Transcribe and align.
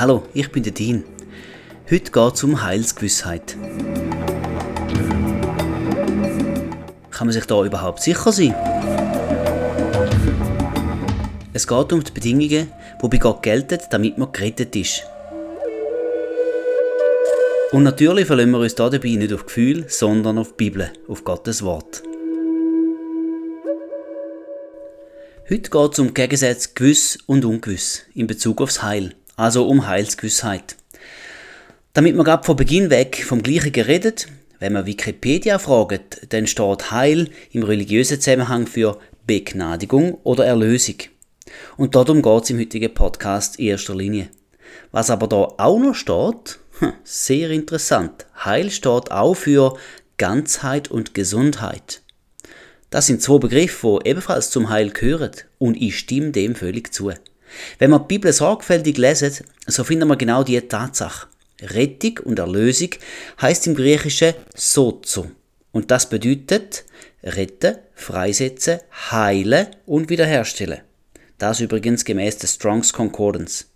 Hallo, 0.00 0.22
ich 0.32 0.52
bin 0.52 0.62
der 0.62 0.70
Dean. 0.70 1.02
Heute 1.90 2.12
geht 2.12 2.34
es 2.34 2.44
um 2.44 2.62
Heilsgewissheit. 2.62 3.56
Kann 7.10 7.26
man 7.26 7.32
sich 7.32 7.44
da 7.46 7.64
überhaupt 7.64 8.00
sicher 8.00 8.30
sein? 8.30 8.54
Es 11.52 11.66
geht 11.66 11.92
um 11.92 12.04
die 12.04 12.12
Bedingungen, 12.12 12.70
die 13.02 13.08
bei 13.08 13.16
Gott 13.16 13.42
gelten, 13.42 13.80
damit 13.90 14.18
man 14.18 14.30
gerettet 14.30 14.76
ist. 14.76 15.02
Und 17.72 17.82
natürlich 17.82 18.26
verlassen 18.26 18.52
wir 18.52 18.60
uns 18.60 18.76
dabei 18.76 18.98
nicht 19.00 19.32
auf 19.32 19.46
Gefühl, 19.46 19.86
sondern 19.88 20.38
auf 20.38 20.50
die 20.50 20.70
Bibel, 20.70 20.92
auf 21.08 21.24
Gottes 21.24 21.64
Wort. 21.64 22.04
Heute 25.50 25.70
geht 25.70 25.92
es 25.92 25.98
um 25.98 26.14
Gegensätze 26.14 26.68
gewiss 26.72 27.18
und 27.26 27.44
ungewiss 27.44 28.04
in 28.14 28.28
Bezug 28.28 28.60
aufs 28.60 28.84
Heil 28.84 29.17
also 29.38 29.66
um 29.68 29.86
Heilsgewissheit. 29.86 30.76
Damit 31.94 32.16
man 32.16 32.24
gerade 32.24 32.44
von 32.44 32.56
Beginn 32.56 32.90
weg 32.90 33.24
vom 33.24 33.42
Gleichen 33.42 33.72
geredet, 33.72 34.26
wenn 34.58 34.72
man 34.72 34.84
Wikipedia 34.84 35.58
fragt, 35.58 36.32
dann 36.32 36.46
steht 36.48 36.90
Heil 36.90 37.30
im 37.52 37.62
religiösen 37.62 38.20
Zusammenhang 38.20 38.66
für 38.66 38.98
Begnadigung 39.26 40.18
oder 40.24 40.44
Erlösung. 40.44 40.96
Und 41.76 41.94
darum 41.94 42.20
geht 42.20 42.42
es 42.42 42.50
im 42.50 42.58
heutigen 42.58 42.92
Podcast 42.92 43.58
in 43.58 43.66
erster 43.66 43.94
Linie. 43.94 44.28
Was 44.90 45.08
aber 45.08 45.28
da 45.28 45.54
auch 45.56 45.78
noch 45.78 45.94
steht, 45.94 46.58
hm, 46.80 46.92
sehr 47.04 47.50
interessant. 47.50 48.26
Heil 48.44 48.70
steht 48.70 49.12
auch 49.12 49.34
für 49.34 49.76
Ganzheit 50.16 50.90
und 50.90 51.14
Gesundheit. 51.14 52.02
Das 52.90 53.06
sind 53.06 53.22
zwei 53.22 53.38
Begriffe, 53.38 54.00
die 54.02 54.10
ebenfalls 54.10 54.50
zum 54.50 54.68
Heil 54.68 54.90
gehören 54.90 55.30
und 55.58 55.76
ich 55.76 55.96
stimme 55.96 56.32
dem 56.32 56.56
völlig 56.56 56.92
zu. 56.92 57.12
Wenn 57.78 57.90
wir 57.90 57.98
die 57.98 58.06
Bibel 58.08 58.32
sorgfältig 58.32 58.96
lesen, 58.98 59.44
so 59.66 59.84
finden 59.84 60.08
wir 60.08 60.16
genau 60.16 60.42
diese 60.42 60.68
Tatsache. 60.68 61.28
Rettung 61.60 62.18
und 62.24 62.38
Erlösung 62.38 62.90
heißt 63.40 63.66
im 63.66 63.74
Griechischen 63.74 64.34
sozo. 64.54 65.30
Und 65.72 65.90
das 65.90 66.08
bedeutet 66.08 66.84
retten, 67.22 67.76
freisetzen, 67.94 68.80
heilen 69.10 69.66
und 69.86 70.08
wiederherstellen. 70.08 70.80
Das 71.38 71.60
übrigens 71.60 72.04
gemäß 72.04 72.38
des 72.38 72.54
Strongs 72.54 72.92
Concordance. 72.92 73.66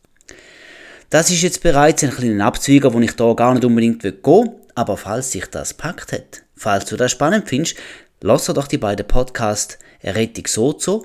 Das 1.11 1.30
ist 1.30 1.42
jetzt 1.42 1.62
bereits 1.62 2.02
ein 2.02 2.11
kleiner 2.11 2.46
Abzweiger, 2.46 2.92
wo 2.92 3.00
ich 3.00 3.14
da 3.14 3.33
gar 3.34 3.52
nicht 3.55 3.64
unbedingt 3.64 4.02
gehen 4.02 4.16
will, 4.24 4.50
aber 4.74 4.96
falls 4.96 5.33
sich 5.33 5.46
das 5.46 5.74
packt 5.74 6.12
hat, 6.12 6.42
falls 6.56 6.86
du 6.86 6.96
das 6.96 7.12
spannend 7.12 7.48
findest, 7.48 7.77
lass 8.22 8.46
doch 8.46 8.66
die 8.66 8.78
beiden 8.78 9.06
Podcasts 9.06 9.78
Rettung 10.02 10.46
sozo 10.46 11.05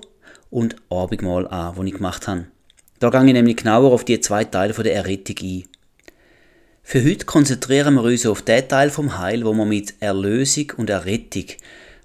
und 0.49 0.75
Abendmahl 0.89 1.47
an, 1.47 1.75
die 1.75 1.89
ich 1.89 1.95
gemacht 1.95 2.27
habe. 2.27 2.45
Da 2.99 3.11
gehe 3.11 3.25
ich 3.25 3.33
nämlich 3.33 3.57
genauer 3.57 3.91
auf 3.91 4.05
die 4.05 4.19
zwei 4.19 4.43
Teile 4.43 4.73
der 4.73 4.95
Errettung 4.95 5.35
ein. 5.41 5.63
Für 6.81 7.03
heute 7.03 7.25
konzentrieren 7.25 7.93
wir 7.93 8.03
uns 8.03 8.25
auf 8.25 8.41
den 8.41 8.67
Teil 8.67 8.89
vom 8.89 9.19
Heil, 9.19 9.45
wo 9.45 9.53
wir 9.53 9.65
mit 9.65 9.93
Erlösung 9.99 10.71
und 10.77 10.89
Errettung 10.89 11.45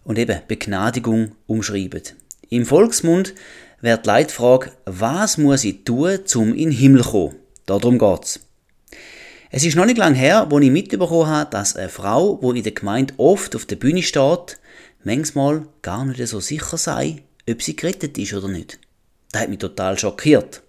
und 0.04 0.18
eben 0.18 0.40
Begnadigung 0.48 1.32
umschreiben. 1.46 2.02
Im 2.50 2.66
Volksmund 2.66 3.32
wird 3.80 4.04
die 4.04 4.08
Leitfrage, 4.08 4.72
was 4.84 5.38
muss 5.38 5.64
ich 5.64 5.84
tun, 5.84 6.18
um 6.34 6.48
in 6.54 6.70
den 6.70 6.72
Himmel 6.72 7.04
zu 7.04 7.10
kommen? 7.10 7.36
Darum 7.64 7.98
geht's. 7.98 8.40
Es 9.50 9.64
ist 9.64 9.76
noch 9.76 9.86
nicht 9.86 9.98
lange 9.98 10.16
her, 10.16 10.46
wo 10.50 10.58
ich 10.58 10.70
mitbekommen 10.70 11.26
habe, 11.26 11.50
dass 11.50 11.76
eine 11.76 11.88
Frau, 11.88 12.38
die 12.42 12.58
in 12.58 12.64
der 12.64 12.72
Gemeinde 12.72 13.14
oft 13.16 13.56
auf 13.56 13.64
der 13.64 13.76
Bühne 13.76 14.02
steht, 14.02 14.58
manchmal 15.04 15.66
gar 15.80 16.04
nicht 16.04 16.26
so 16.26 16.40
sicher 16.40 16.76
sei, 16.76 17.22
ob 17.48 17.62
sie 17.62 17.76
gerettet 17.76 18.18
ist 18.18 18.34
oder 18.34 18.48
nicht. 18.48 18.78
Das 19.30 19.42
hat 19.42 19.48
mich 19.48 19.58
total 19.58 19.98
schockiert. 19.98 20.62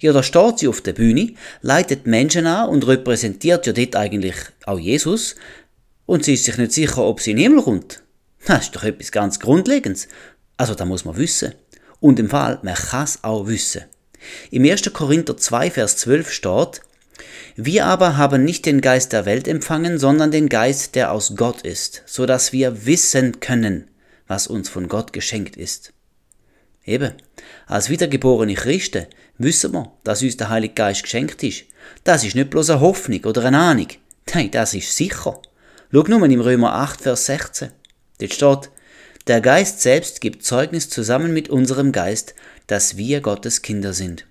Ja, 0.00 0.12
da 0.12 0.22
steht 0.22 0.58
sie 0.58 0.68
auf 0.68 0.80
der 0.80 0.92
Bühne, 0.92 1.34
leitet 1.62 2.06
Menschen 2.06 2.46
an 2.46 2.68
und 2.68 2.86
repräsentiert 2.86 3.66
ja 3.66 3.72
dort 3.72 3.96
eigentlich 3.96 4.36
auch 4.66 4.78
Jesus 4.78 5.36
und 6.06 6.24
sie 6.24 6.34
ist 6.34 6.44
sich 6.44 6.58
nicht 6.58 6.72
sicher, 6.72 7.04
ob 7.04 7.20
sie 7.20 7.30
in 7.30 7.36
den 7.36 7.44
Himmel 7.44 7.62
kommt. 7.62 8.02
Das 8.46 8.64
ist 8.64 8.76
doch 8.76 8.84
etwas 8.84 9.12
ganz 9.12 9.38
Grundlegendes. 9.38 10.08
Also 10.56 10.74
da 10.74 10.84
muss 10.84 11.04
man 11.04 11.16
wissen. 11.16 11.54
Und 12.00 12.18
im 12.18 12.30
Fall, 12.30 12.58
man 12.62 12.74
kann 12.74 13.04
es 13.04 13.22
auch 13.22 13.46
wissen. 13.46 13.84
Im 14.50 14.64
1. 14.64 14.92
Korinther 14.92 15.36
2, 15.36 15.70
Vers 15.70 15.98
12 15.98 16.32
steht, 16.32 16.80
wir 17.56 17.86
aber 17.86 18.16
haben 18.16 18.44
nicht 18.44 18.66
den 18.66 18.80
Geist 18.80 19.12
der 19.12 19.26
Welt 19.26 19.46
empfangen, 19.46 19.98
sondern 19.98 20.30
den 20.30 20.48
Geist, 20.48 20.94
der 20.94 21.12
aus 21.12 21.34
Gott 21.36 21.62
ist, 21.62 22.02
so 22.06 22.26
dass 22.26 22.52
wir 22.52 22.86
wissen 22.86 23.40
können, 23.40 23.88
was 24.26 24.46
uns 24.46 24.68
von 24.68 24.88
Gott 24.88 25.12
geschenkt 25.12 25.56
ist. 25.56 25.92
Eben, 26.90 27.12
als 27.68 27.88
wiedergeborene 27.88 28.54
Christen 28.54 29.06
wissen 29.38 29.72
wir, 29.72 29.92
dass 30.02 30.22
uns 30.22 30.36
der 30.36 30.48
Heilige 30.48 30.74
Geist 30.74 31.04
geschenkt 31.04 31.40
ist. 31.44 31.62
Das 32.02 32.24
ist 32.24 32.34
nicht 32.34 32.50
bloß 32.50 32.70
eine 32.70 32.80
Hoffnung 32.80 33.24
oder 33.26 33.44
eine 33.44 33.58
Ahnung. 33.58 33.86
Nein, 34.34 34.50
das 34.50 34.74
ist 34.74 34.96
sicher. 34.96 35.40
Schau 35.92 36.02
nur 36.02 36.24
im 36.24 36.40
Römer 36.40 36.74
8, 36.74 37.00
Vers 37.00 37.26
16. 37.26 37.70
Dort 38.18 38.34
steht, 38.34 38.70
der 39.28 39.40
Geist 39.40 39.80
selbst 39.80 40.20
gibt 40.20 40.44
Zeugnis 40.44 40.90
zusammen 40.90 41.32
mit 41.32 41.48
unserem 41.48 41.92
Geist, 41.92 42.34
dass 42.66 42.96
wir 42.96 43.20
Gottes 43.20 43.62
Kinder 43.62 43.92
sind. 43.92 44.26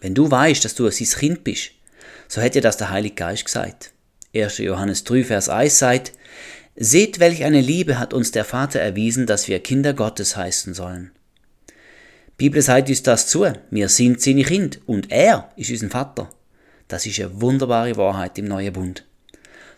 Wenn 0.00 0.14
du 0.14 0.30
weißt, 0.30 0.64
dass 0.64 0.74
du 0.74 0.90
sein 0.90 1.20
Kind 1.20 1.44
bist, 1.44 1.72
so 2.28 2.40
hätte 2.40 2.62
das 2.62 2.78
der 2.78 2.88
Heilige 2.88 3.16
Geist 3.16 3.44
gesagt. 3.44 3.92
1. 4.34 4.56
Johannes 4.56 5.04
3, 5.04 5.24
Vers 5.24 5.50
1 5.50 5.78
sagt, 5.78 6.12
Seht, 6.82 7.20
welch 7.20 7.44
eine 7.44 7.60
Liebe 7.60 7.98
hat 7.98 8.14
uns 8.14 8.30
der 8.30 8.46
Vater 8.46 8.80
erwiesen, 8.80 9.26
dass 9.26 9.48
wir 9.48 9.58
Kinder 9.58 9.92
Gottes 9.92 10.34
heißen 10.34 10.72
sollen. 10.72 11.10
Die 11.68 11.74
Bibel 12.38 12.62
sagt 12.62 12.88
uns 12.88 13.02
das 13.02 13.26
zu. 13.26 13.44
Wir 13.70 13.90
sind 13.90 14.22
seine 14.22 14.44
Kinder 14.44 14.78
und 14.86 15.12
er 15.12 15.50
ist 15.56 15.70
unser 15.70 15.90
Vater. 15.90 16.30
Das 16.88 17.04
ist 17.04 17.20
eine 17.20 17.38
wunderbare 17.38 17.98
Wahrheit 17.98 18.38
im 18.38 18.46
neuen 18.46 18.72
Bund. 18.72 19.04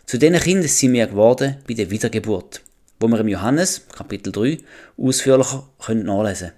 Zu 0.05 0.17
diesen 0.17 0.39
Kindern 0.39 0.69
sind 0.69 0.93
wir 0.93 1.07
geworden 1.07 1.57
bei 1.67 1.73
der 1.73 1.91
Wiedergeburt, 1.91 2.61
wo 3.01 3.09
wir 3.09 3.19
im 3.19 3.27
Johannes, 3.27 3.85
Kapitel 3.93 4.31
3, 4.31 4.59
ausführlicher 4.95 5.67
können 5.79 6.05
nachlesen 6.05 6.53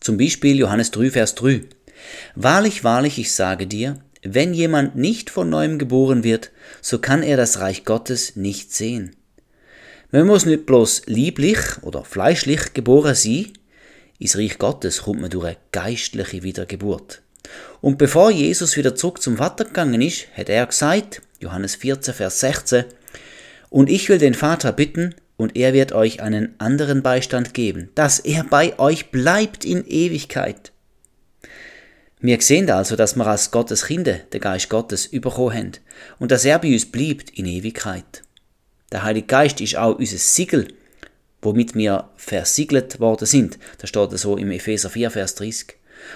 Zum 0.00 0.18
Beispiel 0.18 0.58
Johannes 0.58 0.90
3, 0.90 1.12
Vers 1.12 1.34
3. 1.36 1.62
Wahrlich, 2.34 2.84
wahrlich, 2.84 3.18
ich 3.18 3.32
sage 3.32 3.66
dir, 3.66 4.02
wenn 4.22 4.52
jemand 4.52 4.96
nicht 4.96 5.30
von 5.30 5.48
neuem 5.48 5.78
geboren 5.78 6.24
wird, 6.24 6.50
so 6.82 6.98
kann 6.98 7.22
er 7.22 7.38
das 7.38 7.58
Reich 7.58 7.86
Gottes 7.86 8.36
nicht 8.36 8.74
sehen. 8.74 9.16
Man 10.14 10.26
muss 10.26 10.44
nicht 10.44 10.66
bloß 10.66 11.06
lieblich 11.06 11.58
oder 11.80 12.04
fleischlich 12.04 12.74
geboren 12.74 13.14
sein, 13.14 13.46
ins 14.18 14.36
Reich 14.36 14.58
Gottes 14.58 15.04
kommt 15.04 15.22
man 15.22 15.30
durch 15.30 15.46
eine 15.46 15.56
geistliche 15.72 16.42
Wiedergeburt. 16.42 17.22
Und 17.80 17.96
bevor 17.96 18.30
Jesus 18.30 18.76
wieder 18.76 18.94
zurück 18.94 19.22
zum 19.22 19.38
Vater 19.38 19.64
gegangen 19.64 20.02
ist, 20.02 20.26
hat 20.36 20.50
er 20.50 20.66
gesagt, 20.66 21.22
Johannes 21.40 21.76
14, 21.76 22.12
Vers 22.12 22.40
16, 22.40 22.84
und 23.70 23.88
ich 23.88 24.10
will 24.10 24.18
den 24.18 24.34
Vater 24.34 24.72
bitten, 24.72 25.14
und 25.38 25.56
er 25.56 25.72
wird 25.72 25.92
euch 25.92 26.20
einen 26.20 26.56
anderen 26.58 27.02
Beistand 27.02 27.54
geben, 27.54 27.88
dass 27.94 28.18
er 28.18 28.44
bei 28.44 28.78
euch 28.78 29.10
bleibt 29.10 29.64
in 29.64 29.82
Ewigkeit. 29.86 30.72
Wir 32.20 32.38
sehen 32.42 32.70
also, 32.70 32.96
dass 32.96 33.16
wir 33.16 33.26
als 33.26 33.50
Gottes 33.50 33.86
Kinder 33.86 34.18
den 34.30 34.42
Geist 34.42 34.68
Gottes 34.68 35.06
überkommen 35.06 35.56
haben 35.56 35.72
und 36.18 36.30
dass 36.30 36.44
er 36.44 36.58
bei 36.58 36.74
uns 36.74 36.84
bleibt 36.84 37.30
in 37.30 37.46
Ewigkeit. 37.46 38.22
Der 38.92 39.02
Heilige 39.02 39.26
Geist 39.26 39.60
ist 39.60 39.76
auch 39.76 39.98
unser 39.98 40.18
Siegel, 40.18 40.68
womit 41.40 41.74
wir 41.74 42.10
versiegelt 42.16 43.00
worden 43.00 43.26
sind. 43.26 43.58
Das 43.78 43.88
steht 43.88 44.10
so 44.18 44.36
im 44.36 44.50
Epheser 44.50 44.90
4, 44.90 45.10
Vers 45.10 45.34
30. 45.36 45.74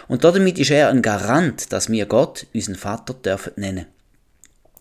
Und 0.08 0.24
damit 0.24 0.58
ist 0.58 0.70
er 0.70 0.90
ein 0.90 1.00
Garant, 1.00 1.72
dass 1.72 1.90
wir 1.90 2.06
Gott, 2.06 2.46
unseren 2.52 2.74
Vater, 2.74 3.14
dürfen 3.14 3.54
nennen. 3.56 3.86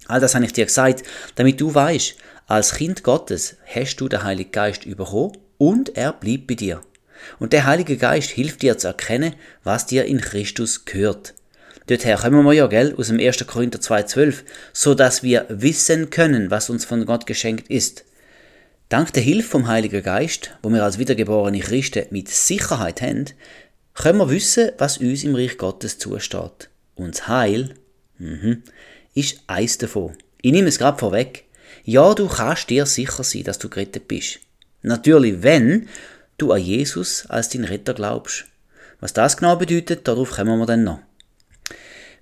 All 0.07 0.19
das 0.19 0.35
habe 0.35 0.45
ich 0.45 0.53
dir 0.53 0.65
gesagt, 0.65 1.03
damit 1.35 1.61
du 1.61 1.73
weißt, 1.73 2.15
als 2.47 2.75
Kind 2.75 3.01
Gottes 3.03 3.55
hast 3.65 3.95
du 3.97 4.07
den 4.07 4.23
Heiligen 4.23 4.51
Geist 4.51 4.83
bekommen 4.85 5.37
und 5.57 5.95
er 5.97 6.13
bleibt 6.13 6.47
bei 6.47 6.55
dir. 6.55 6.81
Und 7.39 7.53
der 7.53 7.65
Heilige 7.65 7.97
Geist 7.97 8.29
hilft 8.29 8.61
dir 8.61 8.77
zu 8.77 8.87
erkennen, 8.87 9.35
was 9.63 9.87
dir 9.87 10.05
in 10.05 10.21
Christus 10.21 10.85
gehört. 10.85 11.33
Dorther 11.87 12.17
kommen 12.17 12.43
wir 12.43 12.53
ja, 12.53 12.67
gell, 12.67 12.95
aus 12.97 13.07
dem 13.07 13.19
1. 13.19 13.45
Korinther 13.45 13.79
2,12, 13.79 14.43
so 14.73 14.95
dass 14.95 15.21
wir 15.21 15.45
wissen 15.49 16.09
können, 16.09 16.49
was 16.49 16.69
uns 16.69 16.83
von 16.83 17.05
Gott 17.05 17.27
geschenkt 17.27 17.69
ist. 17.69 18.05
Dank 18.89 19.13
der 19.13 19.23
Hilfe 19.23 19.49
vom 19.49 19.67
Heiligen 19.67 20.01
Geist, 20.01 20.51
wo 20.63 20.69
wir 20.69 20.83
als 20.83 20.97
wiedergeborene 20.97 21.59
Christen 21.59 22.05
mit 22.09 22.29
Sicherheit 22.29 23.01
haben, 23.01 23.25
können 23.93 24.19
wir 24.19 24.29
wissen, 24.29 24.71
was 24.77 24.97
uns 24.97 25.23
im 25.23 25.35
Reich 25.35 25.57
Gottes 25.57 25.97
zusteht. 25.99 26.69
Und 26.95 27.15
das 27.15 27.27
Heil 27.27 27.75
mhm, 28.17 28.63
ist 29.13 29.41
eins 29.47 29.77
davon. 29.77 30.15
Ich 30.41 30.51
nehme 30.51 30.67
es 30.67 30.79
gerade 30.79 30.97
vorweg. 30.97 31.45
Ja, 31.83 32.13
du 32.13 32.27
kannst 32.27 32.69
dir 32.69 32.85
sicher 32.85 33.23
sein, 33.23 33.43
dass 33.43 33.59
du 33.59 33.69
gerettet 33.69 34.07
bist. 34.07 34.39
Natürlich, 34.81 35.43
wenn 35.43 35.87
du 36.37 36.51
an 36.51 36.61
Jesus 36.61 37.25
als 37.27 37.49
dein 37.49 37.63
Retter 37.63 37.93
glaubst. 37.93 38.45
Was 38.99 39.13
das 39.13 39.37
genau 39.37 39.55
bedeutet, 39.55 40.07
darauf 40.07 40.31
kommen 40.31 40.57
wir 40.59 40.65
dann 40.65 40.83
noch. 40.83 40.99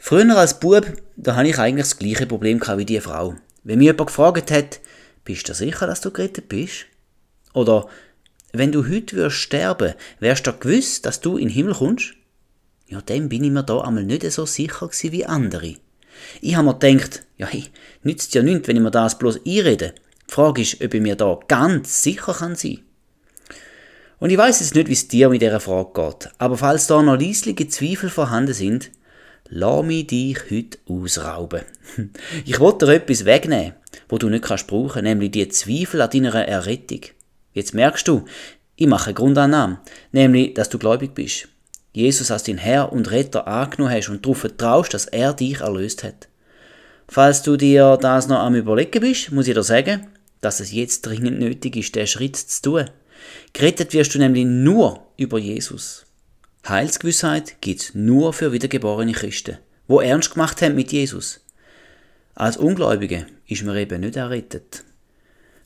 Früher 0.06 0.36
als 0.36 0.60
Bub, 0.60 0.86
da 1.16 1.38
hatte 1.38 1.48
ich 1.48 1.58
eigentlich 1.58 1.88
das 1.88 1.98
gleiche 1.98 2.28
Problem 2.28 2.60
wie 2.60 2.84
die 2.84 3.00
Frau. 3.00 3.36
Wenn 3.64 3.80
mir 3.80 3.86
jemand 3.94 4.08
gefragt 4.08 4.52
hat, 4.52 4.82
bist 5.24 5.48
du 5.48 5.54
sicher, 5.54 5.88
dass 5.88 6.02
du 6.02 6.12
gerettet 6.12 6.50
bist? 6.50 6.88
Oder, 7.54 7.88
wenn 8.52 8.74
du 8.74 8.86
heute 8.86 9.16
würdest 9.16 9.38
sterben, 9.38 9.94
wärst 10.20 10.46
du 10.46 10.52
gewiss, 10.52 11.02
dass 11.02 11.22
du 11.22 11.38
in 11.38 11.48
den 11.48 11.54
Himmel 11.54 11.76
kommst? 11.76 12.16
ja, 12.88 13.00
dem 13.00 13.30
bin 13.30 13.46
ich 13.46 13.52
mir 13.52 13.64
da 13.64 13.80
einmal 13.80 14.04
nicht 14.04 14.30
so 14.30 14.46
sicher 14.46 14.90
wie 14.92 15.26
andere. 15.26 15.76
Ich 16.42 16.56
habe 16.58 16.68
mir 16.68 16.78
gedacht, 16.78 17.24
ja, 17.38 17.48
hey, 17.48 17.64
nützt 18.04 18.34
ja 18.34 18.44
nichts, 18.44 18.68
wenn 18.68 18.76
ich 18.76 18.84
mir 18.84 18.92
das 18.92 19.18
bloß 19.18 19.46
einrede. 19.48 19.94
Die 20.30 20.34
Frage 20.34 20.64
ist, 20.64 20.84
ob 20.84 20.94
ich 20.94 21.02
mir 21.02 21.16
da 21.16 21.40
ganz 21.48 22.04
sicher 22.04 22.34
kann 22.34 22.56
sein. 22.56 22.80
Und 24.20 24.32
ich 24.32 24.38
weiß 24.38 24.60
jetzt 24.60 24.76
nicht, 24.76 24.90
wie 24.90 24.94
es 24.94 25.08
dir 25.08 25.30
mit 25.30 25.42
dieser 25.42 25.62
Frage 25.62 25.92
geht, 25.94 26.30
aber 26.40 26.58
falls 26.58 26.88
da 26.88 27.02
noch 27.02 27.18
leisliche 27.18 27.70
Zweifel 27.70 28.10
vorhanden 28.10 28.54
sind, 28.54 28.92
lass 29.54 29.86
mich 29.86 30.08
dich 30.08 30.40
heute 30.50 30.78
ausrauben. 30.90 31.62
Ich 32.46 32.60
wollte 32.60 32.86
dir 32.86 32.94
etwas 32.94 33.26
wegnehmen, 33.26 33.74
wo 34.10 34.18
du 34.18 34.30
nicht 34.30 34.44
kannst 34.44 34.68
brauchen, 34.68 35.04
nämlich 35.04 35.32
die 35.32 35.48
Zweifel 35.48 36.02
an 36.02 36.10
deiner 36.10 36.48
Errettung. 36.48 37.02
Jetzt 37.54 37.74
merkst 37.74 38.08
du, 38.08 38.26
ich 38.76 38.88
mache 38.88 39.08
eine 39.08 39.14
Grundannahme, 39.14 39.80
nämlich, 40.12 40.56
dass 40.56 40.70
du 40.70 40.80
gläubig 40.80 41.14
bist. 41.14 41.48
Jesus 41.92 42.32
als 42.32 42.44
dein 42.44 42.58
Herr 42.58 42.92
und 42.92 43.12
Retter 43.12 43.48
angenommen 43.48 43.94
hast 43.94 44.10
und 44.10 44.26
darauf 44.26 44.40
vertraust, 44.40 44.96
dass 44.96 45.06
er 45.06 45.34
dich 45.34 45.62
erlöst 45.62 46.04
hat. 46.04 46.28
Falls 47.08 47.44
du 47.44 47.56
dir 47.56 47.98
das 48.02 48.28
noch 48.28 48.40
am 48.40 48.56
Überlegen 48.56 49.02
bist, 49.02 49.32
muss 49.32 49.48
ich 49.48 49.54
dir 49.54 49.64
sagen, 49.64 50.08
dass 50.42 50.60
es 50.62 50.72
jetzt 50.72 51.04
dringend 51.04 51.40
nötig 51.40 51.76
ist, 51.76 51.94
den 51.94 52.08
Schritt 52.08 52.38
zu 52.38 52.62
tun. 52.64 52.86
Gerettet 53.54 53.94
wirst 53.94 54.16
du 54.16 54.20
nämlich 54.20 54.46
nur 54.46 55.06
über 55.16 55.38
Jesus. 55.38 56.08
Heilsgewissheit 56.68 57.60
gibt's 57.60 57.94
nur 57.94 58.32
für 58.32 58.54
wiedergeborene 58.54 59.12
Christen, 59.12 59.58
wo 59.88 60.00
ernst 60.00 60.32
gemacht 60.32 60.62
haben 60.62 60.76
mit 60.76 60.94
Jesus. 60.94 61.42
Als 62.36 62.56
Ungläubige 62.56 63.26
ist 63.48 63.64
man 63.64 63.76
eben 63.76 64.00
nicht 64.00 64.16
errettet. 64.16 64.86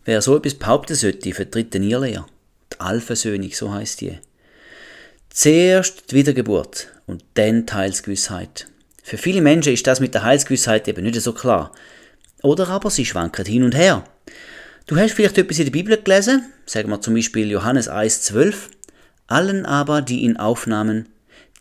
Wer 0.06 0.22
so 0.24 0.36
etwas 0.38 0.56
behaupten 0.56 0.96
sollte, 0.96 1.34
vertritt 1.34 1.74
den 1.74 1.84
Irrlehrer. 1.84 2.26
Die 2.74 2.80
Allversöhnung, 2.80 3.52
so 3.52 3.72
heißt 3.72 4.02
die. 4.02 4.18
Zuerst 5.30 6.12
die 6.12 6.16
Wiedergeburt 6.16 6.88
und 7.06 7.24
dann 7.36 7.68
die 7.68 7.74
Heilsgewissheit. 7.74 8.68
Für 9.04 9.18
viele 9.18 9.42
Menschen 9.42 9.74
ist 9.74 9.86
das 9.86 10.00
mit 10.00 10.16
der 10.16 10.24
Heilsgewissheit 10.24 10.88
eben 10.88 11.04
nicht 11.04 11.22
so 11.22 11.32
klar. 11.32 11.72
Oder 12.42 12.70
aber 12.70 12.90
sie 12.90 13.06
schwanken 13.06 13.46
hin 13.46 13.64
und 13.64 13.76
her. 13.76 14.04
Du 14.88 14.98
hast 14.98 15.14
vielleicht 15.14 15.38
etwas 15.38 15.60
in 15.60 15.66
der 15.66 15.72
Bibel 15.72 16.02
gelesen, 16.02 16.52
sagen 16.66 16.90
wir 16.90 17.02
zum 17.02 17.14
Beispiel 17.14 17.52
Johannes 17.52 17.90
1,12. 17.90 18.56
Allen 19.28 19.66
aber, 19.66 20.02
die 20.02 20.22
ihn 20.22 20.38
aufnahmen, 20.38 21.10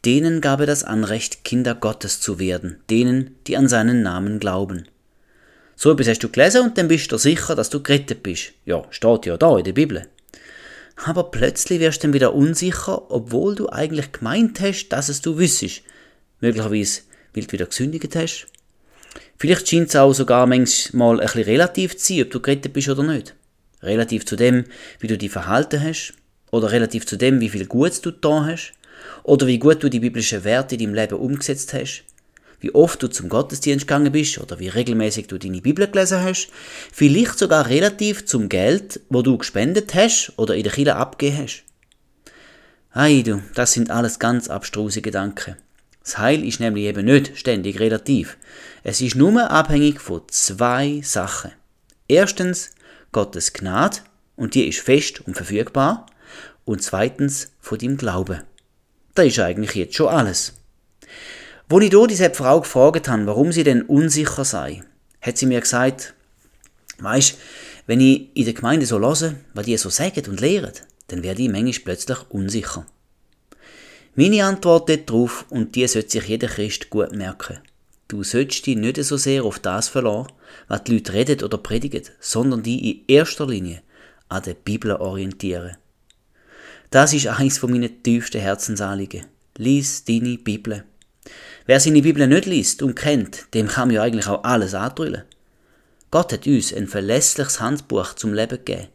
denen 0.05 0.41
gab 0.41 0.61
er 0.61 0.67
das 0.67 0.85
Anrecht, 0.85 1.45
Kinder 1.45 1.75
Gottes 1.75 2.21
zu 2.21 2.39
werden, 2.39 2.81
denen, 2.91 3.37
die 3.47 3.57
an 3.57 3.69
seinen 3.69 4.03
Namen 4.03 4.39
glauben. 4.39 4.87
So 5.75 5.93
etwas 5.93 6.09
hast 6.09 6.23
du 6.23 6.29
gelesen 6.29 6.63
und 6.63 6.79
dann 6.79 6.89
bist 6.89 7.11
du 7.13 7.19
sicher, 7.19 7.55
dass 7.55 7.71
du 7.71 7.83
gerettet 7.83 8.23
bist. 8.23 8.53
Ja, 8.65 8.85
steht 8.91 9.27
ja 9.27 9.37
da 9.37 9.59
in 9.59 9.65
der 9.65 9.73
Bibel. 9.73 10.07
Aber 11.05 11.25
plötzlich 11.25 11.81
wirst 11.81 12.03
du 12.03 12.07
dann 12.07 12.15
wieder 12.15 12.35
unsicher, 12.35 13.11
obwohl 13.11 13.55
du 13.55 13.69
eigentlich 13.69 14.13
gemeint 14.13 14.61
hast, 14.61 14.89
dass 14.89 15.09
es 15.09 15.21
du 15.21 15.37
wüsstest. 15.37 15.83
Möglicherweise, 16.41 17.03
weil 17.35 17.45
du 17.45 17.53
wieder 17.53 17.67
gesündigt 17.67 18.17
hast 18.17 18.47
Vielleicht 19.39 19.69
scheint 19.69 19.89
es 19.89 19.97
auch 19.97 20.13
sogar 20.13 20.47
manchmal 20.47 21.21
ein 21.21 21.27
bisschen 21.27 21.43
relativ 21.43 21.97
zu 21.97 22.15
sein, 22.15 22.23
ob 22.23 22.31
du 22.31 22.41
gerettet 22.41 22.73
bist 22.73 22.89
oder 22.89 23.03
nicht. 23.03 23.35
Relativ 23.83 24.25
zu 24.25 24.37
dem, 24.37 24.65
wie 25.01 25.07
du 25.07 25.19
dich 25.19 25.31
verhalten 25.31 25.83
hast, 25.83 26.15
oder 26.56 26.73
relativ 26.73 27.06
zu 27.06 27.17
dem, 27.17 27.41
wie 27.41 27.49
viel 27.49 27.67
Gutes 27.67 28.00
du 28.00 28.11
da 28.11 28.47
hast, 28.47 28.73
oder 29.23 29.47
wie 29.47 29.58
gut 29.58 29.82
du 29.82 29.88
die 29.88 30.00
biblischen 30.00 30.44
Werte 30.44 30.75
in 30.75 30.81
deinem 30.81 30.94
Leben 30.94 31.19
umgesetzt 31.19 31.75
hast, 31.75 32.05
wie 32.61 32.75
oft 32.75 33.03
du 33.03 33.08
zum 33.08 33.29
Gottesdienst 33.29 33.87
gegangen 33.87 34.12
bist 34.12 34.38
oder 34.38 34.58
wie 34.58 34.69
regelmäßig 34.69 35.26
du 35.26 35.38
deine 35.38 35.61
Bibel 35.61 35.87
gelesen 35.87 36.23
hast, 36.23 36.49
vielleicht 36.93 37.38
sogar 37.38 37.69
relativ 37.69 38.25
zum 38.25 38.49
Geld, 38.49 39.00
wo 39.11 39.23
du 39.23 39.37
gespendet 39.37 39.94
hast 39.94 40.32
oder 40.37 40.55
in 40.55 40.62
der 40.62 40.73
Kirche 40.73 40.97
abgegeben 40.97 41.43
hast. 41.43 41.64
Ei 42.93 43.23
du, 43.23 43.43
das 43.55 43.73
sind 43.73 43.91
alles 43.91 44.19
ganz 44.19 44.49
abstruse 44.49 45.03
Gedanken. 45.03 45.56
Das 46.03 46.19
Heil 46.19 46.47
ist 46.47 46.61
nämlich 46.61 46.85
eben 46.85 47.05
nicht 47.05 47.37
ständig 47.37 47.79
relativ. 47.81 48.38
Es 48.85 49.00
ist 49.00 49.17
nur 49.17 49.50
abhängig 49.50 50.00
von 50.00 50.23
zwei 50.29 51.00
Sachen. 51.03 51.53
Erstens 52.08 52.70
Gottes 53.12 53.53
Gnade, 53.53 53.99
und 54.37 54.55
die 54.55 54.69
ist 54.69 54.81
fest 54.81 55.20
und 55.26 55.35
verfügbar. 55.35 56.06
Und 56.67 56.83
zweitens 56.83 57.53
von 57.61 57.79
deinem 57.79 57.97
Glauben. 57.97 58.43
Das 59.15 59.27
ist 59.27 59.39
eigentlich 59.39 59.75
jetzt 59.75 59.95
schon 59.95 60.09
alles. 60.09 60.53
Wo 61.69 61.81
ich 61.81 61.91
hier 61.91 62.07
diese 62.07 62.29
Frau 62.31 62.61
gefragt 62.61 63.09
habe, 63.09 63.27
warum 63.27 63.51
sie 63.51 63.65
denn 63.65 63.83
unsicher 63.83 64.45
sei, 64.45 64.83
hat 65.23 65.39
sie 65.39 65.47
mir 65.47 65.61
gesagt, 65.61 66.13
weisst, 66.99 67.39
wenn 67.87 68.01
ich 68.01 68.29
in 68.35 68.45
der 68.45 68.55
Gemeinde 68.55 68.85
so 68.85 69.01
höre, 69.01 69.37
was 69.55 69.65
die 69.65 69.77
so 69.79 69.89
sagen 69.89 70.29
und 70.29 70.41
lehren, 70.41 70.73
dann 71.07 71.23
werde 71.23 71.43
ich 71.43 71.49
manchmal 71.49 71.73
plötzlich 71.85 72.19
unsicher. 72.29 72.85
Meine 74.17 74.45
Antwort 74.45 74.89
darauf, 74.89 75.47
und 75.51 75.75
die 75.77 75.87
sollte 75.87 76.11
sich 76.11 76.29
jeder 76.29 76.49
Christ 76.49 76.91
gut 76.91 77.13
merken. 77.13 77.59
Du 78.09 78.23
sollst 78.23 78.67
dich 78.67 78.77
nicht 78.77 79.03
so 79.03 79.17
sehr 79.17 79.45
auf 79.45 79.59
das 79.59 79.89
verlassen, 79.89 80.33
was 80.69 80.85
die 80.85 80.95
Leute 80.95 81.13
reden 81.13 81.45
oder 81.45 81.59
predigen, 81.59 82.03
sondern 82.21 82.63
die 82.63 82.91
in 82.91 83.05
erster 83.09 83.47
Linie 83.47 83.83
an 84.29 84.43
der 84.43 84.55
Bibel 84.55 84.93
orientieren. 84.93 85.77
Das 86.91 87.12
ist 87.12 87.27
eines 87.27 87.59
von 87.59 87.71
meinen 87.71 88.03
tiefsten 88.03 88.41
Herzensanliegen. 88.41 89.27
Lies 89.56 90.05
deine 90.05 90.38
Bibel. 90.38 90.85
Wer 91.67 91.81
seine 91.81 92.03
Bibel 92.03 92.27
nicht 92.27 92.47
liest 92.47 92.83
und 92.83 92.94
kennt, 92.94 93.53
dem 93.55 93.69
kann 93.69 93.88
man 93.88 93.97
ja 93.97 94.03
eigentlich 94.03 94.29
auch 94.29 94.44
alles 94.44 94.75
andrüllen. 94.75 95.23
Gott 96.11 96.33
hat 96.33 96.47
uns 96.47 96.73
ein 96.73 96.87
verlässliches 96.87 97.61
Handbuch 97.61 98.15
zum 98.15 98.33
Leben 98.33 98.59
gegeben. 98.65 98.88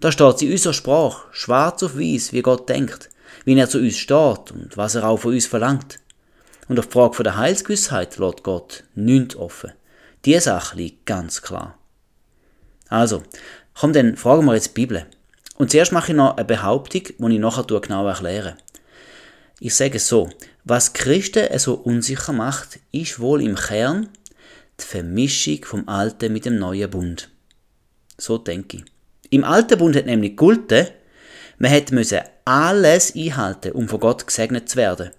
Da 0.00 0.12
steht 0.12 0.42
in 0.42 0.52
unserer 0.52 0.74
Sprache, 0.74 1.22
schwarz 1.32 1.82
auf 1.82 1.96
weiß, 1.96 2.32
wie 2.32 2.42
Gott 2.42 2.68
denkt 2.68 3.08
wie 3.44 3.58
er 3.58 3.68
zu 3.68 3.78
uns 3.78 3.96
steht 3.96 4.50
und 4.52 4.76
was 4.76 4.94
er 4.94 5.08
auch 5.08 5.18
von 5.18 5.34
uns 5.34 5.46
verlangt. 5.46 5.98
Und 6.68 6.78
auf 6.78 6.86
die 6.86 6.92
Frage 6.92 7.22
der 7.22 7.36
Heilsgewissheit 7.36 8.18
lässt 8.18 8.42
Gott 8.42 8.84
nichts 8.94 9.36
offen. 9.36 9.72
Die 10.24 10.38
Sache 10.38 10.76
liegt 10.76 11.06
ganz 11.06 11.42
klar. 11.42 11.78
Also, 12.88 13.22
komm 13.74 13.92
dann, 13.92 14.16
fragen 14.16 14.44
wir 14.44 14.54
jetzt 14.54 14.68
die 14.68 14.80
Bibel. 14.80 15.06
Und 15.62 15.70
zuerst 15.70 15.92
mache 15.92 16.10
ich 16.10 16.16
noch 16.16 16.36
eine 16.36 16.44
Behauptung, 16.44 17.02
die 17.04 17.34
ich 17.34 17.38
nachher 17.38 17.62
genau 17.62 18.04
erkläre. 18.08 18.56
Ich 19.60 19.76
sage 19.76 19.98
es 19.98 20.08
so, 20.08 20.28
was 20.64 20.92
Christen 20.92 21.56
so 21.56 21.74
unsicher 21.74 22.32
macht, 22.32 22.80
ist 22.90 23.20
wohl 23.20 23.40
im 23.40 23.54
Kern 23.54 24.08
die 24.80 24.84
Vermischung 24.84 25.64
vom 25.64 25.88
Alten 25.88 26.32
mit 26.32 26.46
dem 26.46 26.58
neuen 26.58 26.90
Bund. 26.90 27.30
So 28.18 28.38
denke 28.38 28.78
ich. 28.78 28.84
Im 29.30 29.44
Alten 29.44 29.78
Bund 29.78 29.94
hat 29.94 30.06
nämlich 30.06 30.36
Gulte, 30.36 30.90
man 31.58 31.70
hätte 31.70 32.24
alles 32.44 33.14
einhalten, 33.14 33.70
um 33.70 33.88
von 33.88 34.00
Gott 34.00 34.26
gesegnet 34.26 34.68
zu 34.68 34.78
werden. 34.78 35.10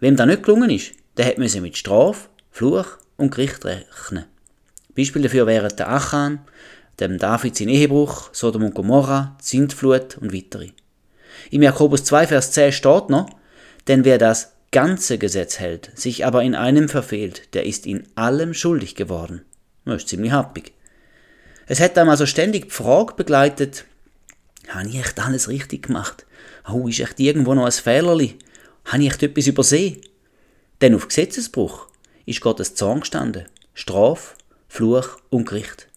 Wem 0.00 0.16
das 0.16 0.26
nicht 0.26 0.42
gelungen 0.42 0.70
ist, 0.70 0.94
der 1.16 1.26
hat 1.26 1.38
mit 1.38 1.76
Strafe, 1.76 2.28
Fluch 2.50 2.98
und 3.18 3.30
Gericht 3.30 3.64
rechnen. 3.64 4.24
Beispiele 4.96 5.28
dafür 5.28 5.46
wären 5.46 5.76
der 5.76 5.88
Achan, 5.88 6.40
dem 7.00 7.18
David 7.18 7.56
sein 7.56 7.68
Ehebruch, 7.68 8.30
Sodom 8.32 8.64
und 8.64 8.74
Gomorra, 8.74 9.36
die 9.40 9.46
Sintflut 9.46 10.18
und 10.18 10.32
weitere. 10.32 10.70
Im 11.50 11.62
Jakobus 11.62 12.04
2, 12.04 12.28
Vers 12.28 12.52
10 12.52 12.72
steht 12.72 13.10
noch, 13.10 13.28
denn 13.88 14.04
wer 14.04 14.18
das 14.18 14.52
ganze 14.72 15.18
Gesetz 15.18 15.58
hält, 15.58 15.90
sich 15.94 16.24
aber 16.26 16.42
in 16.42 16.54
einem 16.54 16.88
verfehlt, 16.88 17.54
der 17.54 17.66
ist 17.66 17.86
in 17.86 18.04
allem 18.14 18.54
schuldig 18.54 18.94
geworden. 18.94 19.42
Das 19.84 20.02
ist 20.02 20.08
ziemlich 20.08 20.32
happig. 20.32 20.72
Es 21.66 21.80
hat 21.80 21.96
dann 21.96 22.08
also 22.08 22.26
ständig 22.26 22.66
die 22.66 22.70
Frage 22.70 23.14
begleitet, 23.14 23.84
habe 24.68 24.88
ich 24.88 24.98
echt 24.98 25.18
alles 25.20 25.48
richtig 25.48 25.86
gemacht? 25.86 26.26
Oh, 26.68 26.88
ist 26.88 27.00
echt 27.00 27.20
irgendwo 27.20 27.54
noch 27.54 27.66
ein 27.66 27.72
Fehlerli? 27.72 28.36
Habe 28.84 29.02
ich 29.02 29.10
echt 29.10 29.22
etwas 29.22 29.46
übersehen? 29.46 30.00
Denn 30.80 30.94
auf 30.94 31.08
Gesetzesbruch 31.08 31.88
ist 32.24 32.40
Gottes 32.40 32.74
Zorn 32.74 33.00
gestanden. 33.00 33.46
Straf, 33.74 34.36
Fluch 34.68 35.18
und 35.30 35.46
Gericht. 35.46 35.88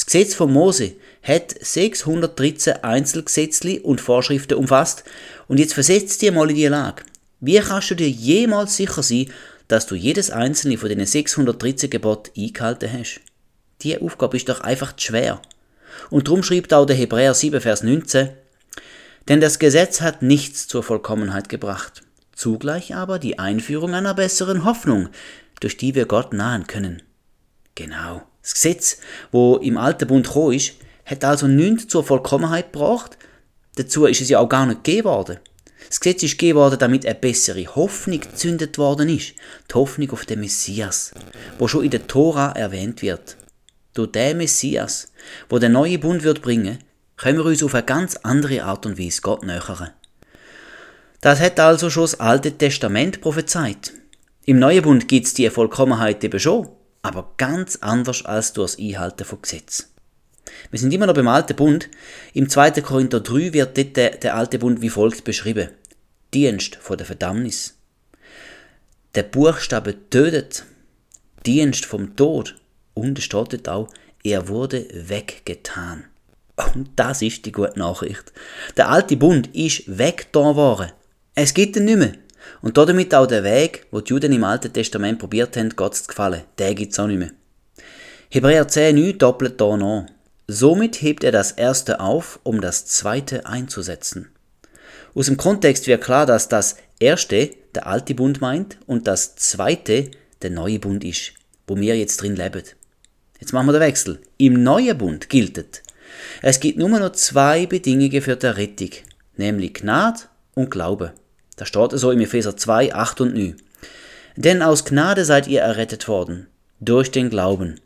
Das 0.00 0.06
Gesetz 0.06 0.34
von 0.34 0.50
Mose 0.50 0.94
hat 1.22 1.54
613 1.60 2.82
Einzelgesetzli 2.82 3.80
und 3.80 4.00
Vorschriften 4.00 4.54
umfasst 4.54 5.04
und 5.46 5.60
jetzt 5.60 5.74
versetzt 5.74 6.22
dir 6.22 6.32
mal 6.32 6.48
in 6.48 6.56
die 6.56 6.66
Lage. 6.68 7.02
Wie 7.40 7.58
kannst 7.58 7.90
du 7.90 7.96
dir 7.96 8.08
jemals 8.08 8.76
sicher 8.76 9.02
sein, 9.02 9.30
dass 9.68 9.86
du 9.86 9.94
jedes 9.94 10.30
einzelne 10.30 10.78
von 10.78 10.88
diesen 10.88 11.04
613 11.04 11.90
Geboten 11.90 12.30
eingehalten 12.34 12.90
hast? 12.90 13.20
Die 13.82 14.00
Aufgabe 14.00 14.38
ist 14.38 14.48
doch 14.48 14.62
einfach 14.62 14.96
zu 14.96 15.08
schwer. 15.08 15.42
Und 16.08 16.28
darum 16.28 16.42
schreibt 16.42 16.72
auch 16.72 16.86
der 16.86 16.96
Hebräer 16.96 17.34
7, 17.34 17.60
Vers 17.60 17.82
19, 17.82 18.30
denn 19.28 19.42
das 19.42 19.58
Gesetz 19.58 20.00
hat 20.00 20.22
nichts 20.22 20.66
zur 20.66 20.82
Vollkommenheit 20.82 21.50
gebracht, 21.50 22.04
zugleich 22.34 22.94
aber 22.94 23.18
die 23.18 23.38
Einführung 23.38 23.92
einer 23.92 24.14
besseren 24.14 24.64
Hoffnung, 24.64 25.10
durch 25.60 25.76
die 25.76 25.94
wir 25.94 26.06
Gott 26.06 26.32
nahen 26.32 26.66
können. 26.66 27.02
Genau. 27.74 28.22
Das 28.42 28.54
Gesetz, 28.54 28.98
wo 29.32 29.56
im 29.56 29.76
Alten 29.76 30.08
Bund 30.08 30.26
gekommen 30.26 30.54
ist, 30.54 30.74
hat 31.04 31.24
also 31.24 31.46
nichts 31.46 31.88
zur 31.88 32.04
Vollkommenheit 32.04 32.72
gebracht. 32.72 33.18
Dazu 33.76 34.06
ist 34.06 34.20
es 34.20 34.28
ja 34.28 34.38
auch 34.38 34.48
gar 34.48 34.66
nicht 34.66 34.84
gegeben 34.84 35.04
worden. 35.04 35.38
Das 35.88 36.00
Gesetz 36.00 36.22
ist 36.22 36.38
gegeben 36.38 36.58
worden, 36.58 36.78
damit 36.78 37.04
eine 37.04 37.14
bessere 37.14 37.66
Hoffnung 37.74 38.20
gezündet 38.20 38.78
worden 38.78 39.08
ist. 39.08 39.34
Die 39.70 39.74
Hoffnung 39.74 40.10
auf 40.12 40.24
den 40.24 40.40
Messias, 40.40 41.12
wo 41.58 41.68
schon 41.68 41.84
in 41.84 41.90
der 41.90 42.06
Tora 42.06 42.52
erwähnt 42.52 43.02
wird. 43.02 43.36
Durch 43.94 44.12
den 44.12 44.36
Messias, 44.36 45.10
wo 45.48 45.58
der 45.58 45.68
neue 45.68 45.98
Bund 45.98 46.22
wird 46.22 46.42
bringen, 46.42 46.78
können 47.16 47.38
wir 47.38 47.44
uns 47.44 47.62
auf 47.62 47.74
eine 47.74 47.84
ganz 47.84 48.16
andere 48.16 48.62
Art 48.64 48.86
und 48.86 48.98
Weise 48.98 49.20
Gott 49.20 49.44
nähern. 49.44 49.90
Das 51.20 51.40
hat 51.40 51.60
also 51.60 51.90
schon 51.90 52.04
das 52.04 52.20
Alte 52.20 52.52
Testament 52.52 53.20
prophezeit. 53.20 53.92
Im 54.46 54.58
Neuen 54.58 54.82
Bund 54.82 55.08
gibt 55.08 55.26
es 55.26 55.34
die 55.34 55.50
Vollkommenheit 55.50 56.24
eben 56.24 56.40
schon, 56.40 56.68
aber 57.02 57.32
ganz 57.36 57.76
anders 57.76 58.24
als 58.24 58.52
durch 58.52 58.72
das 58.72 58.80
Einhalten 58.80 59.24
von 59.24 59.42
Gesetz. 59.42 59.88
Wir 60.70 60.78
sind 60.78 60.92
immer 60.92 61.06
noch 61.06 61.14
beim 61.14 61.28
Alten 61.28 61.56
Bund. 61.56 61.88
Im 62.34 62.48
2. 62.48 62.82
Korinther 62.82 63.20
3 63.20 63.52
wird 63.52 63.76
dort 63.76 63.96
der, 63.96 64.10
der 64.16 64.36
Alte 64.36 64.58
Bund 64.58 64.82
wie 64.82 64.90
folgt 64.90 65.24
beschrieben. 65.24 65.68
Dienst 66.34 66.76
von 66.76 66.96
der 66.96 67.06
Verdammnis. 67.06 67.76
Der 69.14 69.22
Buchstabe 69.22 69.96
tötet. 70.10 70.64
Dienst 71.46 71.86
vom 71.86 72.16
Tod. 72.16 72.56
Und 72.94 73.18
es 73.18 73.24
steht 73.24 73.68
auch, 73.68 73.88
er 74.22 74.48
wurde 74.48 74.86
weggetan. 74.92 76.04
Und 76.74 76.90
das 76.96 77.22
ist 77.22 77.46
die 77.46 77.52
gute 77.52 77.78
Nachricht. 77.78 78.32
Der 78.76 78.90
alte 78.90 79.16
Bund 79.16 79.54
ist 79.54 79.84
weggetan 79.86 80.56
worden. 80.56 80.92
Es 81.34 81.54
gibt 81.54 81.76
ihn 81.76 81.86
nicht 81.86 81.98
mehr. 81.98 82.12
Und 82.62 82.76
damit 82.76 83.14
auch 83.14 83.26
der 83.26 83.44
Weg, 83.44 83.86
wo 83.90 84.00
die 84.00 84.10
Juden 84.10 84.32
im 84.32 84.44
Alten 84.44 84.72
Testament 84.72 85.18
probiert 85.18 85.56
haben, 85.56 85.70
Gott 85.76 85.96
zu 85.96 86.06
gefallen, 86.06 86.42
der 86.58 86.74
gibt 86.74 86.92
es 86.92 86.98
auch 86.98 87.06
nicht 87.06 87.18
mehr. 87.18 87.32
Hebräer 88.30 88.68
10, 88.68 88.96
9 88.96 89.18
doppelt 89.18 89.60
da 89.60 89.76
noch. 89.76 90.06
Somit 90.46 91.02
hebt 91.02 91.24
er 91.24 91.32
das 91.32 91.52
erste 91.52 92.00
auf, 92.00 92.40
um 92.42 92.60
das 92.60 92.86
zweite 92.86 93.46
einzusetzen. 93.46 94.30
Aus 95.14 95.26
dem 95.26 95.36
Kontext 95.36 95.86
wird 95.86 96.02
klar, 96.02 96.26
dass 96.26 96.48
das 96.48 96.76
erste 96.98 97.50
der 97.74 97.86
alte 97.86 98.14
Bund 98.14 98.40
meint 98.40 98.78
und 98.86 99.06
das 99.06 99.36
zweite 99.36 100.10
der 100.42 100.50
neue 100.50 100.78
Bund 100.78 101.04
ist, 101.04 101.32
wo 101.66 101.76
wir 101.76 101.96
jetzt 101.96 102.22
drin 102.22 102.36
leben. 102.36 102.62
Jetzt 103.40 103.52
machen 103.52 103.66
wir 103.66 103.72
den 103.72 103.82
Wechsel. 103.82 104.20
Im 104.38 104.62
neuen 104.62 104.96
Bund 104.98 105.28
gilt 105.28 105.82
es 106.42 106.60
gibt 106.60 106.78
nur 106.78 106.88
noch 106.88 107.12
zwei 107.12 107.66
Bedingungen 107.66 108.22
für 108.22 108.36
die 108.36 108.46
Rettung, 108.46 108.90
nämlich 109.36 109.74
Gnade 109.74 110.20
und 110.54 110.70
Glaube. 110.70 111.12
Da 111.60 111.66
steht 111.66 111.90
so 111.92 112.10
im 112.10 112.20
Epheser 112.20 112.56
2, 112.56 112.94
8 112.94 113.20
und 113.20 113.34
9. 113.34 113.54
Denn 114.34 114.62
aus 114.62 114.86
Gnade 114.86 115.26
seid 115.26 115.46
ihr 115.46 115.60
errettet 115.60 116.08
worden, 116.08 116.46
durch 116.80 117.10
den 117.10 117.28
Glauben. 117.28 117.78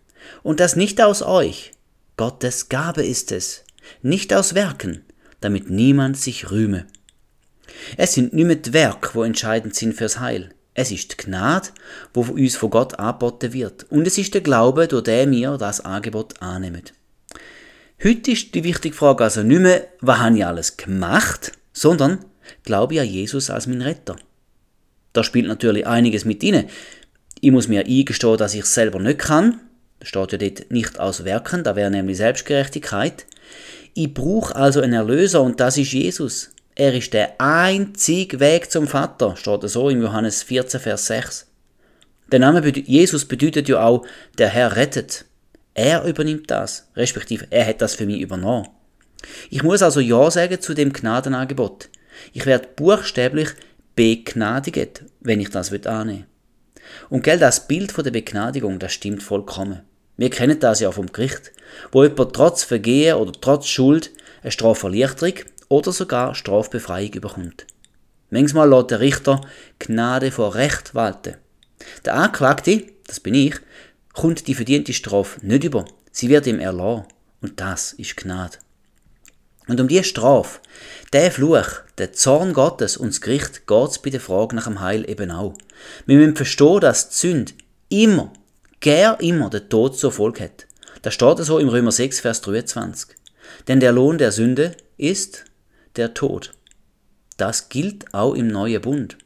Und 0.45 0.61
das 0.61 0.77
nicht 0.77 1.03
aus 1.03 1.23
euch, 1.23 1.73
Gottes 2.17 2.69
Gabe 2.69 3.05
ist 3.05 3.33
es, 3.33 3.65
nicht 4.01 4.33
aus 4.33 4.55
Werken, 4.55 5.05
damit 5.41 5.71
niemand 5.71 6.17
sich 6.17 6.53
rühme. 6.53 6.87
Es 7.97 8.15
sind 8.15 8.33
nicht 8.33 8.47
mehr 8.47 8.55
die 8.55 8.73
Werke, 8.73 9.11
wo 9.15 9.25
entscheidend 9.25 9.75
sind 9.75 9.95
fürs 9.95 10.21
Heil. 10.21 10.51
Es 10.75 10.93
ist 10.93 11.11
die 11.11 11.25
Gnade, 11.25 11.71
wo 12.13 12.21
uns 12.21 12.55
von 12.55 12.71
Gott 12.71 13.01
angeboten 13.01 13.53
wird. 13.53 13.91
Und 13.91 14.07
es 14.07 14.19
ist 14.19 14.35
der 14.35 14.43
Glaube, 14.43 14.87
durch 14.87 15.03
den 15.03 15.33
wir 15.33 15.59
das 15.59 15.81
Angebot 15.81 16.41
annehmen. 16.41 16.85
Heute 18.05 18.31
ist 18.31 18.55
die 18.55 18.63
wichtige 18.63 18.95
Frage 18.95 19.25
also 19.25 19.43
nicht 19.43 19.63
mehr, 19.63 19.89
was 20.01 20.21
habe 20.21 20.37
ich 20.37 20.47
alles 20.47 20.77
gemacht, 20.77 21.51
sondern 21.73 22.25
glaube 22.65 22.95
ich 22.95 23.01
an 23.01 23.07
Jesus 23.07 23.51
als 23.51 23.67
mein 23.67 23.83
Retter. 23.83 24.17
Da 25.13 25.23
spielt 25.23 25.47
natürlich 25.47 25.87
einiges 25.87 26.25
mit 26.25 26.43
rein. 26.43 26.67
Ich 27.41 27.53
muss 27.53 27.69
mir 27.69 27.87
eingestehen, 27.87 28.37
dass 28.37 28.55
ich 28.55 28.65
selber 28.65 28.99
nicht 28.99 29.21
kann. 29.21 29.61
Das 30.01 30.09
steht 30.09 30.33
ja 30.33 30.39
dort 30.39 30.71
nicht 30.71 30.99
aus 30.99 31.25
Werken, 31.25 31.63
da 31.63 31.77
wäre 31.77 31.91
nämlich 31.91 32.17
Selbstgerechtigkeit. 32.17 33.27
Ich 33.95 34.13
brauche 34.13 34.57
also 34.57 34.81
einen 34.81 34.95
Erlöser 34.95 35.41
und 35.43 35.61
das 35.61 35.79
ist 35.79 35.93
Jesus. 35.93 36.51
Er 36.75 36.93
ist 36.95 37.13
der 37.13 37.41
einzige 37.41 38.41
Weg 38.41 38.71
zum 38.71 38.89
Vater, 38.89 39.37
steht 39.37 39.63
so 39.71 39.89
im 39.89 40.03
Johannes 40.03 40.43
14, 40.43 40.81
Vers 40.81 41.07
6. 41.07 41.47
Der 42.33 42.41
Name 42.41 42.67
Jesus 42.77 43.25
bedeutet 43.27 43.69
ja 43.69 43.85
auch, 43.85 44.05
der 44.39 44.49
Herr 44.49 44.75
rettet. 44.75 45.25
Er 45.75 46.05
übernimmt 46.05 46.51
das, 46.51 46.89
respektive 46.97 47.47
er 47.51 47.67
hat 47.67 47.81
das 47.81 47.95
für 47.95 48.07
mich 48.07 48.21
übernommen. 48.21 48.69
Ich 49.51 49.63
muss 49.63 49.83
also 49.83 50.01
Ja 50.01 50.31
sagen 50.31 50.61
zu 50.61 50.75
dem 50.75 50.93
Gnadenangebot. 50.93 51.89
Ich 52.33 52.47
werde 52.47 52.69
buchstäblich 52.77 53.51
begnadigt, 53.97 55.05
wenn 55.21 55.41
ich 55.41 55.51
das 55.51 55.73
annehmen 55.87 56.27
Und 57.09 57.23
gell, 57.25 57.39
das 57.39 57.67
Bild 57.67 57.93
von 57.93 58.05
der 58.05 58.11
Begnadigung, 58.11 58.79
das 58.79 58.93
stimmt 58.93 59.23
vollkommen. 59.23 59.83
Wir 60.17 60.31
kennen 60.31 60.61
das 60.61 60.81
ja 60.81 60.93
vom 60.93 61.11
Gericht, 61.11 61.53
wo 61.91 62.05
jemand 62.05 62.35
trotz 62.35 62.63
Vergehen 62.63 63.17
oder 63.17 63.33
trotz 63.33 63.67
Schuld 63.67 64.13
eine 64.43 64.53
Straferleichterung 64.53 65.35
oder 65.69 65.93
sogar 65.93 66.35
Strafbefreiung 66.35 67.11
bekommt. 67.13 67.67
Manchmal 68.31 68.69
lässt 68.69 68.91
der 68.91 69.01
Richter 69.01 69.41
Gnade 69.79 70.31
vor 70.31 70.55
Recht 70.55 70.95
walten. 70.95 71.37
Der 72.05 72.15
Anklagte, 72.15 72.85
das 73.07 73.21
bin 73.21 73.35
ich, 73.35 73.57
kommt 74.13 74.47
die 74.47 74.55
verdiente 74.55 74.93
Strafe 74.93 75.45
nicht 75.45 75.65
über. 75.65 75.85
Sie 76.11 76.29
wird 76.29 76.47
ihm 76.47 76.61
erlassen. 76.61 77.07
Und 77.41 77.61
das 77.61 77.93
ist 77.93 78.17
Gnade. 78.17 78.59
Und 79.67 79.81
um 79.81 79.89
die 79.89 80.05
Strafe, 80.05 80.61
der 81.13 81.31
Fluch, 81.31 81.81
der 81.97 82.13
Zorn 82.13 82.53
Gottes 82.53 82.97
und 82.97 83.09
das 83.09 83.21
Gericht 83.21 83.67
geht 83.67 83.89
es 83.89 83.99
bei 83.99 84.11
der 84.11 84.21
Frage 84.21 84.55
nach 84.57 84.65
dem 84.65 84.81
Heil 84.81 85.09
eben 85.09 85.31
auch. 85.31 85.55
Wir 86.07 86.19
müssen 86.19 86.37
verstehen, 86.37 86.81
dass 86.81 87.09
die 87.09 87.17
Sünde 87.17 87.53
immer, 87.89 88.33
gern 88.81 89.19
immer 89.21 89.49
den 89.49 89.69
Tod 89.69 89.97
zur 89.99 90.13
Folge 90.13 90.45
hat. 90.45 90.67
Das 91.03 91.15
steht 91.15 91.39
so 91.39 91.59
im 91.59 91.69
Römer 91.69 91.93
6, 91.93 92.21
Vers 92.21 92.41
23. 92.43 93.17
Denn 93.69 93.81
der 93.81 93.93
Lohn 93.93 94.19
der 94.19 94.33
Sünde 94.33 94.77
ist 94.97 95.45
der 95.97 96.15
Tod. 96.15 96.53
Das 97.37 97.69
gilt 97.69 98.13
auch 98.13 98.35
im 98.35 98.49
neuen 98.49 98.81
Bund. 98.83 99.17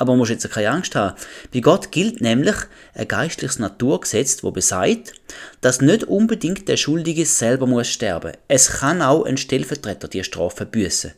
Aber 0.00 0.12
man 0.12 0.20
muss 0.20 0.30
jetzt 0.30 0.50
keine 0.50 0.70
Angst 0.70 0.94
haben. 0.94 1.14
Bei 1.52 1.60
Gott 1.60 1.92
gilt 1.92 2.22
nämlich 2.22 2.56
ein 2.94 3.06
geistliches 3.06 3.58
Naturgesetz, 3.58 4.42
wo 4.42 4.50
besagt, 4.50 5.12
dass 5.60 5.82
nicht 5.82 6.04
unbedingt 6.04 6.66
der 6.68 6.78
Schuldige 6.78 7.26
selber 7.26 7.66
muss 7.66 7.88
sterben. 7.88 8.32
Es 8.48 8.78
kann 8.78 9.02
auch 9.02 9.26
ein 9.26 9.36
Stellvertreter 9.36 10.08
die 10.08 10.24
Strafe 10.24 10.64
büßen. 10.64 11.12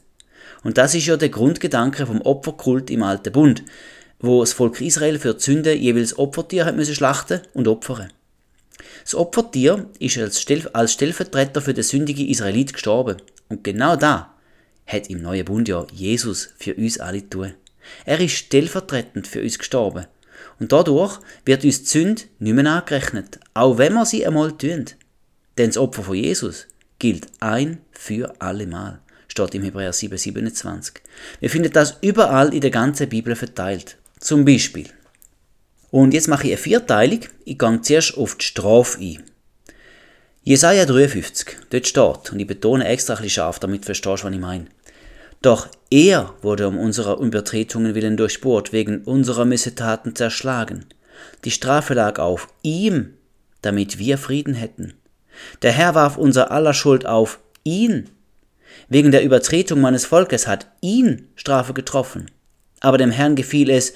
Und 0.64 0.78
das 0.78 0.96
ist 0.96 1.06
ja 1.06 1.16
der 1.16 1.28
Grundgedanke 1.28 2.06
vom 2.06 2.22
Opferkult 2.22 2.90
im 2.90 3.04
Alten 3.04 3.32
Bund, 3.32 3.62
wo 4.18 4.40
das 4.40 4.52
Volk 4.52 4.80
Israel 4.80 5.20
für 5.20 5.34
die 5.34 5.42
Sünde 5.42 5.72
jeweils 5.74 6.18
Opfertier 6.18 6.64
hat 6.64 6.74
müssen 6.74 6.96
schlachten 6.96 7.40
und 7.54 7.68
opfern. 7.68 8.12
Das 9.04 9.14
Opfertier 9.14 9.86
ist 10.00 10.18
als, 10.18 10.92
Stellvertreter 10.92 11.60
für 11.60 11.72
den 11.72 11.84
sündigen 11.84 12.26
Israelit 12.26 12.72
gestorben. 12.72 13.18
Und 13.48 13.62
genau 13.62 13.94
da 13.94 14.34
hat 14.86 15.08
im 15.08 15.22
neuen 15.22 15.44
Bund 15.44 15.68
ja 15.68 15.86
Jesus 15.92 16.50
für 16.58 16.74
uns 16.74 16.98
alle 16.98 17.28
tun. 17.30 17.54
Er 18.04 18.20
ist 18.20 18.32
stellvertretend 18.32 19.26
für 19.26 19.42
uns 19.42 19.58
gestorben. 19.58 20.06
Und 20.58 20.72
dadurch 20.72 21.18
wird 21.44 21.64
uns 21.64 21.82
die 21.82 21.88
Sünde 21.88 22.22
nicht 22.38 22.54
mehr 22.54 22.66
angerechnet, 22.66 23.40
auch 23.54 23.78
wenn 23.78 23.94
wir 23.94 24.06
sie 24.06 24.26
einmal 24.26 24.52
tun. 24.52 24.86
Denn 25.58 25.70
das 25.70 25.76
Opfer 25.76 26.02
von 26.02 26.16
Jesus 26.16 26.66
gilt 26.98 27.26
ein 27.40 27.78
für 27.92 28.34
alle 28.38 28.66
Mal, 28.66 29.00
steht 29.28 29.54
im 29.54 29.62
Hebräer 29.62 29.92
7, 29.92 30.16
27. 30.16 31.02
Wir 31.40 31.50
finden 31.50 31.72
das 31.72 31.98
überall 32.00 32.54
in 32.54 32.60
der 32.60 32.70
ganzen 32.70 33.08
Bibel 33.08 33.34
verteilt. 33.34 33.98
Zum 34.18 34.44
Beispiel. 34.44 34.88
Und 35.90 36.14
jetzt 36.14 36.28
mache 36.28 36.44
ich 36.44 36.52
eine 36.52 36.58
Vierteilung. 36.58 37.20
Ich 37.44 37.58
gehe 37.58 37.80
zuerst 37.82 38.16
auf 38.16 38.36
die 38.36 38.44
Strafe 38.44 38.98
ein. 39.00 39.22
Jesaja 40.44 40.86
53, 40.86 41.56
dort 41.70 41.86
steht, 41.86 42.32
und 42.32 42.40
ich 42.40 42.46
betone 42.48 42.84
extra 42.86 43.14
ein 43.14 43.18
bisschen 43.18 43.30
scharf, 43.30 43.60
damit 43.60 43.82
du 43.82 43.86
verstehst, 43.86 44.24
was 44.24 44.32
ich 44.32 44.40
meine. 44.40 44.66
Doch 45.42 45.68
er 45.90 46.34
wurde 46.40 46.68
um 46.68 46.78
unserer 46.78 47.18
Übertretungen 47.18 47.94
willen 47.96 48.16
durchbohrt, 48.16 48.72
wegen 48.72 49.02
unserer 49.02 49.44
Missetaten 49.44 50.14
zerschlagen. 50.14 50.86
Die 51.44 51.50
Strafe 51.50 51.94
lag 51.94 52.18
auf 52.20 52.48
ihm, 52.62 53.14
damit 53.60 53.98
wir 53.98 54.18
Frieden 54.18 54.54
hätten. 54.54 54.94
Der 55.62 55.72
Herr 55.72 55.94
warf 55.94 56.16
unser 56.16 56.52
aller 56.52 56.74
Schuld 56.74 57.06
auf 57.06 57.40
ihn. 57.64 58.08
Wegen 58.88 59.10
der 59.10 59.24
Übertretung 59.24 59.80
meines 59.80 60.06
Volkes 60.06 60.46
hat 60.46 60.68
ihn 60.80 61.28
Strafe 61.34 61.74
getroffen. 61.74 62.30
Aber 62.80 62.98
dem 62.98 63.10
Herrn 63.10 63.36
gefiel 63.36 63.70
es, 63.70 63.94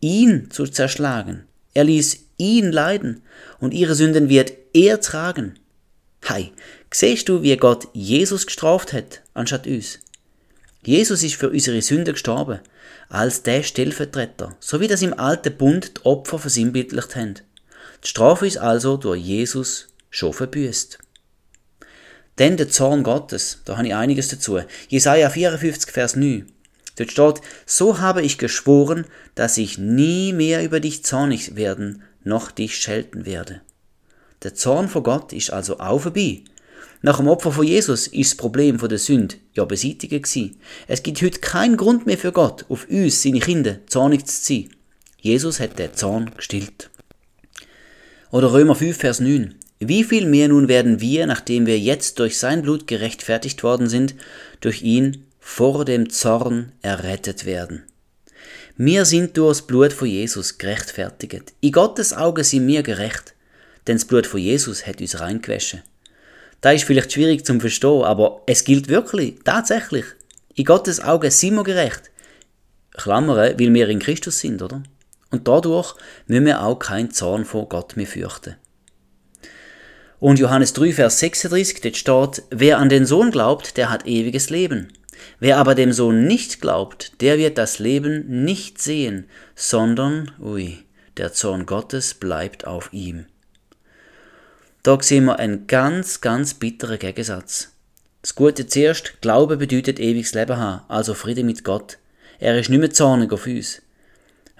ihn 0.00 0.50
zu 0.50 0.66
zerschlagen. 0.66 1.44
Er 1.74 1.84
ließ 1.84 2.24
ihn 2.38 2.72
leiden, 2.72 3.22
und 3.60 3.72
ihre 3.72 3.94
Sünden 3.94 4.28
wird 4.28 4.52
er 4.72 5.00
tragen. 5.00 5.54
Hei, 6.28 6.52
siehst 6.92 7.28
du, 7.28 7.42
wie 7.42 7.56
Gott 7.56 7.88
Jesus 7.92 8.46
gestraft 8.46 8.92
hat, 8.92 9.22
anstatt 9.34 9.66
uns? 9.66 10.00
Jesus 10.88 11.22
ist 11.22 11.34
für 11.34 11.50
unsere 11.50 11.82
Sünden 11.82 12.14
gestorben, 12.14 12.60
als 13.10 13.42
der 13.42 13.62
Stellvertreter, 13.62 14.56
so 14.58 14.80
wie 14.80 14.86
das 14.86 15.02
im 15.02 15.12
alten 15.12 15.54
Bund 15.54 15.98
die 15.98 16.06
Opfer 16.06 16.38
versinnbildlicht 16.38 17.14
haben. 17.14 17.34
Die 18.02 18.08
Strafe 18.08 18.46
ist 18.46 18.56
also 18.56 18.96
durch 18.96 19.20
Jesus 19.20 19.88
schon 20.08 20.32
verbüßt. 20.32 20.98
Denn 22.38 22.56
der 22.56 22.70
Zorn 22.70 23.02
Gottes, 23.02 23.58
da 23.66 23.76
habe 23.76 23.88
ich 23.88 23.94
einiges 23.94 24.28
dazu. 24.28 24.60
Jesaja 24.88 25.28
54, 25.28 25.92
Vers 25.92 26.16
9. 26.16 26.50
Dort 26.96 27.10
steht, 27.12 27.42
so 27.66 27.98
habe 28.00 28.22
ich 28.22 28.38
geschworen, 28.38 29.04
dass 29.34 29.58
ich 29.58 29.76
nie 29.76 30.32
mehr 30.32 30.64
über 30.64 30.80
dich 30.80 31.04
zornig 31.04 31.54
werden, 31.54 32.02
noch 32.24 32.50
dich 32.50 32.78
schelten 32.78 33.26
werde. 33.26 33.60
Der 34.42 34.54
Zorn 34.54 34.88
vor 34.88 35.02
Gott 35.02 35.34
ist 35.34 35.52
also 35.52 35.80
auch 35.80 35.98
vorbei. 35.98 36.44
Nach 37.00 37.18
dem 37.18 37.28
Opfer 37.28 37.52
von 37.52 37.66
Jesus 37.66 38.08
ist 38.08 38.32
das 38.32 38.36
Problem 38.36 38.78
der 38.78 38.98
Sünde 38.98 39.36
ja 39.54 39.64
beseitigt 39.64 40.10
gewesen. 40.10 40.56
Es 40.88 41.02
gibt 41.02 41.22
heute 41.22 41.38
keinen 41.38 41.76
Grund 41.76 42.06
mehr 42.06 42.18
für 42.18 42.32
Gott, 42.32 42.64
auf 42.68 42.88
uns, 42.88 43.22
seine 43.22 43.38
Kinder, 43.38 43.78
zornig 43.86 44.26
zu 44.26 44.42
sein. 44.42 44.70
Jesus 45.20 45.60
hat 45.60 45.78
den 45.78 45.94
Zorn 45.94 46.32
gestillt. 46.36 46.90
Oder 48.30 48.52
Römer 48.52 48.74
5, 48.74 48.96
Vers 48.96 49.20
9. 49.20 49.54
Wie 49.80 50.02
viel 50.02 50.26
mehr 50.26 50.48
nun 50.48 50.66
werden 50.66 51.00
wir, 51.00 51.26
nachdem 51.26 51.66
wir 51.66 51.78
jetzt 51.78 52.18
durch 52.18 52.36
sein 52.36 52.62
Blut 52.62 52.88
gerechtfertigt 52.88 53.62
worden 53.62 53.88
sind, 53.88 54.16
durch 54.60 54.82
ihn 54.82 55.24
vor 55.38 55.84
dem 55.84 56.10
Zorn 56.10 56.72
errettet 56.82 57.46
werden. 57.46 57.84
Wir 58.76 59.04
sind 59.04 59.36
durch 59.36 59.58
das 59.58 59.66
Blut 59.66 59.92
von 59.92 60.08
Jesus 60.08 60.58
gerechtfertigt. 60.58 61.52
In 61.60 61.72
Gottes 61.72 62.12
Augen 62.12 62.44
sind 62.44 62.66
wir 62.66 62.82
gerecht, 62.82 63.34
denn 63.86 63.96
das 63.96 64.04
Blut 64.04 64.26
von 64.26 64.40
Jesus 64.40 64.86
hat 64.86 65.00
uns 65.00 65.20
reingewaschen. 65.20 65.82
Da 66.60 66.72
ist 66.72 66.84
vielleicht 66.84 67.12
schwierig 67.12 67.46
zum 67.46 67.60
Verstehen, 67.60 68.02
aber 68.02 68.42
es 68.46 68.64
gilt 68.64 68.88
wirklich, 68.88 69.36
tatsächlich. 69.44 70.04
In 70.54 70.64
Gottes 70.64 71.00
Augen 71.02 71.30
sind 71.30 71.54
wir 71.54 71.62
gerecht. 71.62 72.10
Klammern, 72.92 73.36
weil 73.36 73.58
wir 73.58 73.88
in 73.88 74.00
Christus 74.00 74.40
sind, 74.40 74.60
oder? 74.60 74.82
Und 75.30 75.46
dadurch 75.46 75.94
müssen 76.26 76.46
wir 76.46 76.62
auch 76.62 76.78
keinen 76.78 77.12
Zorn 77.12 77.44
vor 77.44 77.68
Gott 77.68 77.96
mehr 77.96 78.06
fürchten. 78.06 78.56
Und 80.18 80.40
Johannes 80.40 80.72
3, 80.72 80.94
Vers 80.94 81.20
36, 81.20 81.80
dort 81.80 81.96
steht, 82.36 82.46
wer 82.50 82.78
an 82.78 82.88
den 82.88 83.06
Sohn 83.06 83.30
glaubt, 83.30 83.76
der 83.76 83.88
hat 83.88 84.06
ewiges 84.06 84.50
Leben. 84.50 84.88
Wer 85.38 85.58
aber 85.58 85.76
dem 85.76 85.92
Sohn 85.92 86.26
nicht 86.26 86.60
glaubt, 86.60 87.20
der 87.20 87.38
wird 87.38 87.56
das 87.58 87.78
Leben 87.78 88.44
nicht 88.44 88.80
sehen, 88.80 89.28
sondern, 89.54 90.32
ui, 90.40 90.78
der 91.16 91.32
Zorn 91.32 91.66
Gottes 91.66 92.14
bleibt 92.14 92.66
auf 92.66 92.92
ihm. 92.92 93.26
Da 94.88 94.96
sehen 95.02 95.26
wir 95.26 95.38
einen 95.38 95.66
ganz, 95.66 96.22
ganz 96.22 96.54
bitteren 96.54 96.98
Gegensatz. 96.98 97.72
Das 98.22 98.34
Gute 98.34 98.66
zuerst, 98.66 99.20
Glaube 99.20 99.58
bedeutet 99.58 100.00
ewiges 100.00 100.32
Leben 100.32 100.56
haben, 100.56 100.80
also 100.88 101.12
Friede 101.12 101.44
mit 101.44 101.62
Gott. 101.62 101.98
Er 102.38 102.58
ist 102.58 102.70
nicht 102.70 102.78
mehr 102.78 102.90
zornig 102.90 103.30
auf 103.30 103.46
uns. 103.46 103.82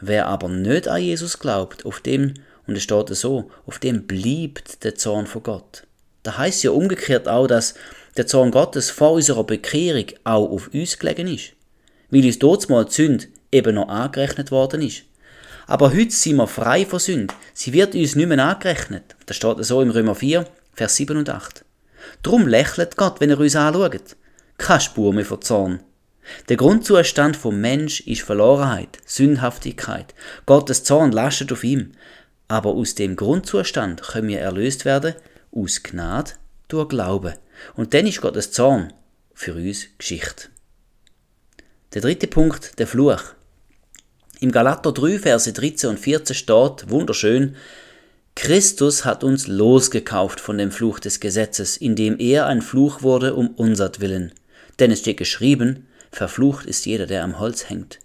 Wer 0.02 0.26
aber 0.26 0.50
nicht 0.50 0.86
an 0.86 1.00
Jesus 1.00 1.38
glaubt, 1.38 1.86
auf 1.86 2.00
dem, 2.00 2.34
und 2.66 2.76
es 2.76 2.82
steht 2.82 3.08
so, 3.16 3.50
auf 3.64 3.78
dem 3.78 4.06
bleibt 4.06 4.84
der 4.84 4.96
Zorn 4.96 5.26
von 5.26 5.42
Gott. 5.42 5.84
Da 6.24 6.36
heißt 6.36 6.62
ja 6.62 6.72
umgekehrt 6.72 7.26
auch, 7.26 7.46
dass 7.46 7.72
der 8.18 8.26
Zorn 8.26 8.50
Gottes 8.50 8.90
vor 8.90 9.12
unserer 9.12 9.44
Bekehrung 9.44 10.08
auch 10.24 10.50
auf 10.50 10.68
uns 10.74 10.98
gelegen 10.98 11.28
ist. 11.28 11.52
Weil 12.10 12.26
uns 12.26 12.38
dort 12.38 12.68
mal 12.68 12.84
die 12.84 12.92
Sünde 12.92 13.28
eben 13.50 13.76
noch 13.76 13.88
angerechnet 13.88 14.50
worden 14.50 14.82
ist. 14.82 15.04
Aber 15.68 15.92
heute 15.92 16.10
sind 16.10 16.36
wir 16.36 16.46
frei 16.46 16.86
von 16.86 16.98
Sünde. 16.98 17.34
Sie 17.52 17.74
wird 17.74 17.94
uns 17.94 18.16
nicht 18.16 18.26
mehr 18.26 18.42
angerechnet. 18.42 19.14
Das 19.26 19.36
steht 19.36 19.62
so 19.66 19.82
im 19.82 19.90
Römer 19.90 20.14
4, 20.14 20.46
Vers 20.72 20.96
7 20.96 21.18
und 21.18 21.28
8. 21.28 21.62
Drum 22.22 22.48
lächelt 22.48 22.96
Gott, 22.96 23.20
wenn 23.20 23.28
er 23.28 23.38
uns 23.38 23.54
anschaut. 23.54 24.16
Keine 24.56 24.80
Spur 24.80 25.12
mehr 25.12 25.26
von 25.26 25.42
Zorn. 25.42 25.80
Der 26.48 26.56
Grundzustand 26.56 27.36
vom 27.36 27.60
Mensch 27.60 28.00
ist 28.00 28.22
Verlorenheit, 28.22 28.98
Sündhaftigkeit. 29.04 30.14
Gottes 30.46 30.84
Zorn 30.84 31.12
lastet 31.12 31.52
auf 31.52 31.62
ihm. 31.64 31.92
Aber 32.48 32.70
aus 32.70 32.94
dem 32.94 33.14
Grundzustand 33.14 34.00
können 34.00 34.28
wir 34.28 34.40
erlöst 34.40 34.86
werden, 34.86 35.16
aus 35.52 35.82
Gnade 35.82 36.30
durch 36.68 36.88
Glauben. 36.88 37.34
Und 37.74 37.92
dann 37.92 38.06
ist 38.06 38.22
Gottes 38.22 38.52
Zorn 38.52 38.94
für 39.34 39.52
uns 39.52 39.86
Geschichte. 39.98 40.48
Der 41.92 42.00
dritte 42.00 42.26
Punkt, 42.26 42.78
der 42.78 42.86
Fluch. 42.86 43.34
Im 44.40 44.52
Galater 44.52 44.92
3, 44.92 45.18
Verse 45.18 45.52
13 45.52 45.90
und 45.90 45.98
14 45.98 46.36
steht 46.36 46.88
wunderschön, 46.88 47.56
Christus 48.36 49.04
hat 49.04 49.24
uns 49.24 49.48
losgekauft 49.48 50.38
von 50.38 50.58
dem 50.58 50.70
Fluch 50.70 51.00
des 51.00 51.18
Gesetzes, 51.18 51.76
indem 51.76 52.20
er 52.20 52.46
ein 52.46 52.62
Fluch 52.62 53.02
wurde 53.02 53.34
um 53.34 53.48
unsert 53.48 53.98
Denn 54.78 54.92
es 54.92 55.00
steht 55.00 55.16
geschrieben, 55.16 55.88
verflucht 56.12 56.66
ist 56.66 56.86
jeder, 56.86 57.06
der 57.06 57.24
am 57.24 57.40
Holz 57.40 57.68
hängt. 57.68 57.98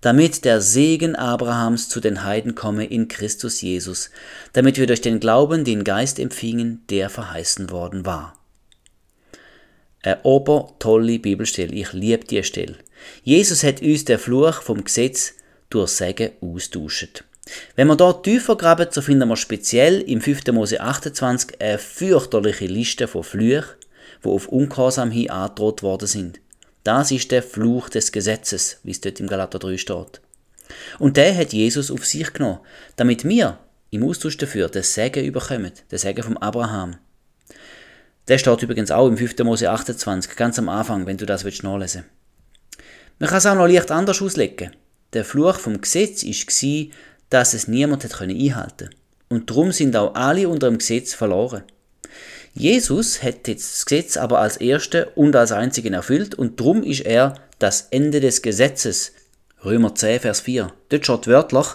Damit 0.00 0.44
der 0.44 0.60
Segen 0.60 1.14
Abrahams 1.14 1.88
zu 1.88 2.00
den 2.00 2.24
Heiden 2.24 2.56
komme 2.56 2.84
in 2.84 3.06
Christus 3.06 3.60
Jesus, 3.60 4.10
damit 4.52 4.78
wir 4.78 4.86
durch 4.88 5.00
den 5.00 5.20
Glauben 5.20 5.62
den 5.62 5.84
Geist 5.84 6.18
empfingen, 6.18 6.82
der 6.90 7.08
verheißen 7.08 7.70
worden 7.70 8.04
war. 8.04 8.36
Eine 10.02 10.24
ober 10.24 10.74
tolle 10.80 11.20
Bibelstelle, 11.20 11.72
ich 11.72 11.92
liebe 11.92 12.24
die 12.24 12.42
Stelle. 12.42 12.76
Jesus 13.22 13.62
hat 13.62 13.80
uns 13.80 14.04
den 14.04 14.18
Fluch 14.18 14.62
vom 14.62 14.82
Gesetz 14.82 15.34
durch 15.70 15.90
Segen 15.90 16.32
austauscht. 16.40 17.24
Wenn 17.76 17.88
wir 17.88 17.96
dort 17.96 18.24
tiefer 18.24 18.56
graben, 18.56 18.88
so 18.90 19.00
finden 19.00 19.28
wir 19.28 19.36
speziell 19.36 20.00
im 20.02 20.20
5. 20.20 20.46
Mose 20.52 20.80
28 20.80 21.60
eine 21.60 21.78
fürchterliche 21.78 22.66
Liste 22.66 23.08
von 23.08 23.24
Flüchen, 23.24 23.74
die 24.24 24.28
auf 24.28 24.48
Ungehorsam 24.48 25.10
hin 25.10 25.30
angedroht 25.30 25.82
worden 25.82 26.08
sind. 26.08 26.40
Das 26.84 27.10
ist 27.10 27.30
der 27.30 27.42
Fluch 27.42 27.88
des 27.88 28.12
Gesetzes, 28.12 28.80
wie 28.82 28.90
es 28.90 29.00
dort 29.00 29.20
im 29.20 29.26
Galater 29.26 29.58
3 29.58 29.76
steht. 29.76 30.20
Und 30.98 31.16
der 31.16 31.36
hat 31.36 31.52
Jesus 31.52 31.90
auf 31.90 32.04
sich 32.04 32.32
genommen, 32.32 32.60
damit 32.96 33.24
wir 33.24 33.58
im 33.90 34.04
Austausch 34.04 34.36
dafür 34.36 34.68
den 34.68 34.82
Segen 34.82 35.24
überkommen, 35.24 35.72
den 35.90 35.98
Segen 35.98 36.22
vom 36.22 36.36
Abraham. 36.36 36.96
Der 38.28 38.38
steht 38.38 38.62
übrigens 38.62 38.90
auch 38.90 39.08
im 39.08 39.16
5. 39.16 39.38
Mose 39.38 39.70
28, 39.70 40.36
ganz 40.36 40.58
am 40.58 40.68
Anfang, 40.68 41.06
wenn 41.06 41.16
du 41.16 41.24
das 41.24 41.44
willst 41.44 41.62
nachlesen 41.62 42.04
Man 43.18 43.30
kann 43.30 43.38
es 43.38 43.46
auch 43.46 43.54
noch 43.54 43.66
leicht 43.66 43.90
anders 43.90 44.20
auslegen. 44.20 44.72
Der 45.14 45.24
Fluch 45.24 45.58
vom 45.58 45.80
Gesetz 45.80 46.24
war, 46.24 46.86
dass 47.30 47.54
es 47.54 47.68
niemand 47.68 48.04
hat 48.04 48.20
einhalten 48.20 48.90
Und 49.28 49.50
darum 49.50 49.72
sind 49.72 49.96
auch 49.96 50.14
alle 50.14 50.48
unter 50.48 50.68
dem 50.68 50.78
Gesetz 50.78 51.14
verloren. 51.14 51.62
Jesus 52.54 53.22
hat 53.22 53.48
jetzt 53.48 53.72
das 53.72 53.86
Gesetz 53.86 54.16
aber 54.16 54.40
als 54.40 54.56
Erster 54.56 55.16
und 55.16 55.36
als 55.36 55.52
Einzigen 55.52 55.94
erfüllt 55.94 56.34
und 56.34 56.60
darum 56.60 56.82
ist 56.82 57.00
er 57.00 57.34
das 57.58 57.88
Ende 57.90 58.20
des 58.20 58.42
Gesetzes. 58.42 59.12
Römer 59.64 59.94
10, 59.94 60.20
Vers 60.20 60.40
4. 60.40 60.72
Dort 60.88 61.04
steht 61.04 61.26
wörtlich, 61.26 61.66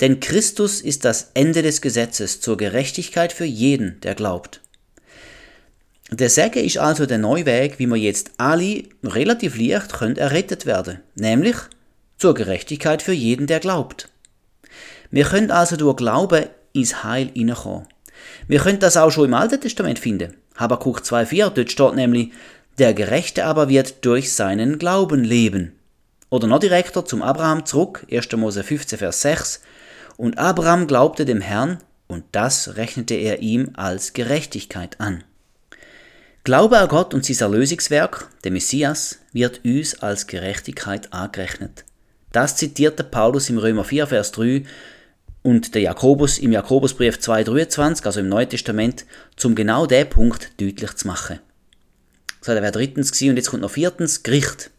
denn 0.00 0.20
Christus 0.20 0.80
ist 0.80 1.04
das 1.04 1.30
Ende 1.34 1.62
des 1.62 1.80
Gesetzes 1.80 2.40
zur 2.40 2.56
Gerechtigkeit 2.56 3.32
für 3.32 3.44
jeden, 3.44 4.00
der 4.00 4.14
glaubt. 4.14 4.60
Der 6.10 6.30
Segen 6.30 6.64
ist 6.64 6.78
also 6.78 7.06
der 7.06 7.18
neue 7.18 7.46
Weg, 7.46 7.78
wie 7.78 7.86
wir 7.86 7.96
jetzt 7.96 8.32
alle 8.36 8.84
relativ 9.02 9.56
leicht 9.56 9.92
können 9.92 10.16
errettet 10.16 10.66
werden, 10.66 11.00
nämlich 11.14 11.56
zur 12.18 12.34
Gerechtigkeit 12.34 13.02
für 13.02 13.12
jeden, 13.12 13.46
der 13.46 13.60
glaubt. 13.60 14.08
Wir 15.10 15.24
können 15.24 15.50
also 15.50 15.76
durch 15.76 15.96
Glauben 15.96 16.46
ins 16.72 17.04
Heil 17.04 17.30
hineinkommen. 17.34 17.86
Wir 18.48 18.60
können 18.60 18.80
das 18.80 18.96
auch 18.96 19.10
schon 19.10 19.26
im 19.26 19.34
Alten 19.34 19.60
Testament 19.60 19.98
finden. 19.98 20.36
Habakkuk 20.56 21.00
2,4, 21.00 21.50
dort 21.50 21.70
steht 21.70 21.94
nämlich, 21.94 22.32
der 22.78 22.94
Gerechte 22.94 23.44
aber 23.44 23.68
wird 23.68 24.04
durch 24.04 24.32
seinen 24.32 24.78
Glauben 24.78 25.22
leben. 25.22 25.72
Oder 26.30 26.48
noch 26.48 26.58
direkter 26.58 27.04
zum 27.04 27.22
Abraham 27.22 27.64
zurück, 27.64 28.06
1. 28.10 28.32
Mose 28.32 28.64
15, 28.64 28.98
Vers 28.98 29.22
6. 29.22 29.60
Und 30.16 30.38
Abraham 30.38 30.86
glaubte 30.86 31.24
dem 31.24 31.40
Herrn, 31.40 31.78
und 32.06 32.24
das 32.32 32.76
rechnete 32.76 33.14
er 33.14 33.40
ihm 33.40 33.70
als 33.74 34.12
Gerechtigkeit 34.12 35.00
an. 35.00 35.24
Glaube 36.42 36.78
an 36.78 36.88
Gott 36.88 37.14
und 37.14 37.24
sein 37.24 37.38
Erlösungswerk, 37.40 38.28
der 38.44 38.50
Messias, 38.50 39.20
wird 39.32 39.64
uns 39.64 40.02
als 40.02 40.26
Gerechtigkeit 40.26 41.12
angerechnet. 41.12 41.84
Das 42.34 42.56
zitierte 42.56 43.04
Paulus 43.04 43.48
im 43.48 43.58
Römer 43.58 43.84
4, 43.84 44.08
Vers 44.08 44.32
3 44.32 44.64
und 45.42 45.76
der 45.76 45.82
Jakobus 45.82 46.38
im 46.38 46.50
Jakobusbrief 46.50 47.18
2,23, 47.18 48.04
also 48.06 48.18
im 48.18 48.28
Neuen 48.28 48.48
Testament, 48.48 49.06
zum 49.36 49.54
genau 49.54 49.86
den 49.86 50.10
Punkt 50.10 50.50
deutlich 50.60 50.94
zu 50.94 51.06
machen. 51.06 51.38
So, 52.40 52.52
das 52.52 52.60
wäre 52.60 52.72
drittens 52.72 53.12
gewesen, 53.12 53.30
und 53.30 53.36
jetzt 53.36 53.50
kommt 53.50 53.62
noch 53.62 53.70
viertens, 53.70 54.24
Gericht. 54.24 54.70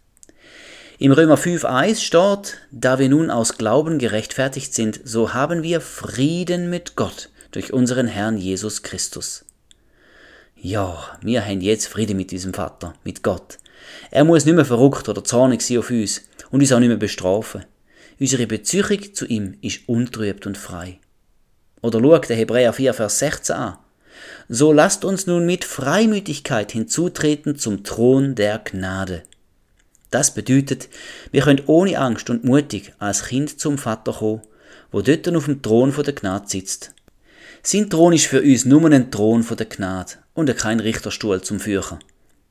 Im 1.00 1.13
Römer 1.13 1.38
5,1 1.38 2.02
steht, 2.02 2.58
da 2.72 3.00
wir 3.00 3.08
nun 3.08 3.32
aus 3.32 3.58
Glauben 3.58 4.00
gerechtfertigt 4.00 4.74
sind, 4.74 5.00
so 5.06 5.34
haben 5.34 5.63
wir 5.63 5.80
Frieden 5.80 6.70
mit 6.70 6.98
Gott 6.98 7.30
durch 7.52 7.72
unseren 7.72 8.08
Herrn 8.08 8.38
Jesus 8.38 8.84
Christus. 8.84 9.46
Ja, 10.58 11.18
wir 11.22 11.46
haben 11.46 11.62
jetzt 11.62 11.88
Frieden 11.88 12.18
mit 12.18 12.32
diesem 12.32 12.54
Vater, 12.54 12.96
mit 13.06 13.24
Gott. 13.24 13.60
Er 14.12 14.24
muss 14.24 14.45
nicht 14.45 14.56
mehr 14.56 14.65
verrückt 14.65 15.10
oder 15.10 15.24
zornig 15.24 15.62
sein 15.62 15.80
auf 15.80 15.89
uns 15.89 16.21
und 16.52 16.62
uns 16.62 16.71
auch 16.71 16.80
nicht 16.80 16.89
mehr 16.89 16.98
bestrafen. 16.98 17.65
Unsere 18.19 18.48
Beziehung 18.48 19.13
zu 19.13 19.26
ihm 19.26 19.58
ist 19.62 19.88
untrübt 19.88 20.48
und 20.48 20.58
frei. 20.58 21.00
Oder 21.82 22.00
schau 22.00 22.17
der 22.17 22.38
Hebräer 22.38 22.74
4, 22.74 22.93
Vers 22.93 23.19
16 23.19 23.56
an. 23.56 23.78
So 24.48 24.71
lasst 24.71 25.04
uns 25.04 25.28
nun 25.28 25.45
mit 25.45 25.65
Freimütigkeit 25.65 26.71
hinzutreten 26.71 27.58
zum 27.58 27.84
Thron 27.84 28.36
der 28.36 28.60
Gnade. 28.60 29.24
Das 30.12 30.34
bedeutet, 30.34 30.88
wir 31.32 31.41
können 31.41 31.63
ohne 31.65 32.00
Angst 32.00 32.30
und 32.30 32.43
mutig 32.43 32.93
als 33.00 33.26
Kind 33.26 33.60
zum 33.60 33.78
Vater 33.78 34.13
kommen, 34.13 34.41
wo 34.91 35.02
dort 35.02 35.28
auf 35.28 35.45
dem 35.45 35.62
Thron 35.62 35.93
der 35.93 36.13
Gnade 36.13 36.48
sitzt. 36.48 36.93
Sein 37.63 37.89
Thron 37.89 38.13
ist 38.13 38.28
für 38.28 38.41
uns 38.41 38.65
nur 38.65 38.89
ein 38.89 39.12
Thron 39.12 39.45
der 39.58 39.65
Gnade 39.65 40.13
und 40.34 40.56
kein 40.56 40.80
Richterstuhl 40.80 41.41
zum 41.41 41.60
Führen. 41.60 42.00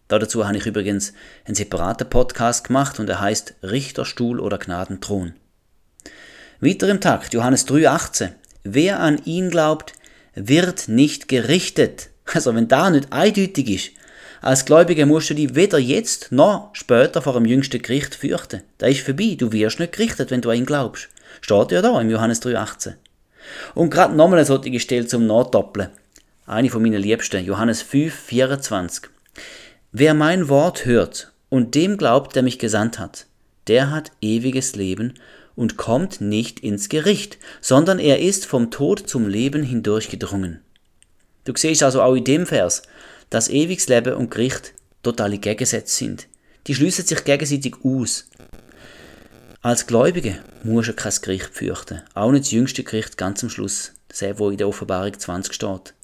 Dazu 0.08 0.46
habe 0.46 0.56
ich 0.56 0.66
übrigens 0.66 1.12
einen 1.44 1.54
separaten 1.54 2.08
Podcast 2.08 2.64
gemacht 2.64 3.00
und 3.00 3.08
er 3.08 3.20
heißt 3.20 3.54
Richterstuhl 3.62 4.38
oder 4.38 4.58
Gnadenthron. 4.58 5.32
Weiter 6.60 6.88
im 6.88 7.00
Takt, 7.00 7.32
Johannes 7.32 7.66
3,18. 7.66 8.32
Wer 8.64 9.00
an 9.00 9.20
ihn 9.24 9.50
glaubt, 9.50 9.94
wird 10.34 10.88
nicht 10.88 11.28
gerichtet. 11.28 12.10
Also 12.32 12.54
wenn 12.54 12.68
da 12.68 12.90
nicht 12.90 13.12
eindeutig 13.12 13.68
ist, 13.70 13.90
als 14.40 14.66
Gläubiger 14.66 15.06
musst 15.06 15.30
du 15.30 15.34
dich 15.34 15.54
weder 15.54 15.78
jetzt 15.78 16.30
noch 16.30 16.68
später 16.74 17.22
vor 17.22 17.32
dem 17.32 17.46
jüngsten 17.46 17.80
Gericht 17.80 18.14
fürchten. 18.14 18.62
Da 18.76 18.86
ist 18.86 19.00
vorbei, 19.00 19.36
du 19.38 19.52
wirst 19.52 19.80
nicht 19.80 19.92
gerichtet, 19.92 20.30
wenn 20.30 20.42
du 20.42 20.50
an 20.50 20.58
ihn 20.58 20.66
glaubst. 20.66 21.08
Steht 21.40 21.72
ja 21.72 21.80
da 21.80 21.98
im 21.98 22.10
Johannes 22.10 22.42
3,18. 22.42 22.94
Und 23.74 23.90
gerade 23.90 24.14
nochmal 24.14 24.38
eine 24.38 24.46
solche 24.46 24.80
Stelle 24.80 25.06
zum 25.06 25.26
Nachdoppeln. 25.26 25.88
Eine 26.46 26.68
von 26.68 26.82
meinen 26.82 27.00
Liebsten, 27.00 27.44
Johannes 27.44 27.80
5, 27.80 28.14
24. 28.14 29.08
Wer 29.96 30.12
mein 30.12 30.48
Wort 30.48 30.86
hört 30.86 31.30
und 31.50 31.76
dem 31.76 31.96
glaubt, 31.96 32.34
der 32.34 32.42
mich 32.42 32.58
gesandt 32.58 32.98
hat, 32.98 33.26
der 33.68 33.92
hat 33.92 34.10
ewiges 34.20 34.74
Leben 34.74 35.14
und 35.54 35.76
kommt 35.76 36.20
nicht 36.20 36.58
ins 36.58 36.88
Gericht, 36.88 37.38
sondern 37.60 38.00
er 38.00 38.18
ist 38.18 38.44
vom 38.44 38.72
Tod 38.72 39.08
zum 39.08 39.28
Leben 39.28 39.62
hindurchgedrungen. 39.62 40.58
Du 41.44 41.52
siehst 41.54 41.84
also 41.84 42.02
auch 42.02 42.16
in 42.16 42.24
dem 42.24 42.44
Vers, 42.44 42.82
dass 43.30 43.48
ewiges 43.48 43.86
Leben 43.86 44.14
und 44.14 44.32
Gericht 44.32 44.74
totale 45.04 45.38
Gegensätze 45.38 45.94
sind. 45.94 46.26
Die 46.66 46.74
schließen 46.74 47.06
sich 47.06 47.22
gegenseitig 47.22 47.76
aus. 47.84 48.28
Als 49.62 49.86
Gläubige 49.86 50.40
musst 50.64 50.88
du 50.88 50.94
kein 50.94 51.12
Gericht 51.22 51.50
fürchten, 51.52 52.02
auch 52.14 52.32
nicht 52.32 52.46
das 52.46 52.50
jüngste 52.50 52.82
Gericht 52.82 53.16
ganz 53.16 53.44
am 53.44 53.48
Schluss, 53.48 53.92
das 54.08 54.24
wo 54.40 54.50
in 54.50 54.58
der 54.58 54.66
Offenbarung 54.66 55.16
20 55.16 55.54
steht. 55.54 55.94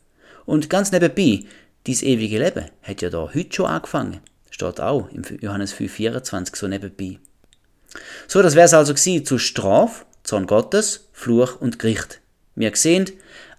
Und 0.47 0.71
ganz 0.71 0.93
nebenbei, 0.93 1.45
dein 1.87 1.99
ewige 2.01 2.39
Leben 2.39 2.67
hat 2.83 3.03
ja 3.03 3.11
da 3.11 3.31
heute 3.35 3.53
schon 3.55 3.67
angefangen. 3.67 4.21
Steht 4.51 4.81
auch 4.81 5.09
im 5.11 5.23
Johannes 5.41 5.75
5,24 5.75 6.57
so 6.57 6.69
nebenbei. 6.69 7.19
So, 8.29 8.43
das 8.43 8.55
wäre 8.55 8.67
es 8.67 8.75
also 8.75 8.95
gewesen 8.95 9.25
zu 9.25 9.39
Straf, 9.39 10.07
Zorn 10.23 10.47
Gottes, 10.47 11.09
Fluch 11.13 11.61
und 11.61 11.79
Gericht. 11.79 12.21
Wir 12.55 12.75
sehen, 12.77 13.11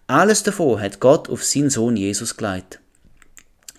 alles 0.07 0.43
davon 0.43 0.79
hat 0.79 0.99
Gott 0.99 1.29
auf 1.29 1.43
seinen 1.43 1.69
Sohn 1.69 1.97
Jesus 1.97 2.37
geleitet. 2.37 2.79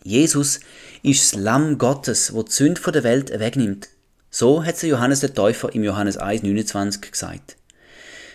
Jesus 0.02 0.60
ist 1.02 1.32
das 1.32 1.40
Lamm 1.40 1.78
Gottes, 1.78 2.34
wo 2.34 2.42
die 2.42 2.52
Sünde 2.52 2.80
der 2.92 3.04
Welt 3.04 3.38
wegnimmt. 3.38 3.88
So 4.30 4.64
hat 4.64 4.76
es 4.76 4.82
Johannes 4.82 5.20
der 5.20 5.34
Täufer 5.34 5.72
im 5.74 5.84
Johannes 5.84 6.18
1,29 6.18 7.10
gesagt. 7.10 7.56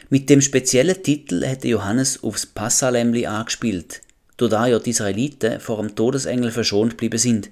Mit 0.10 0.30
dem 0.30 0.42
speziellen 0.42 1.02
Titel 1.04 1.44
hätte 1.44 1.68
Johannes 1.68 2.24
aufs 2.24 2.46
Passalämmli 2.46 3.26
angespielt, 3.26 4.02
durch 4.38 4.52
da 4.52 4.68
ja 4.68 4.80
die 4.80 4.92
Israeliten 4.92 5.60
vor 5.60 5.78
dem 5.78 5.96
Todesengel 5.96 6.52
verschont 6.52 6.92
geblieben 6.92 7.18
sind. 7.18 7.50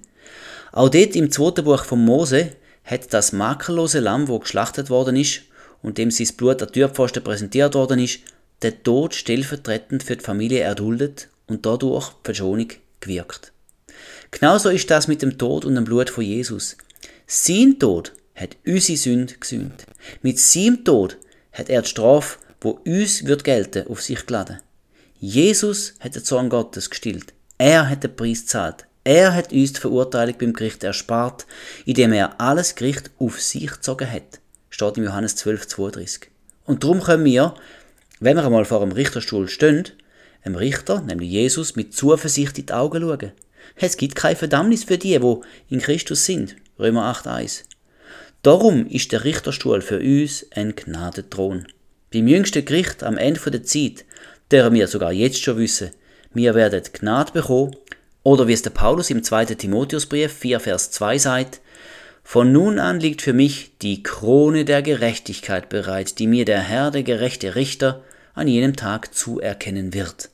Auch 0.71 0.89
dort 0.89 1.15
im 1.15 1.32
zweiten 1.32 1.65
Buch 1.65 1.84
von 1.84 2.04
Mose 2.04 2.52
hat 2.84 3.13
das 3.13 3.32
makellose 3.32 4.00
Lamm, 4.00 4.28
wo 4.28 4.39
geschlachtet 4.39 4.89
worden 4.89 5.15
ist 5.15 5.41
und 5.82 5.98
dem 5.98 6.12
sein 6.12 6.30
Blut 6.38 6.62
der 6.62 6.71
Türpfosten 6.71 7.24
präsentiert 7.24 7.76
worden 7.76 8.00
ist, 8.00 8.19
den 8.63 8.84
Tod 8.84 9.15
stellvertretend 9.15 10.04
für 10.04 10.15
die 10.15 10.24
Familie 10.24 10.60
erduldet 10.60 11.30
und 11.48 11.65
dadurch 11.65 12.10
die 12.10 12.26
Verschonung 12.26 12.67
gewirkt. 13.00 13.52
Genauso 14.32 14.69
ist 14.69 14.89
das 14.91 15.08
mit 15.08 15.21
dem 15.21 15.38
Tod 15.38 15.65
und 15.65 15.76
dem 15.76 15.86
Blut 15.86 16.10
von 16.10 16.24
Jesus. 16.24 16.78
Sein 17.28 17.78
Tod 17.80 18.13
hat 18.36 18.58
unsere 18.65 18.98
Sünde 18.98 19.36
gesühnt. 19.36 19.86
Mit 20.21 20.39
seinem 20.39 20.84
Tod 20.84 21.17
hat 21.54 21.69
er 21.69 21.82
die 21.82 21.89
Strafe, 21.89 22.38
wo 22.62 22.71
uns 22.86 23.26
wird 23.26 23.43
gelten, 23.43 23.88
auf 23.88 24.02
sich 24.02 24.26
geladen. 24.26 24.60
Jesus 25.28 25.96
hat 26.02 26.14
den 26.14 26.24
Zorn 26.24 26.50
Gottes 26.50 26.92
gestillt. 26.92 27.34
Er 27.58 27.90
hat 27.90 28.04
den 28.04 28.16
Preis 28.16 28.42
gezahlt. 28.42 28.86
Er 29.04 29.34
hat 29.34 29.52
uns 29.52 29.74
die 29.74 29.80
Verurteilung 29.80 30.36
beim 30.38 30.54
Gericht 30.54 30.84
erspart, 30.84 31.48
indem 31.84 32.14
er 32.14 32.40
alles 32.40 32.76
Gericht 32.76 33.10
auf 33.18 33.42
sich 33.42 33.72
gezogen 33.72 34.12
hat. 34.12 34.40
Steht 34.70 34.98
im 34.98 35.04
Johannes 35.04 35.36
12, 35.38 35.68
32. 35.68 36.30
Und 36.66 36.84
darum 36.84 37.02
können 37.02 37.26
wir, 37.26 37.56
wenn 38.20 38.38
wir 38.38 38.46
einmal 38.46 38.66
vor 38.66 38.84
einem 38.84 38.92
Richterstuhl 38.92 39.48
stehen, 39.48 39.86
einem 40.44 40.58
Richter, 40.58 41.02
nämlich 41.02 41.32
Jesus, 41.32 41.76
mit 41.76 41.96
Zuversicht 41.96 42.60
in 42.60 42.68
die 42.68 42.74
Augen 42.74 43.02
schauen. 43.02 43.32
Es 43.78 43.98
gibt 43.98 44.16
keine 44.16 44.36
Verdammnis 44.36 44.84
für 44.84 45.00
die, 45.00 45.20
wo 45.24 45.44
in 45.70 45.80
Christus 45.80 46.26
sind. 46.26 46.56
Römer 46.78 47.06
8, 47.06 47.26
1. 47.26 47.64
Darum 48.44 48.86
ist 48.86 49.12
der 49.12 49.24
Richterstuhl 49.24 49.82
für 49.82 49.98
uns 49.98 50.46
ein 50.52 50.76
Gnadenthron. 50.76 51.66
Beim 52.14 52.28
jüngsten 52.28 52.64
Gericht 52.64 53.02
am 53.02 53.18
Ende 53.18 53.40
der 53.50 53.64
Zeit, 53.64 54.06
der 54.51 54.71
wir 54.71 54.88
sogar 54.88 55.12
jetzt 55.12 55.41
schon 55.41 55.58
wissen, 55.58 55.91
wir 56.34 56.55
werden 56.55 56.81
Gnade 56.93 57.31
bekommen 57.31 57.75
oder 58.23 58.47
wie 58.47 58.53
es 58.53 58.62
der 58.62 58.71
Paulus 58.71 59.10
im 59.10 59.23
2. 59.23 59.45
Timotheusbrief 59.45 60.34
4, 60.34 60.60
Vers 60.60 60.91
2 60.91 61.17
sagt, 61.17 61.62
von 62.23 62.51
nun 62.51 62.79
an 62.79 62.99
liegt 62.99 63.21
für 63.21 63.34
mich 63.34 63.77
die 63.84 64.01
Krone 64.01 64.65
der 64.65 64.81
Gerechtigkeit 64.81 65.69
bereit, 65.69 66.17
die 66.17 66.25
mir 66.25 66.43
der 66.43 66.60
Herr, 66.60 66.89
der 66.89 67.03
gerechte 67.03 67.55
Richter, 67.55 68.03
an 68.34 68.47
jenem 68.47 68.75
Tag 68.75 69.13
zuerkennen 69.13 69.93
wird. 69.93 70.29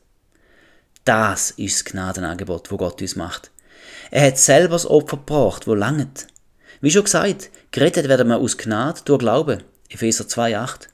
Das 1.03 1.51
ist 1.51 1.75
das 1.75 1.85
Gnadenangebot, 1.85 2.71
wo 2.71 2.77
Gott 2.77 3.01
uns 3.01 3.17
macht. 3.17 3.51
Er 4.09 4.27
hat 4.27 4.37
selber 4.37 4.75
das 4.75 4.85
Opfer 4.85 5.17
gebracht, 5.17 5.67
wo 5.67 5.73
langet. 5.73 6.27
Wie 6.79 6.91
schon 6.91 7.03
gesagt, 7.03 7.49
gerettet 7.71 8.07
werden 8.07 8.29
wir 8.29 8.37
aus 8.37 8.57
Gnade 8.57 9.01
durch 9.03 9.19
Glaube. 9.19 9.59
Epheser 9.89 10.23
2,8. 10.23 10.87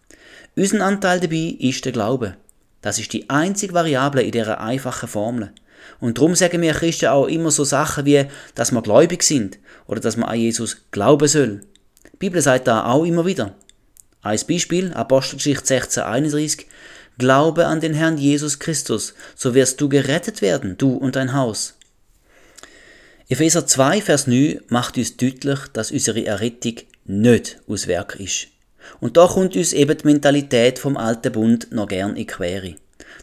Unser 0.55 0.85
Anteil 0.85 1.19
dabei 1.19 1.55
ist 1.59 1.85
der 1.85 1.91
Glaube. 1.91 2.37
Das 2.81 2.99
ist 2.99 3.13
die 3.13 3.29
einzige 3.29 3.73
Variable 3.73 4.21
in 4.21 4.31
dieser 4.31 4.61
einfachen 4.61 5.09
Formel. 5.09 5.51
Und 5.99 6.17
darum 6.17 6.35
sagen 6.35 6.61
wir 6.61 6.73
Christen 6.73 7.07
auch 7.07 7.27
immer 7.27 7.51
so 7.51 7.63
Sachen 7.63 8.05
wie, 8.05 8.25
dass 8.55 8.71
wir 8.71 8.81
gläubig 8.81 9.23
sind 9.23 9.57
oder 9.87 9.99
dass 9.99 10.17
man 10.17 10.29
an 10.29 10.39
Jesus 10.39 10.77
glauben 10.91 11.27
soll. 11.27 11.61
Die 12.13 12.17
Bibel 12.17 12.41
sagt 12.41 12.67
da 12.67 12.85
auch 12.85 13.05
immer 13.05 13.25
wieder. 13.25 13.55
Ein 14.21 14.39
Beispiel, 14.47 14.93
Apostelgeschichte 14.93 15.65
16, 15.65 16.03
31. 16.03 16.67
Glaube 17.17 17.65
an 17.65 17.79
den 17.79 17.93
Herrn 17.93 18.17
Jesus 18.17 18.59
Christus, 18.59 19.15
so 19.35 19.55
wirst 19.55 19.81
du 19.81 19.89
gerettet 19.89 20.41
werden, 20.41 20.77
du 20.77 20.93
und 20.95 21.15
dein 21.15 21.33
Haus. 21.33 21.75
Epheser 23.29 23.65
2, 23.65 24.01
Vers 24.01 24.27
9 24.27 24.61
macht 24.69 24.97
uns 24.97 25.17
deutlich, 25.17 25.59
dass 25.73 25.91
unsere 25.91 26.25
Errettung 26.25 26.75
nicht 27.05 27.59
aus 27.67 27.87
Werk 27.87 28.15
ist. 28.19 28.47
Und 28.99 29.17
da 29.17 29.27
kommt 29.27 29.55
uns 29.55 29.73
eben 29.73 29.97
die 29.97 30.05
Mentalität 30.05 30.79
vom 30.79 30.97
alten 30.97 31.31
Bund 31.31 31.71
noch 31.71 31.87
gern 31.87 32.15
in 32.15 32.27
Quere. 32.27 32.75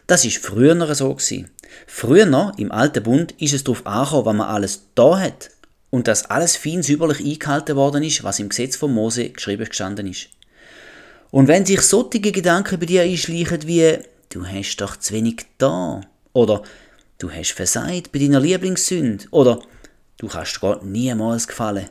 Das 0.07 0.25
ist 0.25 0.37
früher 0.37 0.93
so 0.95 1.13
gewesen. 1.13 1.49
Früher 1.87 2.25
noch, 2.25 2.57
im 2.57 2.71
alten 2.71 3.03
Bund, 3.03 3.33
ist 3.39 3.53
es 3.53 3.63
darauf 3.63 3.85
angekommen, 3.85 4.25
was 4.25 4.35
man 4.35 4.47
alles 4.47 4.81
da 4.95 5.19
hat. 5.19 5.49
Und 5.89 6.07
dass 6.07 6.29
alles 6.29 6.57
fein 6.57 6.83
säuberlich 6.83 7.25
eingehalten 7.25 7.75
worden 7.75 8.03
ist, 8.03 8.23
was 8.23 8.39
im 8.39 8.49
Gesetz 8.49 8.75
von 8.75 8.93
Mose 8.93 9.29
geschrieben 9.29 9.65
gestanden 9.65 10.07
ist. 10.07 10.29
Und 11.31 11.47
wenn 11.47 11.65
sich 11.65 11.81
solche 11.81 12.19
Gedanken 12.19 12.79
bei 12.79 12.85
dir 12.85 13.01
einschleichen 13.01 13.67
wie, 13.67 13.99
du 14.29 14.45
hast 14.45 14.77
doch 14.77 14.97
zu 14.97 15.13
wenig 15.13 15.45
da, 15.57 16.01
oder 16.33 16.63
du 17.17 17.31
hast 17.31 17.51
versagt 17.51 18.11
bei 18.11 18.19
deiner 18.19 18.39
Lieblingssünde, 18.39 19.25
oder 19.31 19.59
du 20.17 20.27
kannst 20.27 20.59
Gott 20.61 20.85
niemals 20.85 21.47
gefallen, 21.47 21.89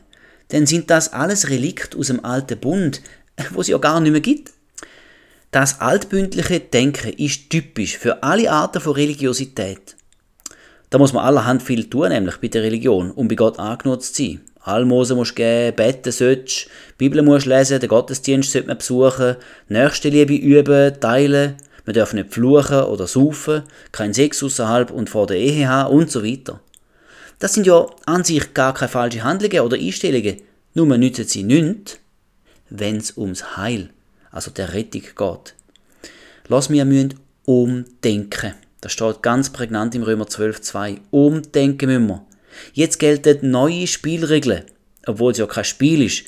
dann 0.49 0.65
sind 0.65 0.89
das 0.89 1.11
alles 1.13 1.49
Relikt 1.49 1.95
aus 1.95 2.07
dem 2.07 2.23
alten 2.23 2.59
Bund, 2.59 3.01
wo 3.51 3.61
es 3.61 3.67
ja 3.67 3.77
gar 3.77 3.99
nicht 3.99 4.11
mehr 4.11 4.21
gibt. 4.21 4.53
Das 5.51 5.79
altbündliche 5.79 6.59
Denken 6.59 7.13
ist 7.13 7.49
typisch 7.49 7.97
für 7.97 8.23
alle 8.23 8.51
Arten 8.51 8.81
von 8.81 8.93
Religiosität. 8.93 9.95
Da 10.89 10.97
muss 10.97 11.13
man 11.13 11.25
allerhand 11.25 11.63
viel 11.63 11.89
tun, 11.89 12.09
nämlich 12.09 12.37
bei 12.37 12.47
der 12.47 12.63
Religion, 12.63 13.11
um 13.11 13.27
bei 13.27 13.35
Gott 13.35 13.59
angenutzt 13.59 14.15
zu 14.15 14.23
sein. 14.23 14.41
Almosen 14.61 15.15
musst 15.17 15.31
du 15.31 15.35
geben, 15.35 15.75
beten 15.75 16.11
sollst, 16.11 16.67
Bibel 16.97 17.21
musst 17.21 17.45
lesen, 17.45 17.79
den 17.79 17.89
Gottesdienst 17.89 18.51
sollte 18.51 18.67
man 18.67 18.77
besuchen, 18.79 19.35
Nächstenliebe 19.69 20.33
üben, 20.33 20.99
teilen, 20.99 21.55
man 21.85 21.93
darf 21.93 22.13
nicht 22.13 22.33
fluchen 22.33 22.81
oder 22.81 23.05
saufen, 23.05 23.63
kein 23.91 24.13
Sex 24.13 24.41
außerhalb 24.41 24.89
und 24.89 25.09
vor 25.09 25.27
der 25.27 25.37
Ehe 25.37 25.69
haben 25.69 25.93
und 25.93 26.11
so 26.11 26.23
weiter. 26.23 26.59
Das 27.37 27.53
sind 27.53 27.67
ja 27.67 27.85
an 28.05 28.23
sich 28.23 28.53
gar 28.53 28.73
keine 28.73 28.89
falschen 28.89 29.23
Handlungen 29.23 29.59
oder 29.59 29.77
Einstellungen, 29.77 30.41
nur 30.73 30.87
man 30.87 30.99
nützen 30.99 31.25
sie 31.25 31.43
nicht, 31.43 31.99
wenn 32.69 32.97
es 32.97 33.17
ums 33.17 33.57
Heil 33.57 33.89
also 34.35 34.51
der 34.51 34.73
Rettung 34.73 35.01
geht. 35.01 35.55
Lass 36.47 36.69
mir 36.69 36.85
müssen 36.85 37.15
umdenken. 37.45 38.53
Das 38.81 38.91
steht 38.91 39.23
ganz 39.23 39.49
prägnant 39.51 39.95
im 39.95 40.03
Römer 40.03 40.25
12,2. 40.25 40.99
Umdenken 41.09 41.87
müssen 41.87 42.07
wir. 42.07 42.25
Jetzt 42.73 42.99
gelten 42.99 43.49
neue 43.49 43.87
Spielregeln, 43.87 44.63
obwohl 45.07 45.31
es 45.31 45.37
ja 45.37 45.47
kein 45.47 45.63
Spiel 45.63 46.03
ist. 46.03 46.25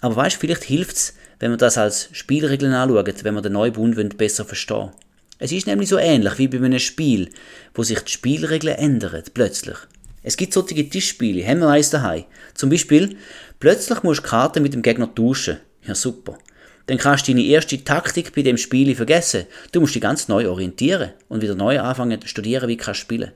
Aber 0.00 0.16
weißt, 0.16 0.36
vielleicht 0.36 0.64
hilft 0.64 0.96
es, 0.96 1.14
wenn 1.38 1.50
man 1.50 1.58
das 1.58 1.78
als 1.78 2.08
Spielregeln 2.12 2.72
anschaut, 2.72 3.22
wenn 3.22 3.34
man 3.34 3.42
den 3.42 3.52
neuen 3.52 3.74
Bund 3.74 4.16
besser 4.16 4.44
verstehen 4.44 4.90
Es 5.38 5.52
ist 5.52 5.66
nämlich 5.66 5.90
so 5.90 5.98
ähnlich 5.98 6.38
wie 6.38 6.48
bei 6.48 6.56
einem 6.56 6.78
Spiel, 6.78 7.30
wo 7.74 7.82
sich 7.82 8.00
die 8.00 8.12
Spielregeln 8.12 8.76
ändern, 8.76 9.22
plötzlich. 9.34 9.76
Es 10.22 10.36
gibt 10.36 10.54
solche 10.54 10.88
Tischspiele, 10.88 11.46
haben 11.46 11.60
wir 11.60 11.68
eins 11.68 11.90
daheim. 11.90 12.24
Zum 12.54 12.68
Beispiel, 12.68 13.16
plötzlich 13.60 14.02
musst 14.02 14.24
du 14.24 14.28
Karten 14.28 14.62
mit 14.62 14.74
dem 14.74 14.82
Gegner 14.82 15.14
tauschen. 15.14 15.58
Ja, 15.82 15.94
super 15.94 16.38
dann 16.86 16.98
kannst 16.98 17.26
du 17.26 17.32
deine 17.32 17.44
erste 17.44 17.82
Taktik 17.82 18.34
bei 18.34 18.42
dem 18.42 18.56
Spiel 18.56 18.94
vergessen. 18.94 19.46
Du 19.72 19.80
musst 19.80 19.94
dich 19.94 20.02
ganz 20.02 20.28
neu 20.28 20.48
orientieren 20.48 21.10
und 21.28 21.42
wieder 21.42 21.56
neu 21.56 21.80
anfangen 21.80 22.20
zu 22.20 22.28
studieren, 22.28 22.68
wie 22.68 22.76
du 22.76 22.84
kannst 22.84 23.00
spielen. 23.00 23.32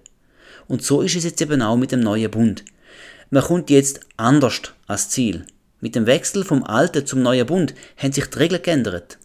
Und 0.69 0.83
so 0.83 1.03
ist 1.03 1.17
es 1.17 1.25
jetzt 1.25 1.43
eben 1.43 1.63
auch 1.63 1.77
mit 1.77 1.91
dem 1.91 2.01
neuen 2.01 2.31
Bund. 2.31 2.65
Man 3.31 3.43
kommt 3.43 3.71
jetzt 3.71 4.01
anders 4.17 4.63
als 4.87 5.09
Ziel. 5.11 5.45
Mit 5.81 5.97
dem 5.97 6.07
Wechsel 6.07 6.45
vom 6.45 6.63
alten 6.63 7.07
zum 7.07 7.23
neuen 7.23 7.47
Bund 7.47 7.75
haben 7.97 8.13
sich 8.13 8.27
die 8.27 8.39
Regeln 8.39 8.63
geändert. 8.63 9.19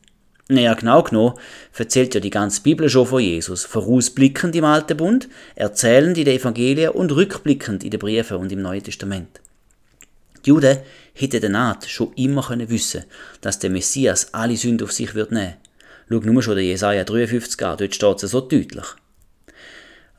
Naja, 0.48 0.74
genau 0.74 1.04
genommen 1.04 1.38
erzählt 1.76 2.14
ja 2.14 2.20
die 2.20 2.30
ganze 2.30 2.62
Bibel 2.62 2.88
schon 2.88 3.08
von 3.08 3.22
Jesus, 3.22 3.64
vorausblickend 3.66 4.56
im 4.56 4.64
Alten 4.64 4.96
Bund, 4.96 5.28
erzählend 5.56 6.18
in 6.18 6.26
den 6.26 6.40
Evangelien 6.40 6.92
und 6.92 7.12
rückblickend 7.12 7.84
in 7.84 7.90
den 7.90 8.00
Briefen 8.00 8.38
und 8.38 8.52
im 8.52 8.62
Neuen 8.62 8.84
Testament. 8.84 9.42
Die 10.46 10.50
Juden 10.50 10.80
hätten 11.14 11.42
der 11.42 11.50
Naht 11.50 11.90
schon 11.90 12.14
immer 12.14 12.44
können 12.44 12.70
wissen 12.70 13.06
dass 13.42 13.60
der 13.60 13.70
Messias 13.70 14.34
alle 14.34 14.58
Sünde 14.58 14.84
auf 14.84 14.92
sich 14.92 15.16
wird 15.16 15.32
nehmen. 15.32 15.56
Schau 16.10 16.20
nur 16.20 16.44
schon 16.44 16.56
der 16.56 16.64
Jesaja 16.64 17.04
53 17.04 17.66
an, 17.66 17.78
dort 17.78 17.96
steht 17.96 18.24
es 18.24 18.32
so 18.32 18.42
deutlich. 18.42 18.86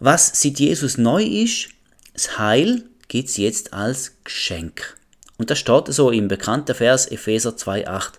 Was 0.01 0.41
seit 0.41 0.59
Jesus 0.59 0.99
neu 0.99 1.23
ist, 1.23 1.69
das 2.13 2.39
Heil 2.39 2.83
gibt 3.09 3.29
es 3.29 3.37
jetzt 3.37 3.73
als 3.73 4.17
Geschenk. 4.25 4.97
Und 5.39 5.51
das 5.51 5.59
steht 5.59 5.87
so 5.89 6.11
im 6.11 6.29
bekannten 6.29 6.75
Vers 6.75 7.07
Epheser 7.07 7.51
2,8. 7.51 8.15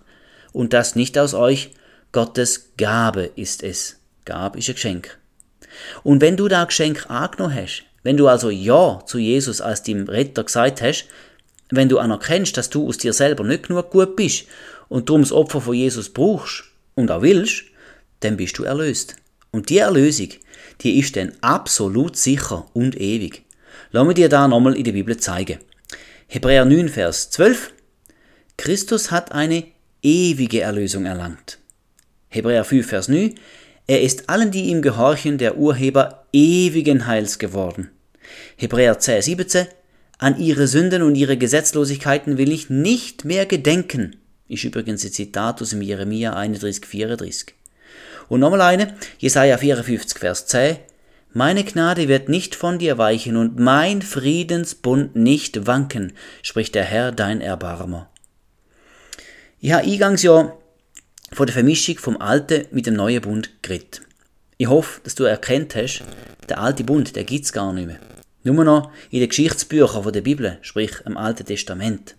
Und 0.53 0.73
das 0.73 0.95
nicht 0.95 1.17
aus 1.17 1.33
euch, 1.33 1.71
Gottes 2.11 2.71
Gabe 2.77 3.31
ist 3.35 3.63
es. 3.63 3.97
Gabe 4.25 4.59
ist 4.59 4.69
ein 4.69 4.75
Geschenk. 4.75 5.17
Und 6.03 6.21
wenn 6.21 6.37
du 6.37 6.47
da 6.47 6.63
Geschenk 6.63 7.09
angenommen 7.09 7.55
hast, 7.55 7.83
wenn 8.03 8.17
du 8.17 8.27
also 8.27 8.49
Ja 8.49 9.03
zu 9.05 9.17
Jesus 9.17 9.59
als 9.59 9.83
dem 9.83 10.07
Retter 10.07 10.43
gesagt 10.43 10.81
hast, 10.81 11.05
wenn 11.69 11.89
du 11.89 11.99
anerkennst, 11.99 12.57
dass 12.57 12.69
du 12.69 12.87
aus 12.87 12.97
dir 12.97 13.13
selber 13.13 13.43
nicht 13.43 13.67
genug 13.67 13.89
gut 13.89 14.15
bist 14.15 14.45
und 14.89 15.09
darum 15.09 15.21
das 15.21 15.31
Opfer 15.31 15.61
von 15.61 15.75
Jesus 15.75 16.09
brauchst 16.09 16.63
und 16.95 17.11
auch 17.11 17.21
willst, 17.21 17.63
dann 18.21 18.37
bist 18.37 18.57
du 18.57 18.63
erlöst. 18.63 19.15
Und 19.51 19.69
die 19.69 19.77
Erlösung, 19.77 20.29
die 20.81 20.99
ist 20.99 21.15
dann 21.15 21.33
absolut 21.41 22.17
sicher 22.17 22.67
und 22.73 22.99
ewig. 22.99 23.43
Lass 23.91 24.05
mich 24.05 24.15
dir 24.15 24.29
da 24.29 24.47
nochmal 24.47 24.75
in 24.75 24.83
der 24.83 24.91
Bibel 24.91 25.17
zeigen. 25.17 25.59
Hebräer 26.27 26.65
9, 26.65 26.89
Vers 26.89 27.29
12. 27.31 27.73
Christus 28.57 29.11
hat 29.11 29.31
eine 29.31 29.65
ewige 30.01 30.61
Erlösung 30.61 31.05
erlangt. 31.05 31.59
Hebräer 32.29 32.65
5, 32.65 32.87
Vers 32.87 33.07
9. 33.07 33.35
Er 33.87 34.01
ist 34.01 34.29
allen, 34.29 34.51
die 34.51 34.65
ihm 34.65 34.81
gehorchen, 34.81 35.37
der 35.37 35.57
Urheber 35.57 36.25
ewigen 36.33 37.07
Heils 37.07 37.39
geworden. 37.39 37.89
Hebräer 38.57 38.99
10, 38.99 39.21
17. 39.21 39.67
An 40.19 40.39
ihre 40.39 40.67
Sünden 40.67 41.03
und 41.03 41.13
ihre 41.13 41.37
Gesetzlosigkeiten 41.37 42.39
will 42.39 42.51
ich 42.51 42.71
nicht 42.71 43.23
mehr 43.23 43.45
gedenken. 43.45 44.15
Ist 44.47 44.63
übrigens 44.63 45.05
ein 45.05 45.11
Zitat 45.11 45.61
aus 45.61 45.69
dem 45.69 45.83
Jeremia 45.83 46.33
31, 46.33 46.87
34. 46.87 47.53
Und 48.27 48.39
nochmal 48.39 48.61
eine, 48.61 48.95
Jesaja 49.19 49.59
54, 49.59 50.17
Vers 50.17 50.47
10. 50.47 50.77
Meine 51.33 51.63
Gnade 51.63 52.07
wird 52.07 52.29
nicht 52.29 52.55
von 52.55 52.79
dir 52.79 52.97
weichen 52.97 53.35
und 53.35 53.59
mein 53.59 54.01
Friedensbund 54.01 55.15
nicht 55.15 55.67
wanken, 55.67 56.13
spricht 56.41 56.73
der 56.73 56.85
Herr, 56.85 57.11
dein 57.11 57.39
Erbarmer. 57.39 58.09
Ich 59.59 59.71
habe 59.71 59.83
eingangs 59.83 60.23
ja 60.23 60.57
von 61.31 61.45
der 61.45 61.53
Vermischung 61.53 61.99
vom 61.99 62.17
Alten 62.19 62.65
mit 62.71 62.87
dem 62.87 62.95
Neuen 62.95 63.21
Bund 63.21 63.51
geredet. 63.61 64.01
Ich 64.57 64.67
hoffe, 64.67 64.99
dass 65.03 65.13
du 65.13 65.25
erkennt 65.25 65.75
hast, 65.75 66.03
der 66.49 66.59
alte 66.59 66.83
Bund, 66.83 67.15
der 67.15 67.23
gibt's 67.23 67.53
gar 67.53 67.71
nicht 67.71 67.85
mehr. 67.85 67.99
Nur 68.47 68.63
noch 68.63 68.91
in 69.11 69.19
den 69.19 69.27
Geschichtsbüchern 69.27 70.13
der 70.13 70.21
Bibel, 70.21 70.57
sprich 70.61 71.01
im 71.05 71.17
Alten 71.17 71.45
Testament. 71.45 72.15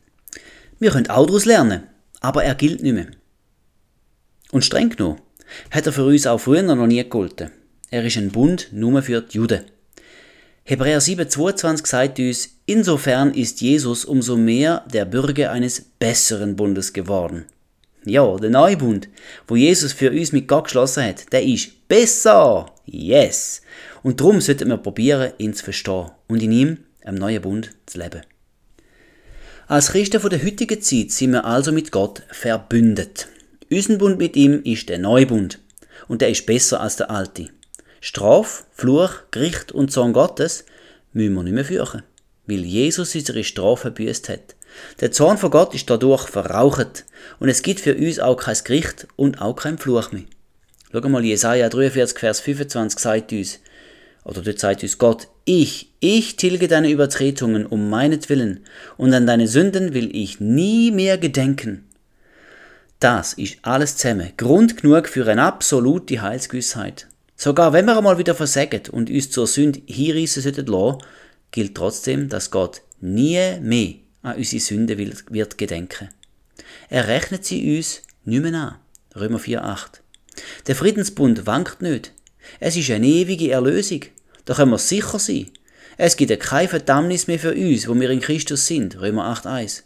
Wir 0.78 0.90
können 0.90 1.08
auch 1.08 1.24
daraus 1.24 1.46
lernen, 1.46 1.84
aber 2.20 2.44
er 2.44 2.54
gilt 2.54 2.82
nicht 2.82 2.92
mehr. 2.92 3.06
Und 4.50 4.64
streng 4.64 4.90
genug 4.90 5.18
hat 5.70 5.86
er 5.86 5.92
für 5.92 6.04
uns 6.04 6.26
auch 6.26 6.38
früher 6.38 6.62
noch 6.62 6.86
nie 6.86 7.02
gegolten. 7.02 7.50
Er 7.90 8.04
ist 8.04 8.18
ein 8.18 8.30
Bund 8.30 8.68
nur 8.72 9.00
für 9.00 9.22
die 9.22 9.38
Juden. 9.38 9.64
Hebräer 10.64 11.00
7,22 11.00 11.86
sagt 11.86 12.18
uns, 12.18 12.50
insofern 12.66 13.32
ist 13.32 13.62
Jesus 13.62 14.04
umso 14.04 14.36
mehr 14.36 14.84
der 14.92 15.06
Bürger 15.06 15.50
eines 15.50 15.80
besseren 15.80 16.56
Bundes 16.56 16.92
geworden. 16.92 17.46
Ja, 18.04 18.36
der 18.36 18.50
neue 18.50 18.76
Bund, 18.76 19.08
wo 19.46 19.56
Jesus 19.56 19.94
für 19.94 20.10
uns 20.10 20.32
mit 20.32 20.46
Gott 20.46 20.64
geschlossen 20.64 21.04
hat, 21.04 21.32
der 21.32 21.42
ist 21.42 21.88
besser. 21.88 22.66
Yes. 22.84 23.62
Und 24.02 24.20
darum 24.20 24.40
sollten 24.40 24.68
wir 24.68 24.78
probieren, 24.78 25.32
ihn 25.38 25.54
zu 25.54 25.64
verstehen 25.64 26.10
und 26.28 26.42
in 26.42 26.52
ihm, 26.52 26.78
am 27.04 27.14
neuen 27.14 27.42
Bund, 27.42 27.70
zu 27.86 27.98
leben. 27.98 28.22
Als 29.66 29.92
Christen 29.92 30.20
von 30.20 30.30
der 30.30 30.42
heutigen 30.42 30.80
Zeit 30.80 31.10
sind 31.10 31.32
wir 31.32 31.44
also 31.44 31.72
mit 31.72 31.92
Gott 31.92 32.22
verbündet. 32.30 33.28
Unser 33.70 33.98
Bund 33.98 34.18
mit 34.18 34.34
ihm 34.34 34.62
ist 34.64 34.88
der 34.88 34.98
neue 34.98 35.26
Bund. 35.26 35.58
Und 36.06 36.22
der 36.22 36.30
ist 36.30 36.46
besser 36.46 36.80
als 36.80 36.96
der 36.96 37.10
alte. 37.10 37.50
Straf, 38.00 38.64
Fluch, 38.72 39.10
Gericht 39.30 39.72
und 39.72 39.92
Zorn 39.92 40.12
Gottes 40.12 40.64
müssen 41.12 41.34
wir 41.34 41.42
nicht 41.42 41.52
mehr 41.52 41.64
fürchten, 41.64 42.02
weil 42.46 42.64
Jesus 42.64 43.14
unsere 43.14 43.44
Strafe 43.44 43.90
büßt 43.90 44.28
hat. 44.28 44.54
Der 45.00 45.12
Zorn 45.12 45.36
von 45.36 45.50
Gott 45.50 45.74
ist 45.74 45.90
dadurch 45.90 46.28
verraucht 46.28 47.04
und 47.40 47.48
es 47.48 47.62
gibt 47.62 47.80
für 47.80 47.94
uns 47.94 48.20
auch 48.20 48.36
kein 48.36 48.56
Gericht 48.64 49.06
und 49.16 49.42
auch 49.42 49.56
kein 49.56 49.78
Fluch 49.78 50.12
mehr. 50.12 50.24
Schau 50.92 51.06
mal, 51.08 51.24
Jesaja 51.24 51.68
43, 51.68 52.18
Vers 52.18 52.40
25 52.40 52.98
sagt 52.98 53.32
uns, 53.32 53.58
oder 54.28 54.42
dort 54.42 54.58
sagt 54.58 54.82
uns 54.82 54.98
Gott, 54.98 55.28
ich, 55.46 55.90
ich 56.00 56.36
tilge 56.36 56.68
deine 56.68 56.90
Übertretungen 56.90 57.64
um 57.64 57.88
meinetwillen 57.88 58.60
und 58.98 59.14
an 59.14 59.26
deine 59.26 59.48
Sünden 59.48 59.94
will 59.94 60.14
ich 60.14 60.38
nie 60.38 60.90
mehr 60.90 61.16
gedenken. 61.16 61.86
Das 63.00 63.32
ist 63.32 63.56
alles 63.62 63.96
zusammen 63.96 64.32
Grund 64.36 64.76
genug 64.76 65.08
für 65.08 65.26
eine 65.26 65.42
absolute 65.42 66.20
Heilsgewissheit. 66.20 67.06
Sogar 67.36 67.72
wenn 67.72 67.86
wir 67.86 67.96
einmal 67.96 68.18
wieder 68.18 68.34
versagen 68.34 68.82
und 68.90 69.08
uns 69.08 69.30
zur 69.30 69.46
Sünde 69.46 69.80
hinreissen 69.86 70.42
sollten 70.42 70.66
lassen, 70.66 70.98
gilt 71.50 71.74
trotzdem, 71.74 72.28
dass 72.28 72.50
Gott 72.50 72.82
nie 73.00 73.40
mehr 73.62 73.94
an 74.22 74.36
unsere 74.36 74.60
Sünde 74.60 74.98
wird 74.98 75.56
gedenken. 75.56 76.10
Er 76.90 77.08
rechnet 77.08 77.46
sie 77.46 77.78
uns 77.78 78.02
nicht 78.24 78.42
mehr 78.42 78.54
an. 78.54 78.74
Römer 79.16 79.38
4,8. 79.38 80.00
Der 80.66 80.76
Friedensbund 80.76 81.46
wankt 81.46 81.80
nicht. 81.80 82.12
Es 82.60 82.76
ist 82.76 82.90
eine 82.90 83.06
ewige 83.06 83.50
Erlösung. 83.52 84.02
Da 84.48 84.54
können 84.54 84.70
wir 84.70 84.78
sicher 84.78 85.18
sein. 85.18 85.50
Es 85.98 86.16
gibt 86.16 86.40
keine 86.40 86.68
Verdammnis 86.68 87.26
mehr 87.26 87.38
für 87.38 87.52
uns, 87.52 87.86
wo 87.86 87.94
wir 87.94 88.08
in 88.08 88.20
Christus 88.20 88.66
sind. 88.66 88.98
Römer 88.98 89.30
8,1. 89.30 89.82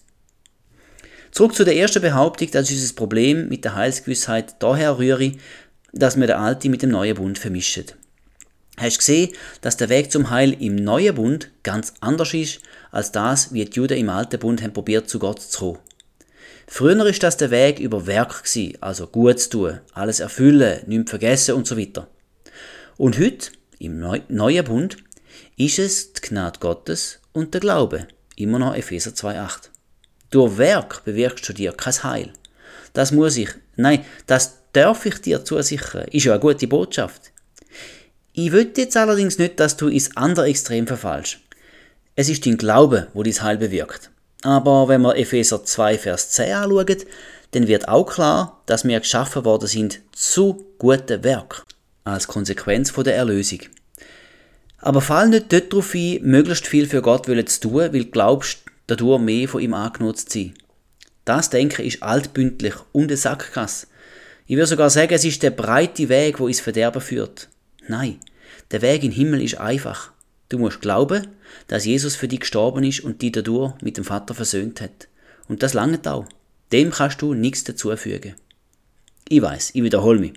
Zurück 1.32 1.56
zu 1.56 1.64
der 1.64 1.74
ersten 1.74 2.00
Behauptung, 2.00 2.48
dass 2.52 2.70
unser 2.70 2.94
Problem 2.94 3.48
mit 3.48 3.64
der 3.64 3.74
Heilsgewissheit 3.74 4.54
daher 4.60 4.98
rühre, 4.98 5.32
dass 5.92 6.16
wir 6.16 6.28
den 6.28 6.36
alten 6.36 6.70
mit 6.70 6.82
dem 6.82 6.90
neuen 6.90 7.16
Bund 7.16 7.40
vermischen. 7.40 7.86
Hast 8.76 8.94
du 8.94 8.98
gesehen, 8.98 9.32
dass 9.62 9.78
der 9.78 9.88
Weg 9.88 10.12
zum 10.12 10.30
Heil 10.30 10.52
im 10.52 10.76
neuen 10.76 11.16
Bund 11.16 11.50
ganz 11.64 11.94
anders 11.98 12.32
ist, 12.32 12.60
als 12.92 13.10
das, 13.10 13.52
wie 13.52 13.64
die 13.64 13.76
Juden 13.76 13.98
im 13.98 14.10
alten 14.10 14.38
Bund 14.38 14.62
haben 14.62 14.72
probiert, 14.72 15.08
zu 15.08 15.18
Gott 15.18 15.42
zu 15.42 15.58
kommen. 15.58 15.78
Früher 16.68 17.04
ist 17.06 17.24
das 17.24 17.36
der 17.36 17.50
Weg 17.50 17.80
über 17.80 18.06
Werk 18.06 18.44
gewesen, 18.44 18.78
also 18.80 19.08
gut 19.08 19.40
zu 19.40 19.50
tun, 19.50 19.80
alles 19.92 20.20
erfüllen, 20.20 20.82
nichts 20.86 21.10
vergessen 21.10 21.56
und 21.56 21.66
so 21.66 21.76
weiter. 21.76 22.06
Und 22.96 23.18
heute, 23.18 23.50
im 23.82 23.98
neuen 24.28 24.64
Bund, 24.64 24.96
ist 25.56 25.78
es 25.78 26.12
die 26.12 26.20
Gnade 26.20 26.60
Gottes 26.60 27.18
und 27.32 27.52
der 27.52 27.60
Glaube, 27.60 28.06
immer 28.36 28.58
noch 28.58 28.76
Epheser 28.76 29.10
2,8. 29.10 29.70
Durch 30.30 30.56
Werk 30.56 31.04
bewirkst 31.04 31.48
du 31.48 31.52
dir 31.52 31.72
kein 31.72 32.02
Heil. 32.04 32.32
Das 32.92 33.10
muss 33.10 33.36
ich, 33.36 33.48
nein, 33.76 34.04
das 34.26 34.58
darf 34.72 35.04
ich 35.04 35.20
dir 35.20 35.44
zusichern. 35.44 36.06
Ist 36.12 36.24
ja 36.24 36.32
eine 36.32 36.40
gute 36.40 36.68
Botschaft. 36.68 37.32
Ich 38.32 38.52
will 38.52 38.72
jetzt 38.76 38.96
allerdings 38.96 39.38
nicht, 39.38 39.58
dass 39.58 39.76
du 39.76 39.88
ins 39.88 40.16
andere 40.16 40.46
Extrem 40.46 40.86
verfallst. 40.86 41.38
Es 42.14 42.28
ist 42.28 42.46
dein 42.46 42.58
Glaube, 42.58 43.08
wo 43.14 43.22
dein 43.22 43.42
Heil 43.42 43.58
bewirkt. 43.58 44.10
Aber 44.42 44.88
wenn 44.88 45.02
wir 45.02 45.16
Epheser 45.16 45.64
2, 45.64 45.98
Vers 45.98 46.30
10 46.30 46.52
anschauen, 46.52 47.04
dann 47.50 47.66
wird 47.66 47.88
auch 47.88 48.04
klar, 48.04 48.62
dass 48.66 48.84
wir 48.84 49.00
geschaffen 49.00 49.44
worden 49.44 49.68
sind 49.68 50.00
zu 50.12 50.66
guten 50.78 51.24
Werk 51.24 51.64
als 52.04 52.26
Konsequenz 52.26 52.90
von 52.90 53.04
der 53.04 53.16
Erlösung. 53.16 53.60
Aber 54.78 55.00
fall 55.00 55.28
nicht 55.28 55.52
dort 55.52 55.72
darauf 55.72 55.94
ein, 55.94 56.18
möglichst 56.22 56.66
viel 56.66 56.86
für 56.88 57.02
Gott 57.02 57.26
zu 57.26 57.60
tun, 57.60 57.74
weil 57.74 57.90
du 57.90 58.06
glaubst, 58.06 58.58
dadurch 58.86 59.20
mehr 59.20 59.48
von 59.48 59.60
ihm 59.60 59.74
angenutzt 59.74 60.30
zu 60.30 60.38
sein. 60.38 60.54
Das 61.24 61.50
Denken 61.50 61.82
ist 61.86 62.02
altbündlich 62.02 62.74
und 62.90 63.04
eine 63.04 63.16
Sackgasse. 63.16 63.86
Ich 64.46 64.56
würde 64.56 64.66
sogar 64.66 64.90
sagen, 64.90 65.14
es 65.14 65.24
ist 65.24 65.42
der 65.42 65.50
breite 65.50 66.08
Weg, 66.08 66.40
wo 66.40 66.48
ins 66.48 66.60
Verderben 66.60 67.00
führt. 67.00 67.48
Nein, 67.86 68.18
der 68.72 68.82
Weg 68.82 69.04
in 69.04 69.10
den 69.10 69.16
Himmel 69.16 69.42
ist 69.42 69.58
einfach. 69.58 70.10
Du 70.48 70.58
musst 70.58 70.80
glauben, 70.80 71.28
dass 71.68 71.84
Jesus 71.84 72.16
für 72.16 72.28
dich 72.28 72.40
gestorben 72.40 72.84
ist 72.84 73.00
und 73.00 73.22
dich 73.22 73.32
dadurch 73.32 73.74
mit 73.80 73.96
dem 73.96 74.04
Vater 74.04 74.34
versöhnt 74.34 74.80
hat. 74.80 75.08
Und 75.48 75.62
das 75.62 75.74
lange 75.74 76.00
auch. 76.06 76.26
Dem 76.72 76.90
kannst 76.90 77.22
du 77.22 77.34
nichts 77.34 77.64
dazufügen. 77.64 78.34
Ich 79.32 79.40
weiß, 79.40 79.70
ich 79.72 79.82
wiederhole 79.82 80.18
mich. 80.18 80.34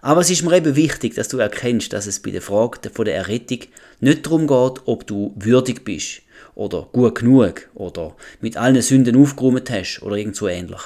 Aber 0.00 0.22
es 0.22 0.30
ist 0.30 0.42
mir 0.42 0.56
eben 0.56 0.74
wichtig, 0.74 1.14
dass 1.14 1.28
du 1.28 1.36
erkennst, 1.36 1.92
dass 1.92 2.06
es 2.06 2.20
bei 2.20 2.30
der 2.30 2.40
Frage 2.40 2.88
von 2.88 3.04
der 3.04 3.14
Errettung 3.14 3.58
nicht 4.00 4.24
darum 4.24 4.46
geht, 4.46 4.80
ob 4.86 5.06
du 5.06 5.34
würdig 5.36 5.84
bist 5.84 6.22
oder 6.54 6.88
gut 6.90 7.16
genug 7.16 7.68
oder 7.74 8.16
mit 8.40 8.56
allen 8.56 8.80
Sünden 8.80 9.20
aufgeräumt 9.20 9.70
hast 9.70 10.00
oder 10.00 10.16
irgend 10.16 10.36
so 10.36 10.48
ähnlich. 10.48 10.80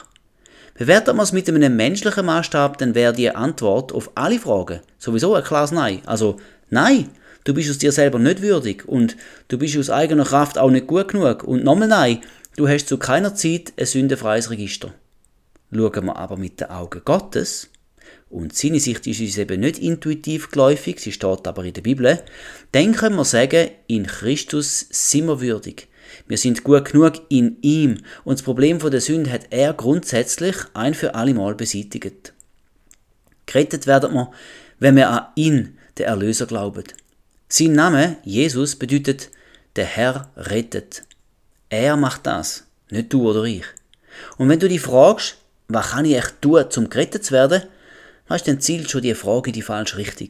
Bewertet 0.76 1.14
man 1.14 1.22
es 1.22 1.30
mit 1.30 1.48
einem 1.48 1.76
menschlichen 1.76 2.26
Maßstab, 2.26 2.76
dann 2.78 2.96
wäre 2.96 3.12
die 3.12 3.30
Antwort 3.30 3.92
auf 3.92 4.10
alle 4.16 4.40
Fragen 4.40 4.80
sowieso 4.98 5.36
ein 5.36 5.44
klares 5.44 5.70
Nein. 5.70 6.02
Also 6.06 6.40
Nein, 6.70 7.08
du 7.44 7.54
bist 7.54 7.70
aus 7.70 7.78
dir 7.78 7.92
selber 7.92 8.18
nicht 8.18 8.42
würdig 8.42 8.88
und 8.88 9.16
du 9.46 9.58
bist 9.58 9.78
aus 9.78 9.90
eigener 9.90 10.24
Kraft 10.24 10.58
auch 10.58 10.70
nicht 10.70 10.88
gut 10.88 11.06
genug. 11.06 11.44
Und 11.44 11.62
nochmal 11.62 11.86
Nein, 11.86 12.18
du 12.56 12.66
hast 12.66 12.88
zu 12.88 12.98
keiner 12.98 13.36
Zeit 13.36 13.72
ein 13.78 13.86
sündenfreies 13.86 14.50
Register. 14.50 14.92
Schauen 15.74 16.06
wir 16.06 16.16
aber 16.16 16.36
mit 16.36 16.60
den 16.60 16.70
Augen 16.70 17.02
Gottes, 17.04 17.68
und 18.30 18.54
seine 18.54 18.80
Sicht 18.80 19.06
ist 19.06 19.20
uns 19.20 19.38
eben 19.38 19.60
nicht 19.60 19.78
intuitiv 19.78 20.50
geläufig, 20.50 20.98
sie 21.00 21.12
steht 21.12 21.46
aber 21.46 21.64
in 21.64 21.72
der 21.72 21.82
Bibel, 21.82 22.22
dann 22.72 22.92
können 22.92 23.16
wir 23.16 23.24
sagen, 23.24 23.70
in 23.86 24.06
Christus 24.06 24.86
sind 24.90 25.26
wir 25.26 25.40
würdig. 25.40 25.88
Wir 26.26 26.36
sind 26.36 26.64
gut 26.64 26.84
genug 26.86 27.14
in 27.28 27.58
ihm 27.62 28.02
und 28.24 28.38
das 28.38 28.42
Problem 28.42 28.78
der 28.78 29.00
Sünde 29.00 29.30
hat 29.30 29.46
er 29.50 29.72
grundsätzlich 29.72 30.56
ein 30.74 30.94
für 30.94 31.14
alle 31.14 31.34
Mal 31.34 31.54
beseitigt. 31.54 32.32
Gerettet 33.46 33.86
werden 33.86 34.14
wir, 34.14 34.32
wenn 34.78 34.96
wir 34.96 35.10
an 35.10 35.26
ihn, 35.36 35.78
den 35.98 36.06
Erlöser, 36.06 36.46
glauben. 36.46 36.84
Sein 37.48 37.72
Name, 37.72 38.16
Jesus, 38.24 38.76
bedeutet, 38.76 39.30
der 39.76 39.84
Herr 39.84 40.30
rettet. 40.36 41.04
Er 41.68 41.96
macht 41.96 42.26
das, 42.26 42.64
nicht 42.90 43.12
du 43.12 43.28
oder 43.28 43.44
ich. 43.44 43.64
Und 44.38 44.48
wenn 44.48 44.60
du 44.60 44.68
dich 44.68 44.80
fragst, 44.80 45.36
was 45.68 45.90
kann 45.90 46.04
ich 46.04 46.16
echt 46.16 46.42
tun, 46.42 46.64
um 46.76 46.90
gerettet 46.90 47.24
zu 47.24 47.32
werden, 47.32 47.62
weißt, 48.28 48.46
dann 48.48 48.60
zielt 48.60 48.90
schon 48.90 49.02
die 49.02 49.14
Frage 49.14 49.50
in 49.50 49.54
die 49.54 49.62
falsche 49.62 49.96
Richtung. 49.96 50.28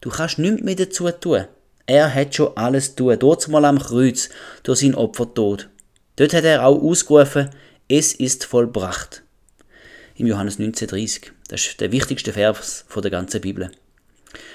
Du 0.00 0.10
kannst 0.10 0.38
nichts 0.38 0.62
mehr 0.62 0.76
dazu 0.76 1.10
tun. 1.10 1.46
Er 1.86 2.14
hat 2.14 2.34
schon 2.34 2.56
alles 2.56 2.94
tun. 2.94 3.16
Dort 3.18 3.48
mal 3.48 3.64
am 3.64 3.78
Kreuz, 3.78 4.30
durch 4.62 4.80
sein 4.80 4.94
Opfertod. 4.94 5.68
Dort 6.16 6.34
hat 6.34 6.44
er 6.44 6.64
auch 6.64 6.80
ausgerufen, 6.82 7.50
es 7.88 8.12
ist 8.12 8.44
vollbracht. 8.44 9.22
Im 10.14 10.26
Johannes 10.26 10.58
19,30. 10.58 11.32
Das 11.48 11.66
ist 11.66 11.80
der 11.80 11.92
wichtigste 11.92 12.32
Vers 12.32 12.84
der 12.94 13.10
ganzen 13.10 13.40
Bibel. 13.40 13.70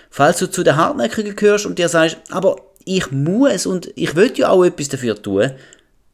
Falls 0.09 0.37
du 0.37 0.49
zu 0.49 0.63
den 0.63 0.77
Hartnäckigen 0.77 1.35
gehörst 1.35 1.65
und 1.65 1.77
dir 1.77 1.89
sagst, 1.89 2.17
aber 2.29 2.55
ich 2.85 3.11
muss 3.11 3.65
und 3.65 3.91
ich 3.95 4.15
will 4.15 4.31
ja 4.35 4.49
auch 4.49 4.63
etwas 4.63 4.89
dafür 4.89 5.21
tun, 5.21 5.51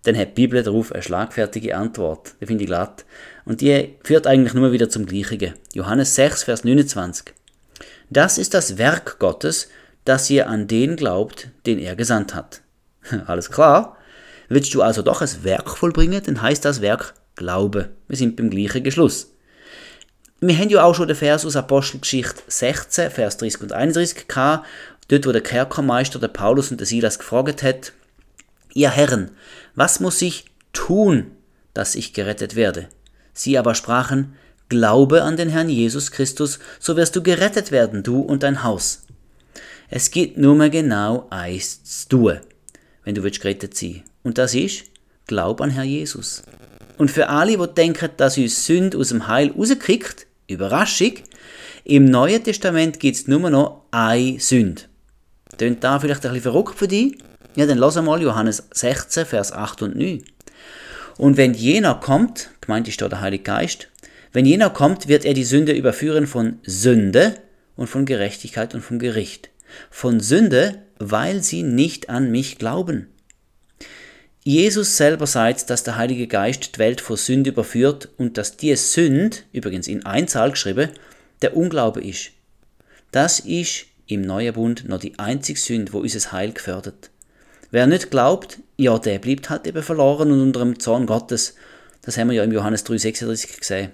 dann 0.03 0.17
hat 0.17 0.29
die 0.29 0.41
Bibel 0.41 0.63
darauf 0.63 0.91
eine 0.91 1.03
schlagfertige 1.03 1.77
Antwort. 1.77 2.33
Die 2.41 2.45
finde 2.45 2.63
ich 2.63 2.67
glatt. 2.67 3.05
Und 3.45 3.61
die 3.61 3.95
führt 4.03 4.27
eigentlich 4.27 4.53
nur 4.53 4.71
wieder 4.71 4.89
zum 4.89 5.05
Gleichen. 5.05 5.53
Johannes 5.73 6.15
6, 6.15 6.43
Vers 6.43 6.63
29. 6.63 7.33
Das 8.09 8.37
ist 8.37 8.53
das 8.53 8.77
Werk 8.77 9.19
Gottes, 9.19 9.69
dass 10.05 10.29
ihr 10.29 10.49
an 10.49 10.67
den 10.67 10.95
glaubt, 10.95 11.49
den 11.65 11.79
er 11.79 11.95
gesandt 11.95 12.33
hat. 12.33 12.61
Alles 13.27 13.51
klar? 13.51 13.97
Willst 14.49 14.73
du 14.73 14.81
also 14.81 15.01
doch 15.01 15.21
ein 15.21 15.43
Werk 15.43 15.77
vollbringen, 15.77 16.21
dann 16.25 16.41
heißt 16.41 16.65
das 16.65 16.81
Werk 16.81 17.13
Glaube. 17.35 17.89
Wir 18.09 18.17
sind 18.17 18.35
beim 18.35 18.49
gleichen 18.49 18.83
Geschluss. 18.83 19.33
Wir 20.41 20.57
haben 20.57 20.69
ja 20.69 20.83
auch 20.83 20.93
schon 20.93 21.07
den 21.07 21.15
Vers 21.15 21.45
aus 21.45 21.55
Apostelgeschichte 21.55 22.41
16, 22.47 23.11
Vers 23.11 23.37
30 23.37 23.61
und 23.61 23.71
31 23.71 24.27
gehabt, 24.27 24.67
dort 25.07 25.25
wo 25.25 25.31
der 25.31 25.41
Kerkermeister, 25.41 26.19
der 26.19 26.27
Paulus 26.27 26.71
und 26.71 26.79
der 26.79 26.87
Silas 26.87 27.19
gefragt 27.19 27.63
hat, 27.63 27.93
ihr 28.73 28.89
Herren, 28.89 29.31
was 29.75 29.99
muss 29.99 30.21
ich 30.21 30.45
tun, 30.73 31.31
dass 31.73 31.95
ich 31.95 32.13
gerettet 32.13 32.55
werde? 32.55 32.89
Sie 33.33 33.57
aber 33.57 33.75
sprachen, 33.75 34.35
Glaube 34.69 35.23
an 35.23 35.35
den 35.35 35.49
Herrn 35.49 35.67
Jesus 35.67 36.11
Christus, 36.11 36.59
so 36.79 36.95
wirst 36.95 37.15
du 37.15 37.23
gerettet 37.23 37.71
werden, 37.71 38.03
du 38.03 38.21
und 38.21 38.43
dein 38.43 38.63
Haus. 38.63 39.03
Es 39.89 40.11
gibt 40.11 40.37
nur 40.37 40.55
mehr 40.55 40.69
genau 40.69 41.27
eins 41.29 42.07
zu 42.07 42.39
wenn 43.03 43.15
du 43.15 43.23
willst 43.23 43.41
gerettet 43.41 43.75
sein. 43.75 44.03
Und 44.23 44.37
das 44.37 44.55
ist, 44.55 44.85
Glaub 45.27 45.61
an 45.61 45.69
Herr 45.69 45.83
Jesus. 45.83 46.43
Und 46.97 47.09
für 47.09 47.29
alle, 47.29 47.57
die 47.57 47.73
denken, 47.73 48.09
dass 48.17 48.37
uns 48.37 48.65
Sünde 48.65 48.97
aus 48.97 49.09
dem 49.09 49.27
Heil 49.27 49.51
rauskriegt, 49.51 50.27
Überraschung, 50.47 51.13
im 51.83 52.05
Neuen 52.05 52.43
Testament 52.43 52.99
gibt 52.99 53.15
es 53.15 53.27
nur 53.27 53.49
noch 53.49 53.85
eine 53.91 54.39
Sünde. 54.39 54.83
Tönt 55.57 55.83
da 55.83 55.99
vielleicht 55.99 56.25
ein 56.25 56.33
bisschen 56.33 56.51
verrückt 56.51 56.77
für 56.77 56.87
dich? 56.87 57.17
Ja, 57.55 57.65
dann 57.65 57.77
lass 57.77 57.97
einmal 57.97 58.21
Johannes 58.21 58.63
16, 58.71 59.25
Vers 59.25 59.51
8 59.51 59.81
und 59.81 59.95
9. 59.97 60.23
Und 61.17 61.35
wenn 61.35 61.53
jener 61.53 61.95
kommt, 61.95 62.49
gemeint 62.61 62.87
ist 62.87 63.01
da 63.01 63.09
der 63.09 63.19
Heilige 63.19 63.43
Geist, 63.43 63.89
wenn 64.31 64.45
jener 64.45 64.69
kommt, 64.69 65.09
wird 65.09 65.25
er 65.25 65.33
die 65.33 65.43
Sünde 65.43 65.73
überführen 65.73 66.27
von 66.27 66.59
Sünde 66.63 67.35
und 67.75 67.87
von 67.87 68.05
Gerechtigkeit 68.05 68.73
und 68.73 68.81
vom 68.81 68.99
Gericht. 68.99 69.49
Von 69.89 70.21
Sünde, 70.21 70.81
weil 70.97 71.43
sie 71.43 71.63
nicht 71.63 72.09
an 72.09 72.31
mich 72.31 72.57
glauben. 72.57 73.07
Jesus 74.43 74.95
selber 74.95 75.27
sagt, 75.27 75.69
dass 75.69 75.83
der 75.83 75.97
Heilige 75.97 76.27
Geist 76.27 76.75
die 76.75 76.79
Welt 76.79 77.01
vor 77.01 77.17
Sünde 77.17 77.49
überführt 77.49 78.09
und 78.17 78.37
dass 78.37 78.55
die 78.55 78.75
Sünde, 78.77 79.37
übrigens 79.51 79.87
in 79.87 80.05
Einzahl 80.05 80.51
geschrieben, 80.51 80.89
der 81.41 81.57
Unglaube 81.57 82.01
ist. 82.01 82.31
Das 83.11 83.41
ist 83.41 83.85
im 84.07 84.21
Neuen 84.21 84.53
Bund 84.53 84.87
noch 84.87 84.99
die 84.99 85.19
einzige 85.19 85.59
Sünde, 85.59 85.91
wo 85.91 85.99
unser 85.99 86.31
Heil 86.31 86.53
gefördert. 86.53 87.10
Wer 87.71 87.87
nicht 87.87 88.11
glaubt, 88.11 88.59
ja, 88.75 88.99
der 88.99 89.19
bleibt 89.19 89.49
halt 89.49 89.65
eben 89.65 89.81
verloren 89.81 90.31
und 90.31 90.41
unter 90.41 90.59
dem 90.59 90.79
Zorn 90.79 91.05
Gottes. 91.05 91.55
Das 92.01 92.17
haben 92.17 92.29
wir 92.29 92.35
ja 92.35 92.43
im 92.43 92.51
Johannes 92.51 92.85
3,36 92.85 93.59
gesehen. 93.59 93.91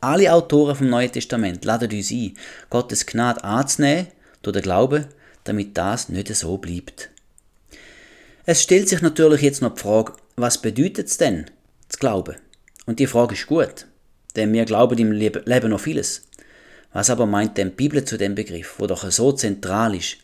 Alle 0.00 0.32
Autoren 0.32 0.74
vom 0.74 0.88
Neuen 0.88 1.12
Testament 1.12 1.64
laden 1.64 1.90
uns 1.90 2.10
ein, 2.10 2.34
Gottes 2.70 3.04
Gnade 3.04 3.44
anzunehmen 3.44 4.06
durch 4.42 4.54
den 4.54 4.62
Glauben, 4.62 5.06
damit 5.44 5.76
das 5.76 6.08
nicht 6.08 6.34
so 6.34 6.56
bleibt. 6.56 7.10
Es 8.46 8.62
stellt 8.62 8.88
sich 8.88 9.02
natürlich 9.02 9.42
jetzt 9.42 9.60
noch 9.60 9.74
die 9.74 9.82
Frage, 9.82 10.14
was 10.36 10.62
bedeutet 10.62 11.08
es 11.08 11.18
denn, 11.18 11.46
zu 11.88 11.98
glauben? 11.98 12.36
Und 12.86 13.00
die 13.00 13.06
Frage 13.06 13.34
ist 13.34 13.48
gut, 13.48 13.86
denn 14.34 14.52
wir 14.52 14.64
glauben 14.64 14.98
im 14.98 15.12
Leben 15.12 15.70
noch 15.70 15.80
vieles. 15.80 16.28
Was 16.92 17.10
aber 17.10 17.26
meint 17.26 17.58
denn 17.58 17.70
die 17.70 17.74
Bibel 17.74 18.04
zu 18.04 18.16
dem 18.16 18.34
Begriff, 18.34 18.76
wo 18.78 18.86
doch 18.86 19.10
so 19.10 19.32
zentral 19.32 19.94
ist? 19.94 20.18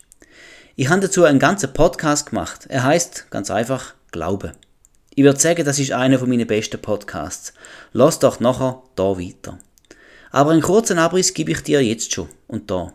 Ich 0.75 0.89
habe 0.89 1.03
dazu 1.03 1.25
einen 1.25 1.39
ganzen 1.39 1.75
Podcast 1.75 2.31
gemacht. 2.31 2.65
Er 2.69 2.85
heißt 2.85 3.27
ganz 3.31 3.51
einfach 3.51 3.93
Glaube. 4.11 4.55
Ich 5.15 5.23
würde 5.23 5.39
sagen, 5.39 5.67
das 5.67 5.79
ist 5.79 5.93
einer 5.93 6.19
von 6.19 6.31
meinen 6.31 6.47
besten 6.47 6.81
Podcasts. 6.81 7.53
Lass 7.93 8.19
doch 8.21 8.41
nachher 8.41 8.83
da 8.97 9.19
weiter. 9.19 9.59
Aber 10.31 10.53
einen 10.53 10.63
kurzen 10.63 10.99
Abriss 10.99 11.35
gebe 11.35 11.51
ich 11.53 11.63
dir 11.63 11.85
jetzt 11.85 12.15
schon 12.15 12.31
und 12.47 12.71
da. 12.71 12.91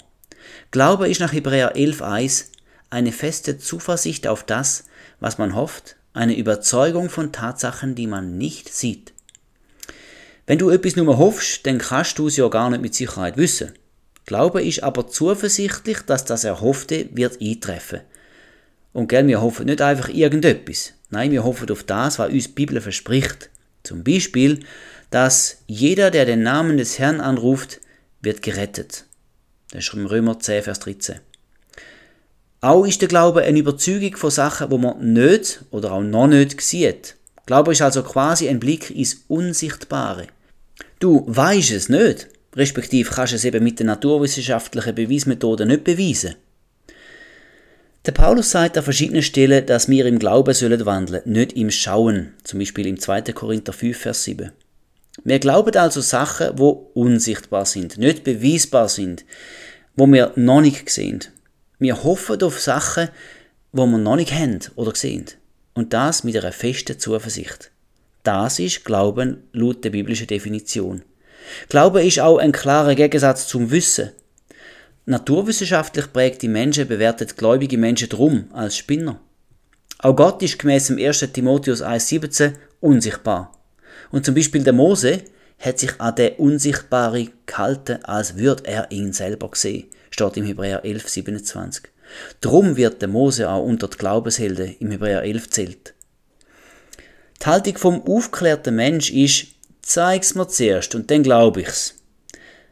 Glaube 0.72 1.08
ist 1.08 1.20
nach 1.20 1.34
Hebräer 1.34 1.76
11.1 1.76 2.46
eine 2.90 3.12
feste 3.12 3.60
Zuversicht 3.60 4.26
auf 4.26 4.44
das, 4.44 4.86
was 5.20 5.38
man 5.38 5.54
hofft, 5.54 5.98
eine 6.14 6.36
Überzeugung 6.36 7.12
von 7.12 7.32
Tatsachen, 7.32 7.94
die 7.94 8.08
man 8.08 8.40
nicht 8.40 8.74
sieht. 8.74 9.14
Wenn 10.48 10.58
du 10.58 10.72
etwas 10.72 10.96
nur 10.96 11.20
hoffst, 11.20 11.68
dann 11.68 11.78
kannst 11.78 12.18
du 12.18 12.26
es 12.26 12.38
ja 12.38 12.48
gar 12.48 12.72
nicht 12.72 12.82
mit 12.82 12.96
Sicherheit 12.96 13.38
wissen. 13.38 13.74
Glaube 14.28 14.62
ist 14.62 14.84
aber 14.84 15.08
zuversichtlich, 15.08 16.02
dass 16.02 16.26
das 16.26 16.44
Erhoffte 16.44 17.08
wird 17.14 17.42
eintreffen. 17.42 18.02
Und 18.92 19.08
gell, 19.08 19.26
wir 19.26 19.42
hoffen 19.42 19.68
nicht 19.68 19.82
einfach 19.82 20.10
irgendetwas. 20.10 20.94
Nein, 21.10 21.32
wir 21.32 21.46
hoffen 21.46 21.72
auf 21.72 21.84
das, 21.84 22.20
was 22.20 22.30
uns 22.32 22.48
die 22.48 22.54
Bibel 22.54 22.82
verspricht. 22.82 23.50
Zum 23.84 24.04
Beispiel, 24.04 24.60
dass 25.12 25.60
jeder, 25.66 26.12
der 26.12 26.26
den 26.26 26.44
Namen 26.44 26.78
des 26.78 27.00
Herrn 27.00 27.22
anruft, 27.22 27.80
wird 28.22 28.42
gerettet. 28.42 29.06
Das 29.72 29.86
ist 29.86 29.94
im 29.94 30.06
Römer 30.06 30.38
10, 30.38 30.64
Vers 30.64 30.80
13. 30.80 31.20
Auch 32.60 32.86
ist 32.86 33.02
der 33.02 33.08
Glaube 33.08 33.44
eine 33.44 33.60
Überzeugung 33.60 34.18
von 34.18 34.32
Sachen, 34.32 34.70
wo 34.72 34.78
man 34.78 35.14
nicht 35.14 35.62
oder 35.72 35.94
auch 35.94 36.04
noch 36.04 36.28
nicht 36.28 36.60
sieht. 36.60 37.16
Glaube 37.46 37.72
ist 37.72 37.82
also 37.82 38.04
quasi 38.04 38.50
ein 38.50 38.60
Blick 38.60 38.90
ins 38.90 39.24
Unsichtbare. 39.30 40.28
Du 41.00 41.24
weißt 41.28 41.72
es 41.72 41.88
nicht, 41.88 42.28
respektive 42.56 43.10
kannst 43.12 43.34
es 43.34 43.46
eben 43.46 43.64
mit 43.64 43.80
den 43.80 43.88
naturwissenschaftlichen 43.88 44.96
Beweismethoden 44.96 45.68
nicht 45.68 45.84
beweisen. 45.84 46.36
Der 48.06 48.14
Paulus 48.14 48.52
sagt 48.52 48.78
an 48.78 48.84
verschiedenen 48.84 49.22
Stellen, 49.22 49.66
dass 49.66 49.90
wir 49.90 50.06
im 50.06 50.18
Glauben 50.18 50.54
sollen 50.54 50.86
wandeln, 50.86 51.22
nicht 51.26 51.54
im 51.54 51.70
Schauen, 51.70 52.34
zum 52.44 52.60
Beispiel 52.60 52.88
im 52.88 53.00
2. 53.00 53.22
Korinther 53.34 53.74
5, 53.74 53.98
Vers 53.98 54.24
7. 54.24 54.52
Wir 55.24 55.40
glauben 55.40 55.76
also 55.76 56.00
Sachen, 56.00 56.58
wo 56.58 56.92
unsichtbar 56.94 57.66
sind, 57.66 57.98
nicht 57.98 58.24
beweisbar 58.24 58.88
sind, 58.88 59.26
wo 59.96 60.08
wir 60.08 60.32
noch 60.36 60.62
nicht 60.62 60.90
sehen. 60.90 61.20
Wir 61.80 62.04
hoffen 62.04 62.42
auf 62.44 62.62
Sachen, 62.62 63.10
wo 63.72 63.86
wir 63.86 63.98
noch 63.98 64.16
nicht 64.16 64.32
haben 64.32 64.60
oder 64.76 64.96
sehen. 64.96 65.26
Und 65.74 65.94
das 65.94 66.24
mit 66.24 66.38
einer 66.38 66.52
festen 66.52 67.00
Zuversicht. 67.00 67.72
Das 68.24 68.60
ist 68.60 68.86
Glauben 68.86 69.44
laut 69.54 69.84
der 69.84 69.90
biblischen 69.90 70.28
Definition. 70.28 71.04
Glaube 71.70 72.06
ist 72.06 72.20
auch 72.20 72.38
ein 72.38 72.52
klarer 72.52 72.96
Gegensatz 72.96 73.48
zum 73.48 73.72
Wissen. 73.72 74.12
Naturwissenschaftlich 75.06 76.12
prägte 76.12 76.50
Menschen 76.50 76.88
bewertet 76.88 77.38
gläubige 77.38 77.78
Menschen 77.78 78.10
drum 78.10 78.50
als 78.52 78.76
Spinner. 78.76 79.20
Auch 80.00 80.16
Gott 80.16 80.44
ist 80.44 80.60
gemäß 80.60 80.88
dem 80.88 81.00
1. 81.00 81.20
Timotheus 81.32 81.82
1,17 81.82 82.54
unsichtbar. 82.82 83.54
Und 84.12 84.26
zum 84.26 84.36
Beispiel 84.36 84.64
der 84.64 84.74
Mose 84.74 85.24
hat 85.60 85.80
sich 85.80 86.00
an 86.00 86.16
der 86.16 86.40
Unsichtbare 86.40 87.30
gehalten, 87.46 88.04
als 88.04 88.38
würde 88.38 88.66
er 88.66 88.92
ihn 88.92 89.14
selber 89.14 89.50
sehen, 89.54 89.88
steht 90.12 90.38
im 90.38 90.46
Hebräer 90.46 90.84
11,27. 90.84 91.84
Drum 92.42 92.78
wird 92.78 93.02
der 93.02 93.10
Mose 93.10 93.50
auch 93.50 93.64
unter 93.64 93.88
die 93.88 93.98
Glaubenshelden 93.98 94.76
im 94.80 94.92
Hebräer 94.92 95.24
11 95.24 95.50
zählt. 95.50 95.94
Die 97.42 97.46
Haltung 97.46 97.78
vom 97.78 98.02
aufgeklärten 98.08 98.76
Mensch 98.76 99.12
ist, 99.12 99.48
zeig's 99.88 100.36
mir 100.36 100.48
zuerst 100.48 100.96
und 100.96 101.10
dann 101.10 101.24
glaub 101.24 101.58
ich's. 101.58 101.96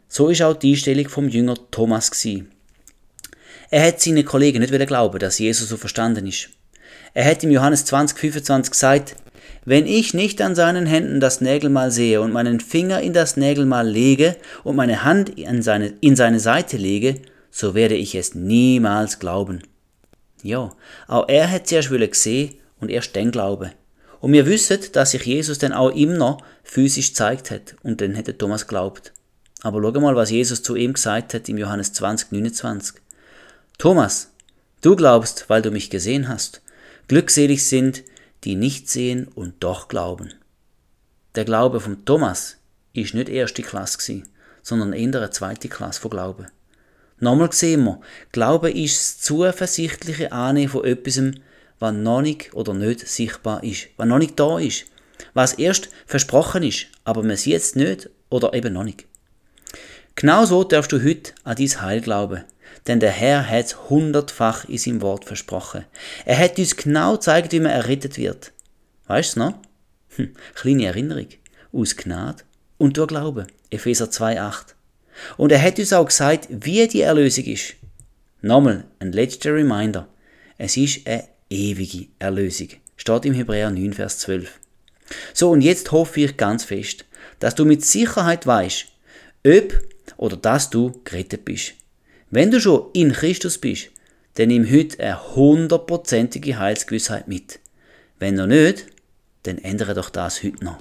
So 0.07 0.29
ist 0.29 0.41
auch 0.41 0.55
die 0.55 0.73
Einstellung 0.73 1.09
vom 1.09 1.29
Jünger 1.29 1.55
Thomas 1.71 2.11
gsi. 2.11 2.45
Er 3.71 3.87
hat 3.87 4.01
seinen 4.01 4.25
Kollegen 4.25 4.59
nicht 4.59 4.87
glauben, 4.87 5.19
dass 5.19 5.39
Jesus 5.39 5.69
so 5.69 5.77
verstanden 5.77 6.27
ist. 6.27 6.49
Er 7.13 7.25
hat 7.25 7.43
im 7.43 7.51
Johannes 7.51 7.85
20, 7.85 8.19
25 8.19 8.71
gesagt, 8.71 9.15
wenn 9.63 9.87
ich 9.87 10.13
nicht 10.13 10.41
an 10.41 10.55
seinen 10.55 10.85
Händen 10.85 11.19
das 11.19 11.41
Nägelmal 11.41 11.89
sehe 11.89 12.21
und 12.21 12.31
meinen 12.31 12.59
Finger 12.59 13.01
in 13.01 13.13
das 13.13 13.35
Nägelmal 13.37 13.87
lege 13.87 14.35
und 14.63 14.75
meine 14.75 15.03
Hand 15.03 15.29
in 15.29 15.63
seine, 15.63 15.93
in 16.01 16.15
seine 16.15 16.39
Seite 16.39 16.77
lege, 16.77 17.21
so 17.49 17.73
werde 17.73 17.95
ich 17.95 18.13
es 18.13 18.35
niemals 18.35 19.19
glauben. 19.19 19.63
Ja, 20.43 20.75
auch 21.07 21.27
er 21.27 21.49
hat 21.49 21.67
zuerst 21.67 21.89
gesehen 21.89 22.55
und 22.79 22.91
erst 22.91 23.15
dann 23.15 23.31
glauben. 23.31 23.71
Und 24.25 24.33
wir 24.33 24.47
wissen, 24.47 24.79
dass 24.93 25.11
sich 25.11 25.23
Jesus 25.23 25.59
dann 25.59 25.71
auch 25.71 25.91
ihm 25.91 26.17
noch 26.17 26.41
physisch 26.63 27.09
gezeigt 27.09 27.51
hat 27.51 27.75
und 27.83 28.01
dann 28.01 28.15
hätte 28.15 28.35
Thomas 28.35 28.65
glaubt. 28.65 29.13
Aber 29.61 29.79
schau 29.79 30.01
mal, 30.01 30.15
was 30.15 30.31
Jesus 30.31 30.63
zu 30.63 30.75
ihm 30.75 30.93
gesagt 30.93 31.35
hat 31.35 31.47
im 31.47 31.59
Johannes 31.59 31.93
20, 31.93 32.31
29. 32.31 32.95
Thomas, 33.77 34.31
du 34.81 34.95
glaubst, 34.95 35.47
weil 35.47 35.61
du 35.61 35.69
mich 35.69 35.91
gesehen 35.91 36.27
hast. 36.27 36.63
Glückselig 37.07 37.67
sind, 37.67 38.01
die 38.45 38.55
nicht 38.55 38.89
sehen 38.89 39.27
und 39.27 39.63
doch 39.63 39.89
glauben. 39.89 40.33
Der 41.35 41.45
Glaube 41.45 41.79
von 41.79 42.03
Thomas 42.03 42.57
ist 42.93 43.13
nicht 43.13 43.29
erste 43.29 43.61
Klasse 43.61 44.23
sondern 44.63 44.93
eher 44.93 45.21
eine 45.21 45.29
zweite 45.29 45.69
Klasse 45.69 46.01
von 46.01 46.09
Glauben. 46.09 46.47
Nochmal 47.19 47.51
sehen 47.51 47.83
wir, 47.83 48.01
Glaube 48.31 48.71
ist 48.71 48.97
das 48.97 49.19
zuversichtliche 49.19 50.31
Annehmen 50.31 50.71
von 50.71 50.83
etwas, 50.83 51.21
was 51.79 51.93
noch 51.93 52.21
nicht 52.21 52.53
oder 52.53 52.73
nicht 52.73 53.07
sichtbar 53.07 53.63
ist, 53.63 53.87
was 53.97 54.07
noch 54.07 54.19
nicht 54.19 54.39
da 54.39 54.59
ist, 54.59 54.85
was 55.33 55.53
erst 55.53 55.89
versprochen 56.05 56.63
ist, 56.63 56.87
aber 57.03 57.23
man 57.23 57.37
sieht 57.37 57.55
es 57.55 57.75
nicht 57.75 58.09
oder 58.29 58.53
eben 58.53 58.73
noch 58.73 58.83
nicht. 58.83 59.05
Genauso 60.15 60.63
darfst 60.63 60.91
du 60.91 61.03
heute 61.03 61.33
an 61.43 61.57
dein 61.57 61.81
Heil 61.81 62.01
glauben, 62.01 62.43
denn 62.87 62.99
der 62.99 63.11
Herr 63.11 63.49
hat 63.49 63.65
es 63.65 63.89
hundertfach 63.89 64.65
in 64.69 64.77
seinem 64.77 65.01
Wort 65.01 65.25
versprochen. 65.25 65.85
Er 66.25 66.37
hat 66.37 66.57
uns 66.57 66.77
genau 66.77 67.13
gezeigt, 67.13 67.51
wie 67.51 67.59
man 67.59 67.71
errettet 67.71 68.17
wird. 68.17 68.53
Weißt 69.07 69.35
du 69.35 69.39
noch? 69.39 69.53
Hm, 70.15 70.33
kleine 70.53 70.85
Erinnerung. 70.85 71.27
Aus 71.73 71.97
Gnade 71.97 72.43
und 72.77 72.97
durch 72.97 73.07
Glauben. 73.07 73.47
Epheser 73.69 74.05
2,8. 74.05 74.75
Und 75.37 75.51
er 75.51 75.61
hat 75.61 75.79
uns 75.79 75.93
auch 75.93 76.05
gesagt, 76.05 76.47
wie 76.49 76.87
die 76.87 77.01
Erlösung 77.01 77.45
ist. 77.45 77.75
Nochmal 78.41 78.85
ein 78.99 79.11
letzter 79.11 79.53
Reminder. 79.53 80.07
Es 80.57 80.77
ist 80.77 81.05
eine 81.07 81.27
ewige 81.49 82.07
Erlösung. 82.19 82.69
Steht 82.97 83.25
im 83.25 83.33
Hebräer 83.33 83.69
9, 83.69 83.93
Vers 83.93 84.19
12. 84.19 84.59
So, 85.33 85.51
und 85.51 85.61
jetzt 85.61 85.91
hoffe 85.91 86.21
ich 86.21 86.37
ganz 86.37 86.63
fest, 86.63 87.05
dass 87.39 87.55
du 87.55 87.65
mit 87.65 87.85
Sicherheit 87.85 88.47
weißt, 88.47 88.85
ob 89.45 89.81
oder 90.17 90.37
dass 90.37 90.69
du 90.69 91.01
gerettet 91.03 91.45
bist. 91.45 91.73
Wenn 92.31 92.51
du 92.51 92.59
schon 92.59 92.89
in 92.93 93.11
Christus 93.11 93.57
bist, 93.57 93.89
dann 94.35 94.49
nimm 94.49 94.69
heute 94.69 94.99
eine 94.99 95.35
hundertprozentige 95.35 96.57
Heilsgewissheit 96.57 97.27
mit. 97.27 97.59
Wenn 98.19 98.35
noch 98.35 98.47
nicht, 98.47 98.87
dann 99.43 99.57
ändere 99.59 99.93
doch 99.93 100.09
das 100.09 100.43
heute 100.43 100.63
noch. 100.63 100.77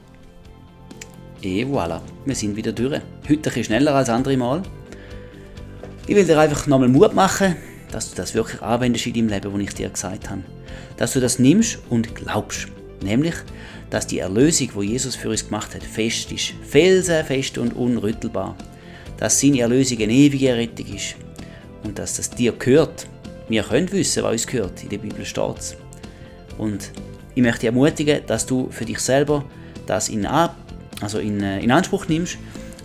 Et 1.43 1.67
voilà, 1.67 2.01
wir 2.25 2.35
sind 2.35 2.57
wieder 2.57 2.73
durch. 2.73 3.01
Heute 3.29 3.33
ein 3.33 3.43
bisschen 3.43 3.65
schneller 3.65 3.95
als 3.95 4.09
andere 4.09 4.37
Mal. 4.37 4.63
Ich 6.07 6.15
will 6.15 6.25
dir 6.25 6.39
einfach 6.39 6.67
nochmal 6.67 6.89
Mut 6.89 7.15
machen, 7.15 7.57
dass 7.95 8.11
du 8.11 8.17
das 8.17 8.35
wirklich 8.35 8.61
anwendest 8.61 9.07
in 9.07 9.15
deinem 9.15 9.29
Leben, 9.29 9.55
was 9.55 9.61
ich 9.61 9.75
dir 9.75 9.89
gesagt 9.89 10.29
habe. 10.29 10.43
Dass 10.97 11.13
du 11.13 11.21
das 11.21 11.39
nimmst 11.39 11.79
und 11.91 12.17
glaubst. 12.17 12.67
Nämlich, 13.01 13.35
dass 13.89 14.09
die 14.09 14.19
Erlösung, 14.19 14.71
wo 14.75 14.83
Jesus 14.83 15.15
für 15.15 15.29
uns 15.29 15.45
gemacht 15.47 15.77
hat, 15.77 15.85
fest 15.85 16.33
ist. 16.33 16.55
Felsenfest 16.65 17.57
und 17.57 17.73
unrüttelbar. 17.73 18.57
Dass 19.17 19.41
seine 19.41 19.61
Erlösung 19.61 19.99
eine 20.03 20.13
ewige 20.13 20.57
Rettung 20.57 20.93
ist. 20.93 21.15
Und 21.85 22.01
dass 22.01 22.17
das 22.17 22.31
dir 22.31 22.51
gehört. 22.51 23.07
Wir 23.49 23.63
können 23.63 23.93
wissen, 23.93 24.25
was 24.25 24.33
uns 24.33 24.47
gehört. 24.49 24.83
In 24.83 24.89
der 24.89 24.99
Bibel 24.99 25.25
steht 25.25 25.59
es. 25.59 25.77
Und 26.59 26.91
ich 27.37 27.43
möchte 27.43 27.61
dich 27.61 27.69
ermutigen, 27.69 28.23
dass 28.27 28.45
du 28.45 28.71
für 28.73 28.85
dich 28.85 28.99
selber 28.99 29.45
das 29.87 30.09
in 30.09 30.27
also 30.27 31.19
in, 31.19 31.41
äh, 31.43 31.61
in 31.61 31.71
Anspruch 31.71 32.09
nimmst 32.09 32.39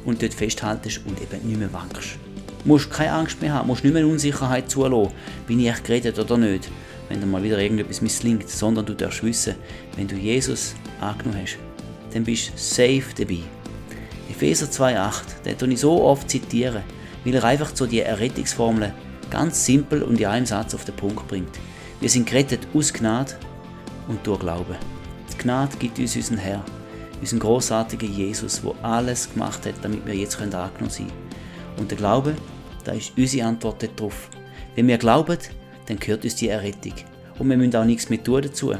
und 0.05 0.21
dort 0.21 0.35
festhaltest 0.35 1.01
und 1.07 1.19
eben 1.19 1.47
nicht 1.47 1.59
mehr 1.59 1.73
wankst. 1.73 2.19
Du 2.63 2.67
musst 2.67 2.91
keine 2.91 3.13
Angst 3.13 3.41
mehr 3.41 3.53
haben, 3.53 3.67
musst 3.67 3.83
nicht 3.83 3.93
mehr 3.93 4.05
Unsicherheit 4.05 4.69
zulassen, 4.69 5.13
bin 5.47 5.59
ich 5.59 5.69
echt 5.69 5.83
geredet 5.83 6.19
oder 6.19 6.37
nicht, 6.37 6.69
wenn 7.07 7.19
dir 7.19 7.25
mal 7.25 7.41
wieder 7.43 7.57
irgendetwas 7.57 8.01
misslingt, 8.01 8.49
sondern 8.49 8.85
du 8.85 8.93
darfst 8.93 9.23
wissen, 9.23 9.55
wenn 9.95 10.07
du 10.07 10.15
Jesus 10.15 10.75
angenommen 10.99 11.41
hast, 11.41 11.57
dann 12.13 12.23
bist 12.23 12.49
du 12.49 12.57
safe 12.57 13.05
dabei. 13.17 13.39
Epheser 14.29 14.67
2,8, 14.67 15.43
den 15.45 15.57
tue 15.57 15.69
ich 15.69 15.79
so 15.79 16.03
oft 16.03 16.29
zitieren, 16.29 16.83
weil 17.23 17.35
er 17.35 17.43
einfach 17.43 17.71
so 17.73 17.85
die 17.85 18.01
Errettungsformel 18.01 18.93
ganz 19.29 19.65
simpel 19.65 20.03
und 20.03 20.19
in 20.19 20.25
einem 20.25 20.45
Satz 20.45 20.73
auf 20.73 20.85
den 20.85 20.95
Punkt 20.95 21.27
bringt. 21.27 21.59
Wir 21.99 22.09
sind 22.09 22.27
gerettet 22.27 22.67
aus 22.73 22.93
Gnade 22.93 23.33
und 24.07 24.25
durch 24.25 24.39
Glauben. 24.39 24.75
Die 25.31 25.37
Gnade 25.37 25.77
gibt 25.77 25.99
uns 25.99 26.15
unseren 26.15 26.37
Herr 26.37 26.63
unseren 27.21 27.39
großartigen 27.39 28.13
Jesus, 28.13 28.63
wo 28.63 28.75
alles 28.81 29.31
gemacht 29.31 29.65
hat, 29.65 29.75
damit 29.81 30.05
wir 30.05 30.15
jetzt 30.15 30.39
angenommen 30.39 30.89
sein 30.89 31.07
können. 31.07 31.28
Und 31.77 31.91
der 31.91 31.97
Glaube, 31.97 32.35
da 32.83 32.93
ist 32.93 33.13
unsere 33.17 33.47
Antwort 33.47 33.87
darauf. 33.97 34.29
Wenn 34.75 34.87
wir 34.87 34.97
glauben, 34.97 35.37
dann 35.87 35.99
gehört 35.99 36.23
uns 36.23 36.35
die 36.35 36.49
Errettung. 36.49 36.93
Und 37.37 37.49
wir 37.49 37.57
müssen 37.57 37.75
auch 37.75 37.85
nichts 37.85 38.09
mehr 38.09 38.23
tun 38.23 38.41
dazu, 38.41 38.73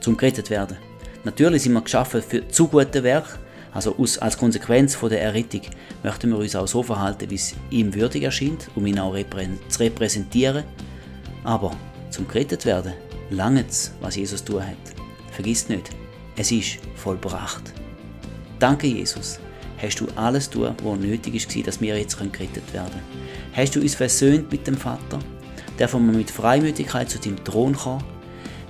zum 0.00 0.16
gerettet 0.16 0.50
werden. 0.50 0.76
Natürlich 1.24 1.62
sind 1.62 1.72
wir 1.72 1.80
geschaffen 1.80 2.22
für 2.22 2.46
zu 2.48 2.68
gute 2.68 3.02
Werk, 3.02 3.38
also 3.72 3.96
als 4.20 4.36
Konsequenz 4.36 4.94
von 4.94 5.08
der 5.08 5.22
Errettung 5.22 5.62
möchten 6.02 6.30
wir 6.30 6.38
uns 6.38 6.54
auch 6.54 6.68
so 6.68 6.82
verhalten, 6.82 7.30
wie 7.30 7.36
es 7.36 7.54
ihm 7.70 7.94
würdig 7.94 8.22
erscheint, 8.22 8.68
um 8.74 8.84
ihn 8.86 8.98
auch 8.98 9.16
zu 9.68 9.80
repräsentieren. 9.80 10.64
Aber 11.42 11.74
zum 12.10 12.28
gerettet 12.28 12.66
werden 12.66 12.92
lange 13.30 13.64
was 14.00 14.16
Jesus 14.16 14.44
tun 14.44 14.62
hat. 14.62 14.76
Vergiss 15.30 15.68
nicht, 15.68 15.90
es 16.36 16.52
ist 16.52 16.78
vollbracht. 16.96 17.72
Danke, 18.58 18.86
Jesus. 18.86 19.40
Hast 19.82 19.98
du 19.98 20.06
alles 20.14 20.48
tun, 20.48 20.76
was 20.80 20.98
nötig 21.00 21.34
ist, 21.34 21.66
dass 21.66 21.80
wir 21.80 21.98
jetzt 21.98 22.16
gerettet 22.16 22.72
werden 22.72 22.92
können? 22.92 23.28
Hast 23.52 23.74
du 23.74 23.80
uns 23.80 23.96
versöhnt 23.96 24.52
mit 24.52 24.64
dem 24.68 24.76
Vater? 24.76 25.18
Dürfen 25.76 26.06
wir 26.06 26.16
mit 26.18 26.30
Freimütigkeit 26.30 27.10
zu 27.10 27.18
deinem 27.18 27.42
Thron 27.42 27.74
kommen? 27.74 28.04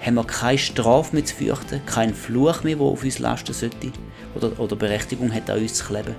Haben 0.00 0.14
wir 0.14 0.24
keine 0.24 0.56
Strafe 0.56 1.14
mehr 1.14 1.24
zu 1.26 1.34
fürchten, 1.34 1.84
keinen 1.84 2.14
Fluch 2.14 2.64
mehr, 2.64 2.76
der 2.76 2.86
auf 2.86 3.04
uns 3.04 3.18
lasten 3.18 3.52
sollte 3.52 3.92
oder, 4.34 4.58
oder 4.58 4.74
Berechtigung 4.74 5.30
hat, 5.34 5.50
an 5.50 5.60
uns 5.60 5.74
zu 5.74 5.84
kleben? 5.84 6.14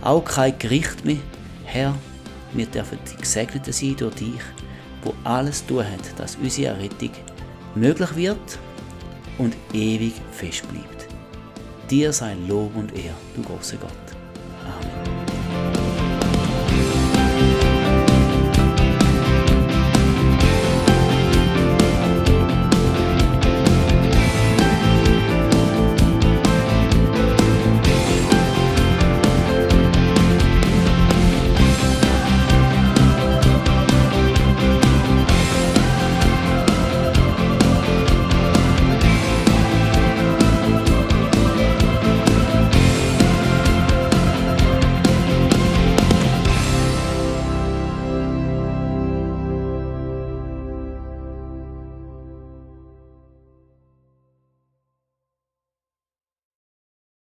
Auch 0.00 0.24
kein 0.24 0.58
Gericht 0.58 1.04
mehr. 1.04 1.18
Herr, 1.66 1.94
wir 2.54 2.64
dürfen 2.64 2.98
die 3.12 3.20
Gesegneten 3.20 3.72
sein 3.74 3.96
durch 3.98 4.14
dich, 4.14 4.40
wo 5.02 5.12
alles 5.24 5.66
tun 5.66 5.84
hat, 5.84 6.18
dass 6.18 6.36
unsere 6.36 6.68
Errettung 6.68 7.10
möglich 7.74 8.16
wird 8.16 8.58
und 9.36 9.54
ewig 9.74 10.14
fest 10.30 10.66
bleibt. 10.70 11.06
Dir 11.90 12.14
sei 12.14 12.34
Lob 12.48 12.74
und 12.74 12.96
Ehr, 12.96 13.12
du 13.36 13.42
großer 13.42 13.76
Gott. 13.76 14.01